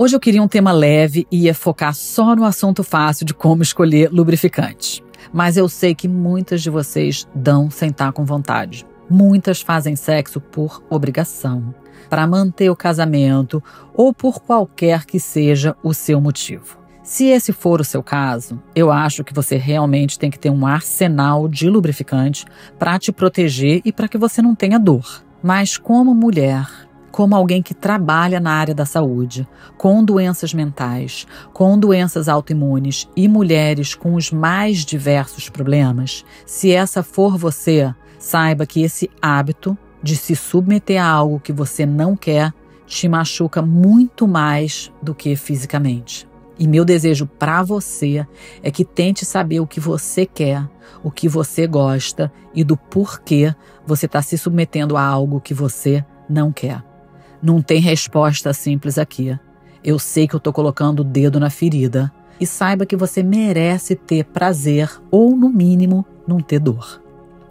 Hoje 0.00 0.14
eu 0.14 0.20
queria 0.20 0.40
um 0.40 0.46
tema 0.46 0.70
leve 0.70 1.26
e 1.28 1.46
ia 1.46 1.54
focar 1.54 1.92
só 1.92 2.36
no 2.36 2.44
assunto 2.44 2.84
fácil 2.84 3.26
de 3.26 3.34
como 3.34 3.64
escolher 3.64 4.12
lubrificante. 4.12 5.02
Mas 5.32 5.56
eu 5.56 5.68
sei 5.68 5.92
que 5.92 6.06
muitas 6.06 6.62
de 6.62 6.70
vocês 6.70 7.26
dão 7.34 7.68
sem 7.68 7.88
estar 7.90 8.12
com 8.12 8.24
vontade. 8.24 8.86
Muitas 9.10 9.60
fazem 9.60 9.96
sexo 9.96 10.40
por 10.40 10.84
obrigação, 10.88 11.74
para 12.08 12.28
manter 12.28 12.70
o 12.70 12.76
casamento 12.76 13.60
ou 13.92 14.14
por 14.14 14.40
qualquer 14.40 15.04
que 15.04 15.18
seja 15.18 15.74
o 15.82 15.92
seu 15.92 16.20
motivo. 16.20 16.78
Se 17.02 17.26
esse 17.26 17.52
for 17.52 17.80
o 17.80 17.84
seu 17.84 18.00
caso, 18.00 18.62
eu 18.76 18.92
acho 18.92 19.24
que 19.24 19.34
você 19.34 19.56
realmente 19.56 20.16
tem 20.16 20.30
que 20.30 20.38
ter 20.38 20.50
um 20.50 20.64
arsenal 20.64 21.48
de 21.48 21.68
lubrificante 21.68 22.46
para 22.78 23.00
te 23.00 23.10
proteger 23.10 23.82
e 23.84 23.90
para 23.90 24.06
que 24.06 24.16
você 24.16 24.40
não 24.40 24.54
tenha 24.54 24.78
dor. 24.78 25.24
Mas 25.42 25.76
como 25.76 26.14
mulher, 26.14 26.87
como 27.10 27.34
alguém 27.34 27.62
que 27.62 27.74
trabalha 27.74 28.40
na 28.40 28.52
área 28.52 28.74
da 28.74 28.84
saúde, 28.84 29.46
com 29.76 30.04
doenças 30.04 30.52
mentais, 30.54 31.26
com 31.52 31.78
doenças 31.78 32.28
autoimunes 32.28 33.08
e 33.16 33.28
mulheres 33.28 33.94
com 33.94 34.14
os 34.14 34.30
mais 34.30 34.84
diversos 34.84 35.48
problemas, 35.48 36.24
se 36.46 36.72
essa 36.72 37.02
for 37.02 37.36
você, 37.36 37.92
saiba 38.18 38.66
que 38.66 38.82
esse 38.82 39.10
hábito 39.22 39.76
de 40.02 40.16
se 40.16 40.34
submeter 40.36 41.02
a 41.02 41.08
algo 41.08 41.40
que 41.40 41.52
você 41.52 41.84
não 41.86 42.16
quer 42.16 42.52
te 42.86 43.08
machuca 43.08 43.60
muito 43.60 44.26
mais 44.26 44.90
do 45.02 45.14
que 45.14 45.36
fisicamente. 45.36 46.26
E 46.58 46.66
meu 46.66 46.84
desejo 46.84 47.26
para 47.26 47.62
você 47.62 48.26
é 48.62 48.70
que 48.70 48.84
tente 48.84 49.24
saber 49.24 49.60
o 49.60 49.66
que 49.66 49.78
você 49.78 50.26
quer, 50.26 50.68
o 51.04 51.10
que 51.10 51.28
você 51.28 51.66
gosta 51.66 52.32
e 52.52 52.64
do 52.64 52.76
porquê 52.76 53.54
você 53.86 54.06
está 54.06 54.20
se 54.20 54.36
submetendo 54.36 54.96
a 54.96 55.02
algo 55.02 55.40
que 55.40 55.54
você 55.54 56.04
não 56.28 56.50
quer. 56.50 56.87
Não 57.42 57.62
tem 57.62 57.80
resposta 57.80 58.52
simples 58.52 58.98
aqui. 58.98 59.38
Eu 59.82 59.98
sei 59.98 60.26
que 60.26 60.34
eu 60.34 60.38
estou 60.38 60.52
colocando 60.52 61.00
o 61.00 61.04
dedo 61.04 61.38
na 61.38 61.50
ferida. 61.50 62.12
E 62.40 62.46
saiba 62.46 62.86
que 62.86 62.96
você 62.96 63.22
merece 63.22 63.96
ter 63.96 64.24
prazer 64.24 64.90
ou, 65.10 65.36
no 65.36 65.48
mínimo, 65.48 66.04
não 66.26 66.40
ter 66.40 66.60
dor. 66.60 67.02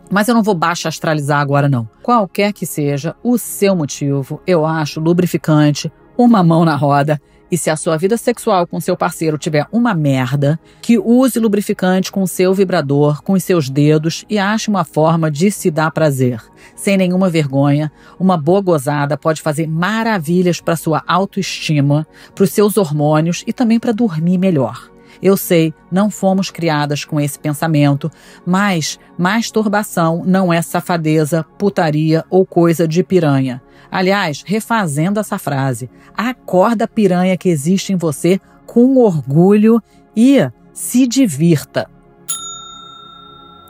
Mas 0.09 0.27
eu 0.27 0.33
não 0.33 0.43
vou 0.43 0.55
baixo 0.55 0.88
astralizar 0.88 1.41
agora, 1.41 1.67
não. 1.67 1.89
Qualquer 2.01 2.53
que 2.53 2.65
seja 2.65 3.15
o 3.21 3.38
seu 3.38 3.75
motivo, 3.75 4.41
eu 4.47 4.65
acho 4.65 5.01
lubrificante, 5.01 5.91
uma 6.17 6.41
mão 6.41 6.63
na 6.63 6.75
roda 6.75 7.21
e 7.52 7.58
se 7.58 7.70
a 7.70 7.76
sua 7.76 7.98
vida 7.98 8.18
sexual 8.18 8.68
com 8.68 8.80
seu 8.80 8.98
parceiro 8.98 9.38
tiver 9.38 9.66
uma 9.72 9.93
merda, 9.93 10.60
que 10.82 10.98
use 10.98 11.39
lubrificante 11.39 12.12
com 12.12 12.26
seu 12.28 12.54
vibrador, 12.54 13.22
com 13.22 13.34
os 13.34 13.43
seus 13.43 13.70
dedos 13.70 14.26
e 14.30 14.38
ache 14.38 14.70
uma 14.70 14.84
forma 14.84 15.32
de 15.32 15.52
se 15.52 15.72
dar 15.72 15.91
prazer. 15.91 16.41
Sem 16.76 16.98
nenhuma 16.98 17.30
vergonha, 17.30 17.91
uma 18.20 18.38
boa 18.38 18.62
gozada 18.62 19.18
pode 19.18 19.41
fazer 19.41 19.68
maravilhas 19.68 20.60
para 20.60 20.76
sua 20.76 21.04
autoestima, 21.08 22.06
para 22.36 22.43
os 22.43 22.52
seus 22.52 22.78
hormônios 22.78 23.43
e 23.48 23.54
também 23.54 23.80
para 23.80 23.91
dormir 23.91 24.38
melhor. 24.38 24.97
Eu 25.22 25.38
sei, 25.38 25.74
não 25.91 26.09
fomos 26.09 26.51
criadas 26.51 27.03
com 27.03 27.20
esse 27.20 27.39
pensamento, 27.39 28.11
mas 28.45 28.99
masturbação 29.18 30.24
não 30.26 30.51
é 30.51 30.61
safadeza, 30.61 31.45
putaria 31.57 32.24
ou 32.30 32.45
coisa 32.45 32.88
de 32.88 33.03
piranha. 33.03 33.61
Aliás, 33.89 34.43
refazendo 34.45 35.20
essa 35.20 35.38
frase, 35.38 35.89
acorda 36.15 36.86
a 36.86 36.88
piranha 36.88 37.38
que 37.38 37.49
existe 37.49 37.93
em 37.93 37.95
você 37.95 38.39
com 38.65 38.97
orgulho 38.97 39.82
e 40.15 40.39
se 40.74 41.07
divirta. 41.07 41.89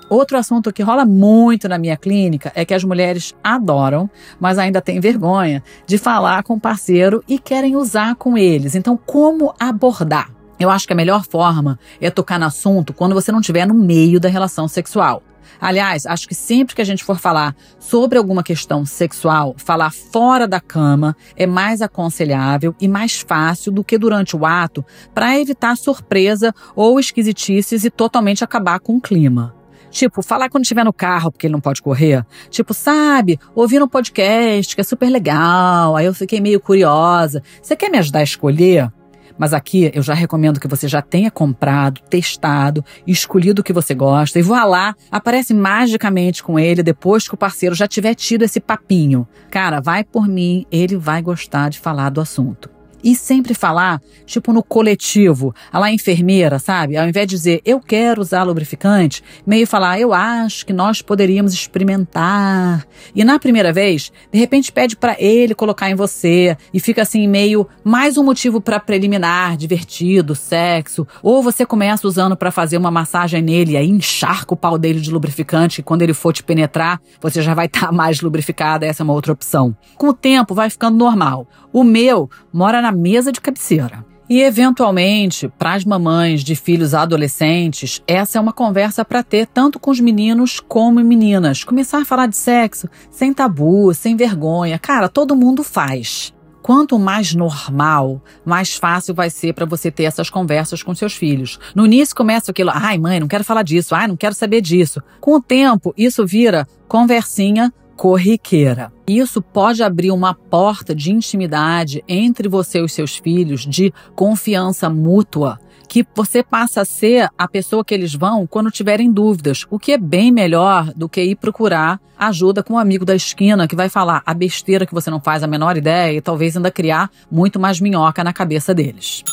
Outro 0.09 0.37
assunto 0.37 0.71
que 0.71 0.81
rola 0.81 1.05
muito 1.05 1.67
na 1.67 1.77
minha 1.77 1.97
clínica 1.97 2.51
é 2.55 2.63
que 2.63 2.73
as 2.73 2.83
mulheres 2.83 3.35
adoram, 3.43 4.09
mas 4.39 4.57
ainda 4.57 4.81
têm 4.81 5.01
vergonha 5.01 5.61
de 5.85 5.97
falar 5.97 6.43
com 6.43 6.53
o 6.53 6.59
parceiro 6.59 7.21
e 7.27 7.37
querem 7.37 7.75
usar 7.75 8.15
com 8.15 8.37
eles. 8.37 8.73
Então, 8.73 8.97
como 8.97 9.53
abordar? 9.59 10.36
Eu 10.59 10.69
acho 10.69 10.87
que 10.87 10.93
a 10.93 10.95
melhor 10.95 11.23
forma 11.23 11.79
é 12.01 12.09
tocar 12.09 12.39
no 12.39 12.45
assunto 12.45 12.93
quando 12.93 13.13
você 13.13 13.31
não 13.31 13.39
estiver 13.39 13.67
no 13.67 13.73
meio 13.73 14.19
da 14.19 14.29
relação 14.29 14.67
sexual. 14.67 15.21
Aliás, 15.59 16.05
acho 16.05 16.27
que 16.27 16.35
sempre 16.35 16.75
que 16.75 16.81
a 16.81 16.85
gente 16.85 17.03
for 17.03 17.19
falar 17.19 17.55
sobre 17.79 18.17
alguma 18.17 18.43
questão 18.43 18.85
sexual, 18.85 19.55
falar 19.57 19.91
fora 19.91 20.47
da 20.47 20.59
cama 20.59 21.15
é 21.35 21.47
mais 21.47 21.81
aconselhável 21.81 22.75
e 22.79 22.87
mais 22.87 23.21
fácil 23.21 23.71
do 23.71 23.83
que 23.83 23.97
durante 23.97 24.35
o 24.35 24.45
ato 24.45 24.85
para 25.13 25.39
evitar 25.39 25.75
surpresa 25.77 26.53
ou 26.75 26.99
esquisitices 26.99 27.83
e 27.83 27.89
totalmente 27.89 28.43
acabar 28.43 28.79
com 28.79 28.97
o 28.97 29.01
clima. 29.01 29.55
Tipo, 29.89 30.21
falar 30.21 30.49
quando 30.49 30.63
estiver 30.63 30.83
no 30.83 30.93
carro, 30.93 31.31
porque 31.31 31.47
ele 31.47 31.53
não 31.53 31.61
pode 31.61 31.81
correr. 31.81 32.25
Tipo, 32.49 32.73
sabe, 32.73 33.39
ouvindo 33.55 33.85
um 33.85 33.89
podcast 33.89 34.75
que 34.75 34.81
é 34.81 34.83
super 34.83 35.09
legal, 35.09 35.95
aí 35.95 36.05
eu 36.05 36.13
fiquei 36.13 36.41
meio 36.41 36.59
curiosa. 36.59 37.41
Você 37.61 37.75
quer 37.75 37.89
me 37.89 37.97
ajudar 37.97 38.19
a 38.19 38.23
escolher? 38.23 38.91
Mas 39.37 39.53
aqui 39.53 39.91
eu 39.93 40.01
já 40.01 40.13
recomendo 40.13 40.59
que 40.59 40.67
você 40.67 40.87
já 40.87 41.01
tenha 41.01 41.29
comprado, 41.29 42.01
testado, 42.09 42.83
escolhido 43.05 43.61
o 43.61 43.63
que 43.63 43.73
você 43.73 43.93
gosta 43.93 44.39
e 44.39 44.41
vá 44.41 44.63
lá, 44.63 44.95
aparece 45.11 45.53
magicamente 45.53 46.43
com 46.43 46.59
ele 46.59 46.83
depois 46.83 47.27
que 47.27 47.33
o 47.35 47.37
parceiro 47.37 47.75
já 47.75 47.87
tiver 47.87 48.15
tido 48.15 48.43
esse 48.43 48.59
papinho. 48.59 49.27
Cara, 49.49 49.79
vai 49.79 50.03
por 50.03 50.27
mim, 50.27 50.65
ele 50.71 50.95
vai 50.95 51.21
gostar 51.21 51.69
de 51.69 51.79
falar 51.79 52.09
do 52.09 52.21
assunto. 52.21 52.76
E 53.07 53.15
sempre 53.15 53.53
falar, 53.53 54.01
tipo 54.25 54.51
no 54.51 54.61
coletivo, 54.61 55.55
a 55.71 55.79
lá 55.79 55.89
enfermeira, 55.89 56.59
sabe? 56.59 56.97
Ao 56.97 57.07
invés 57.07 57.25
de 57.25 57.37
dizer 57.37 57.61
eu 57.63 57.79
quero 57.79 58.19
usar 58.19 58.43
lubrificante, 58.43 59.23
meio 59.45 59.65
falar 59.65 59.97
eu 59.97 60.13
acho 60.13 60.65
que 60.65 60.73
nós 60.73 61.01
poderíamos 61.01 61.53
experimentar. 61.53 62.85
E 63.15 63.23
na 63.23 63.39
primeira 63.39 63.71
vez, 63.71 64.11
de 64.29 64.37
repente 64.37 64.73
pede 64.73 64.97
para 64.97 65.15
ele 65.17 65.55
colocar 65.55 65.89
em 65.89 65.95
você 65.95 66.57
e 66.73 66.81
fica 66.81 67.03
assim 67.03 67.29
meio 67.29 67.65
mais 67.81 68.17
um 68.17 68.23
motivo 68.25 68.59
para 68.59 68.77
preliminar, 68.77 69.55
divertido, 69.55 70.35
sexo. 70.35 71.07
Ou 71.23 71.41
você 71.41 71.65
começa 71.65 72.05
usando 72.05 72.35
para 72.35 72.51
fazer 72.51 72.75
uma 72.75 72.91
massagem 72.91 73.41
nele 73.41 73.71
e 73.71 73.77
aí 73.77 73.87
encharca 73.89 74.53
o 74.53 74.57
pau 74.57 74.77
dele 74.77 74.99
de 74.99 75.11
lubrificante 75.11 75.79
e 75.79 75.83
quando 75.83 76.01
ele 76.01 76.13
for 76.13 76.33
te 76.33 76.43
penetrar, 76.43 76.99
você 77.21 77.41
já 77.41 77.53
vai 77.53 77.67
estar 77.67 77.87
tá 77.87 77.91
mais 77.93 78.19
lubrificada, 78.19 78.85
essa 78.85 79.01
é 79.01 79.05
uma 79.05 79.13
outra 79.13 79.31
opção. 79.31 79.73
Com 79.95 80.09
o 80.09 80.13
tempo 80.13 80.53
vai 80.53 80.69
ficando 80.69 80.97
normal. 80.97 81.47
O 81.71 81.85
meu 81.85 82.29
mora 82.51 82.81
na 82.81 82.96
mesa 82.97 83.31
de 83.31 83.39
cabeceira. 83.39 84.05
E, 84.29 84.41
eventualmente, 84.41 85.47
para 85.57 85.73
as 85.73 85.85
mamães 85.85 86.43
de 86.43 86.53
filhos 86.53 86.93
adolescentes, 86.93 88.03
essa 88.05 88.37
é 88.37 88.41
uma 88.41 88.51
conversa 88.51 89.05
para 89.05 89.23
ter 89.23 89.47
tanto 89.47 89.79
com 89.79 89.89
os 89.89 90.01
meninos 90.01 90.59
como 90.59 90.99
meninas. 90.99 91.63
Começar 91.63 92.01
a 92.01 92.05
falar 92.05 92.27
de 92.27 92.35
sexo 92.35 92.89
sem 93.09 93.33
tabu, 93.33 93.93
sem 93.93 94.17
vergonha. 94.17 94.77
Cara, 94.77 95.07
todo 95.07 95.35
mundo 95.35 95.63
faz. 95.63 96.33
Quanto 96.61 96.99
mais 96.99 97.33
normal, 97.33 98.21
mais 98.43 98.75
fácil 98.75 99.13
vai 99.13 99.29
ser 99.29 99.53
para 99.53 99.65
você 99.65 99.89
ter 99.89 100.03
essas 100.03 100.29
conversas 100.29 100.83
com 100.83 100.93
seus 100.93 101.13
filhos. 101.13 101.57
No 101.73 101.85
início 101.85 102.13
começa 102.13 102.51
aquilo, 102.51 102.71
ai 102.73 102.97
mãe, 102.97 103.21
não 103.21 103.27
quero 103.29 103.45
falar 103.45 103.63
disso, 103.63 103.95
ai 103.95 104.05
não 104.09 104.17
quero 104.17 104.35
saber 104.35 104.59
disso. 104.59 105.01
Com 105.21 105.35
o 105.35 105.41
tempo, 105.41 105.93
isso 105.97 106.27
vira 106.27 106.67
conversinha 106.85 107.73
corriqueira. 107.97 108.93
Isso 109.07 109.41
pode 109.41 109.81
abrir 109.81 110.11
uma 110.11 110.33
porta 110.33 110.93
de 110.93 111.11
intimidade 111.11 112.03
entre 112.07 112.47
você 112.47 112.77
e 112.77 112.83
os 112.83 112.93
seus 112.93 113.17
filhos, 113.17 113.65
de 113.65 113.91
confiança 114.15 114.87
mútua, 114.87 115.59
que 115.89 116.05
você 116.15 116.43
passa 116.43 116.81
a 116.81 116.85
ser 116.85 117.29
a 117.37 117.47
pessoa 117.47 117.83
que 117.83 117.93
eles 117.93 118.13
vão 118.13 118.45
quando 118.45 118.69
tiverem 118.69 119.11
dúvidas, 119.11 119.65
o 119.69 119.79
que 119.79 119.93
é 119.93 119.97
bem 119.97 120.31
melhor 120.31 120.93
do 120.95 121.09
que 121.09 121.21
ir 121.21 121.35
procurar 121.35 121.99
ajuda 122.17 122.61
com 122.61 122.73
um 122.73 122.77
amigo 122.77 123.05
da 123.05 123.15
esquina 123.15 123.67
que 123.67 123.75
vai 123.75 123.89
falar 123.89 124.21
a 124.25 124.33
besteira 124.33 124.85
que 124.85 124.93
você 124.93 125.09
não 125.09 125.19
faz 125.19 125.43
a 125.43 125.47
menor 125.47 125.77
ideia 125.77 126.17
e 126.17 126.21
talvez 126.21 126.55
ainda 126.55 126.71
criar 126.71 127.09
muito 127.31 127.59
mais 127.59 127.79
minhoca 127.79 128.23
na 128.23 128.33
cabeça 128.33 128.73
deles. 128.73 129.23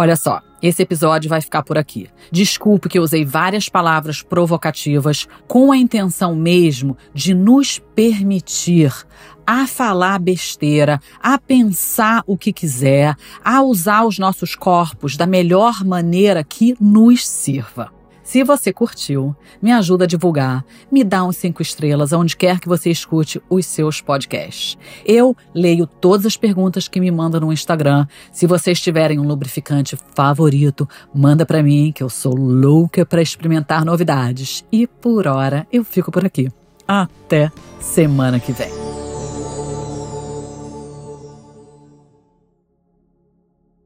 Olha 0.00 0.14
só, 0.14 0.40
esse 0.62 0.80
episódio 0.80 1.28
vai 1.28 1.40
ficar 1.40 1.64
por 1.64 1.76
aqui. 1.76 2.08
Desculpe 2.30 2.88
que 2.88 3.00
eu 3.00 3.02
usei 3.02 3.24
várias 3.24 3.68
palavras 3.68 4.22
provocativas 4.22 5.26
com 5.48 5.72
a 5.72 5.76
intenção 5.76 6.36
mesmo 6.36 6.96
de 7.12 7.34
nos 7.34 7.80
permitir 7.96 8.94
a 9.44 9.66
falar 9.66 10.20
besteira, 10.20 11.00
a 11.20 11.36
pensar 11.36 12.22
o 12.28 12.38
que 12.38 12.52
quiser, 12.52 13.16
a 13.44 13.60
usar 13.60 14.04
os 14.04 14.20
nossos 14.20 14.54
corpos 14.54 15.16
da 15.16 15.26
melhor 15.26 15.84
maneira 15.84 16.44
que 16.44 16.76
nos 16.80 17.26
sirva. 17.26 17.97
Se 18.28 18.44
você 18.44 18.74
curtiu, 18.74 19.34
me 19.62 19.72
ajuda 19.72 20.04
a 20.04 20.06
divulgar, 20.06 20.62
me 20.92 21.02
dá 21.02 21.24
uns 21.24 21.38
cinco 21.38 21.62
estrelas 21.62 22.12
onde 22.12 22.36
quer 22.36 22.60
que 22.60 22.68
você 22.68 22.90
escute 22.90 23.40
os 23.48 23.64
seus 23.64 24.02
podcasts. 24.02 24.76
Eu 25.02 25.34
leio 25.54 25.86
todas 25.86 26.26
as 26.26 26.36
perguntas 26.36 26.88
que 26.88 27.00
me 27.00 27.10
mandam 27.10 27.40
no 27.40 27.50
Instagram. 27.50 28.06
Se 28.30 28.46
vocês 28.46 28.78
tiverem 28.82 29.18
um 29.18 29.26
lubrificante 29.26 29.98
favorito, 30.14 30.86
manda 31.14 31.46
para 31.46 31.62
mim 31.62 31.90
que 31.90 32.02
eu 32.02 32.10
sou 32.10 32.34
louca 32.34 33.06
para 33.06 33.22
experimentar 33.22 33.82
novidades. 33.82 34.62
E 34.70 34.86
por 34.86 35.26
hora 35.26 35.66
eu 35.72 35.82
fico 35.82 36.12
por 36.12 36.26
aqui. 36.26 36.52
Até 36.86 37.50
semana 37.80 38.38
que 38.38 38.52
vem. 38.52 38.87